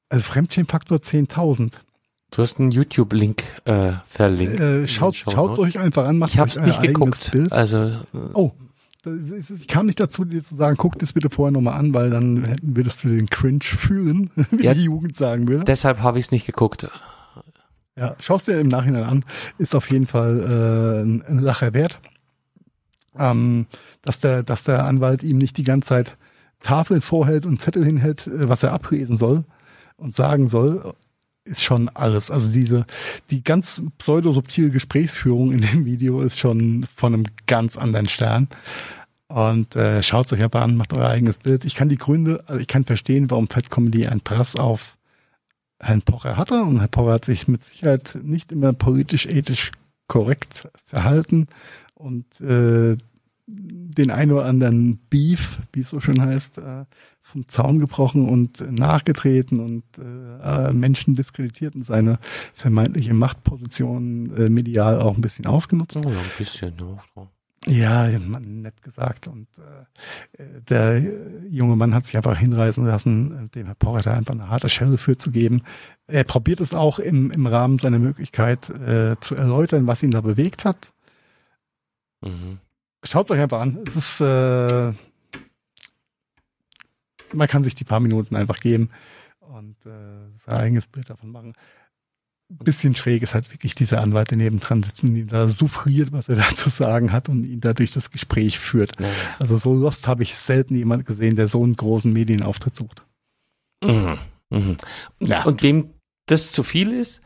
also 0.08 0.22
Fremdschämfaktor 0.24 0.98
10.000. 0.98 1.72
Du 2.30 2.42
hast 2.42 2.58
einen 2.60 2.70
YouTube-Link 2.70 3.42
äh, 3.64 3.92
verlinkt. 4.06 4.60
Äh, 4.60 4.86
schaut 4.86 5.16
schaut 5.16 5.58
euch 5.58 5.78
einfach 5.78 6.06
an, 6.06 6.18
macht 6.18 6.34
Ich 6.34 6.38
habe 6.38 6.50
es 6.50 6.58
euch 6.58 6.66
nicht 6.66 6.82
geguckt. 6.82 7.30
Bild. 7.32 7.52
Also 7.52 7.78
äh, 7.84 7.96
Oh, 8.34 8.52
ist- 9.04 9.50
ich 9.50 9.66
kam 9.66 9.86
nicht 9.86 9.98
dazu, 10.00 10.24
dir 10.26 10.44
zu 10.44 10.54
sagen, 10.56 10.76
guck 10.76 10.98
das 10.98 11.14
bitte 11.14 11.30
vorher 11.30 11.52
nochmal 11.52 11.78
an, 11.78 11.94
weil 11.94 12.10
dann 12.10 12.56
würdest 12.62 13.04
du 13.04 13.08
den 13.08 13.30
Cringe 13.30 13.60
fühlen, 13.62 14.30
wie 14.50 14.64
Ja. 14.64 14.74
die 14.74 14.84
Jugend 14.84 15.16
sagen 15.16 15.48
würde. 15.48 15.64
deshalb 15.64 16.00
habe 16.00 16.18
ich 16.18 16.26
es 16.26 16.30
nicht 16.32 16.44
geguckt. 16.46 16.88
Ja, 17.98 18.14
schaust 18.22 18.46
dir 18.46 18.60
im 18.60 18.68
Nachhinein 18.68 19.04
an, 19.04 19.24
ist 19.58 19.74
auf 19.74 19.90
jeden 19.90 20.06
Fall 20.06 20.40
äh, 20.40 21.02
ein- 21.04 21.22
eine 21.22 21.40
Lache 21.40 21.74
wert. 21.74 21.98
Ähm, 23.18 23.66
dass 24.02 24.20
der, 24.20 24.42
dass 24.44 24.62
der 24.62 24.84
Anwalt 24.84 25.22
ihm 25.24 25.38
nicht 25.38 25.56
die 25.56 25.64
ganze 25.64 25.88
Zeit 25.88 26.16
Tafeln 26.60 27.00
vorhält 27.00 27.46
und 27.46 27.60
Zettel 27.60 27.84
hinhält, 27.84 28.26
äh, 28.26 28.48
was 28.48 28.62
er 28.62 28.72
ablesen 28.72 29.16
soll 29.16 29.44
und 29.96 30.14
sagen 30.14 30.46
soll, 30.48 30.94
ist 31.44 31.62
schon 31.64 31.88
alles. 31.88 32.30
Also 32.30 32.52
diese, 32.52 32.84
die 33.30 33.42
ganz 33.42 33.82
pseudo-subtile 33.98 34.70
Gesprächsführung 34.70 35.50
in 35.50 35.62
dem 35.62 35.84
Video 35.86 36.20
ist 36.20 36.38
schon 36.38 36.86
von 36.94 37.14
einem 37.14 37.24
ganz 37.46 37.76
anderen 37.76 38.08
Stern. 38.08 38.48
Und 39.28 39.74
äh, 39.76 40.02
schaut 40.02 40.32
euch 40.32 40.42
aber 40.42 40.62
an, 40.62 40.76
macht 40.76 40.92
euer 40.92 41.08
eigenes 41.08 41.38
Bild. 41.38 41.64
Ich 41.64 41.74
kann 41.74 41.88
die 41.88 41.98
Gründe, 41.98 42.44
also 42.46 42.60
ich 42.60 42.66
kann 42.68 42.84
verstehen, 42.84 43.30
warum 43.30 43.48
Fat 43.48 43.70
Comedy 43.70 44.06
einen 44.06 44.20
Prass 44.20 44.54
auf 44.56 44.96
Herrn 45.80 46.02
Pocher 46.02 46.36
hatte 46.36 46.62
und 46.62 46.80
Herr 46.80 46.88
Pocher 46.88 47.12
hat 47.12 47.24
sich 47.24 47.48
mit 47.48 47.64
Sicherheit 47.64 48.18
nicht 48.22 48.52
immer 48.52 48.72
politisch 48.72 49.26
ethisch 49.26 49.72
korrekt 50.08 50.68
verhalten 50.86 51.46
und 51.94 52.24
äh, 52.40 52.96
den 53.46 54.10
ein 54.10 54.30
oder 54.30 54.44
anderen 54.44 54.98
Beef, 55.08 55.58
wie 55.72 55.80
es 55.80 55.90
so 55.90 56.00
schön 56.00 56.20
heißt, 56.20 56.58
äh, 56.58 56.84
vom 57.22 57.48
Zaun 57.48 57.78
gebrochen 57.78 58.28
und 58.28 58.60
nachgetreten 58.72 59.60
und 59.60 59.84
äh, 59.98 60.72
Menschen 60.72 61.14
diskreditiert 61.14 61.74
und 61.74 61.84
seine 61.84 62.18
vermeintliche 62.54 63.14
Machtposition 63.14 64.34
äh, 64.36 64.48
medial 64.48 65.00
auch 65.00 65.14
ein 65.14 65.20
bisschen 65.20 65.46
ausgenutzt. 65.46 65.98
Oh, 65.98 66.10
ja, 66.10 66.18
ein 66.18 66.38
bisschen. 66.38 66.74
Ja. 67.16 67.28
Ja, 67.66 68.06
nett 68.08 68.82
gesagt. 68.82 69.26
Und 69.26 69.48
äh, 69.58 70.44
der 70.68 70.96
äh, 70.96 71.46
junge 71.48 71.76
Mann 71.76 71.94
hat 71.94 72.06
sich 72.06 72.16
einfach 72.16 72.38
hinreißen 72.38 72.86
lassen, 72.86 73.46
äh, 73.46 73.48
dem 73.48 73.66
Herr 73.66 74.02
da 74.02 74.14
einfach 74.14 74.34
eine 74.34 74.48
harte 74.48 74.68
Schelle 74.68 74.96
für 74.96 75.16
zu 75.16 75.32
geben. 75.32 75.62
Er 76.06 76.24
probiert 76.24 76.60
es 76.60 76.72
auch 76.72 76.98
im, 76.98 77.30
im 77.30 77.46
Rahmen 77.46 77.78
seiner 77.78 77.98
Möglichkeit 77.98 78.70
äh, 78.70 79.16
zu 79.20 79.34
erläutern, 79.34 79.86
was 79.86 80.02
ihn 80.02 80.12
da 80.12 80.20
bewegt 80.20 80.64
hat. 80.64 80.92
Mhm. 82.20 82.58
Schaut 83.04 83.30
euch 83.30 83.40
einfach 83.40 83.60
an. 83.60 83.80
Es 83.86 83.96
ist, 83.96 84.20
äh, 84.20 84.92
man 87.32 87.48
kann 87.48 87.64
sich 87.64 87.74
die 87.74 87.84
paar 87.84 88.00
Minuten 88.00 88.36
einfach 88.36 88.60
geben 88.60 88.90
und 89.40 89.76
äh, 89.84 90.30
sein 90.38 90.56
eigenes 90.56 90.86
Bild 90.86 91.10
davon 91.10 91.30
machen. 91.30 91.54
Bisschen 92.50 92.94
schräg 92.94 93.22
ist 93.22 93.34
halt 93.34 93.52
wirklich 93.52 93.74
dieser 93.74 94.00
Anwalt, 94.00 94.30
der 94.30 94.38
nebendran 94.38 94.82
sitzt 94.82 95.04
und 95.04 95.14
ihn 95.14 95.28
da 95.28 95.50
souffriert, 95.50 96.12
was 96.12 96.30
er 96.30 96.36
da 96.36 96.54
zu 96.54 96.70
sagen 96.70 97.12
hat 97.12 97.28
und 97.28 97.44
ihn 97.44 97.60
dadurch 97.60 97.92
das 97.92 98.10
Gespräch 98.10 98.58
führt. 98.58 98.98
Naja. 98.98 99.12
Also 99.38 99.58
so 99.58 99.74
lost 99.74 100.08
habe 100.08 100.22
ich 100.22 100.34
selten 100.34 100.74
jemand 100.74 101.04
gesehen, 101.04 101.36
der 101.36 101.48
so 101.48 101.62
einen 101.62 101.76
großen 101.76 102.10
Medienauftritt 102.10 102.74
sucht. 102.74 103.04
Mhm. 103.84 104.18
Mhm. 104.48 104.76
Ja. 105.20 105.44
Und 105.44 105.62
wem 105.62 105.90
das 106.26 106.52
zu 106.52 106.62
viel 106.62 106.92
ist, 106.92 107.20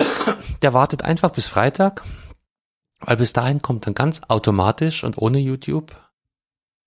der 0.62 0.72
wartet 0.72 1.02
einfach 1.02 1.30
bis 1.30 1.48
Freitag, 1.48 2.02
weil 3.00 3.18
bis 3.18 3.34
dahin 3.34 3.60
kommt 3.60 3.86
dann 3.86 3.94
ganz 3.94 4.22
automatisch 4.28 5.04
und 5.04 5.18
ohne 5.18 5.38
YouTube 5.38 5.94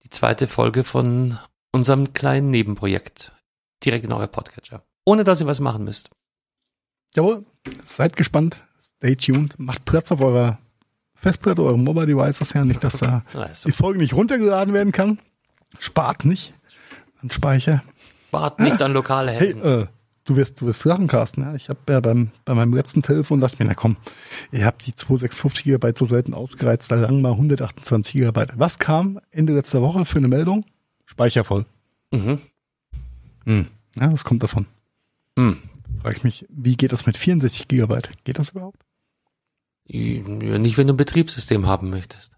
die 0.04 0.10
zweite 0.10 0.48
Folge 0.48 0.84
von 0.84 1.38
unserem 1.72 2.14
kleinen 2.14 2.50
Nebenprojekt 2.50 3.34
direkt 3.84 4.06
in 4.06 4.14
euer 4.14 4.28
Podcatcher. 4.28 4.84
Ohne 5.06 5.24
dass 5.24 5.40
ihr 5.40 5.48
was 5.48 5.60
machen 5.60 5.84
müsst. 5.84 6.10
Jawohl, 7.16 7.46
seid 7.86 8.16
gespannt, 8.16 8.58
stay 8.98 9.16
tuned, 9.16 9.58
macht 9.58 9.86
Platz 9.86 10.12
auf 10.12 10.22
eurer 10.22 10.60
Festplatte, 11.16 11.64
eurem 11.64 11.84
Mobile 11.84 12.08
Devices 12.08 12.54
her, 12.54 12.66
nicht, 12.66 12.84
dass 12.84 12.98
da 12.98 13.24
die 13.66 13.72
Folge 13.72 14.00
nicht 14.00 14.14
runtergeladen 14.14 14.74
werden 14.74 14.92
kann. 14.92 15.20
Spart 15.78 16.26
nicht 16.26 16.54
an 17.22 17.32
Speicher. 17.32 17.84
Spart 18.28 18.60
nicht 18.60 18.82
an 18.82 18.94
lokale 18.94 19.32
Helden. 19.32 19.62
Hey, 19.62 19.82
äh, 19.82 19.88
du 20.24 20.36
wirst, 20.36 20.62
du 20.62 20.68
wirst 20.68 20.82
Sachen 20.82 21.08
casten, 21.08 21.44
ja. 21.44 21.56
Ich 21.56 21.70
habe 21.70 21.80
ja 21.90 22.00
beim, 22.00 22.32
bei 22.46 22.54
meinem 22.54 22.74
letzten 22.74 23.02
Telefon 23.02 23.42
dachte 23.42 23.56
ich 23.56 23.60
mir, 23.60 23.66
na 23.66 23.74
komm, 23.74 23.98
ihr 24.52 24.66
habt 24.66 24.86
die 24.86 24.96
2650 24.96 25.66
GB 25.66 25.94
so 25.98 26.06
selten 26.06 26.34
ausgereizt, 26.34 26.92
da 26.92 26.96
lang 26.96 27.22
mal 27.22 27.32
128 27.32 28.14
GB. 28.14 28.46
Was 28.56 28.80
kam 28.80 29.20
Ende 29.32 29.54
letzter 29.54 29.82
Woche 29.82 30.06
für 30.06 30.20
eine 30.20 30.28
Meldung? 30.28 30.66
Speicher 31.06 31.44
voll. 31.44 31.66
Mhm. 32.12 32.40
Hm. 33.46 33.68
Ja, 33.96 34.08
das 34.08 34.24
kommt 34.24 34.44
davon. 34.44 34.68
Hm. 35.38 35.58
Frage 36.02 36.18
ich 36.18 36.24
mich, 36.24 36.46
wie 36.50 36.78
geht 36.78 36.94
das 36.94 37.06
mit 37.06 37.18
64 37.18 37.68
GB? 37.68 38.02
Geht 38.24 38.40
das 38.40 38.52
überhaupt? 38.52 38.86
Nicht, 39.86 40.78
wenn 40.78 40.88
du 40.88 40.94
ein 40.94 40.98
Betriebssystem 40.98 41.66
haben 41.66 41.90
möchtest. 41.90 42.38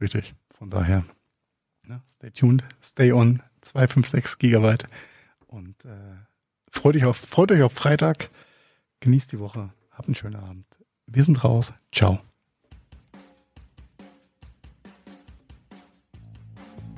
Richtig. 0.00 0.34
Von 0.50 0.70
daher, 0.70 1.04
ja, 1.88 2.02
stay 2.10 2.30
tuned, 2.30 2.64
stay 2.82 3.12
on, 3.12 3.42
256 3.62 4.38
Gigabyte. 4.38 4.86
Und 5.46 5.84
äh, 5.84 6.16
freut, 6.70 6.96
euch 6.96 7.04
auf, 7.04 7.16
freut 7.16 7.50
euch 7.50 7.62
auf 7.62 7.72
Freitag. 7.72 8.30
Genießt 9.00 9.32
die 9.32 9.38
Woche. 9.38 9.72
Habt 9.90 10.08
einen 10.08 10.14
schönen 10.14 10.36
Abend. 10.36 10.66
Wir 11.06 11.24
sind 11.24 11.42
raus. 11.44 11.72
Ciao. 11.92 12.20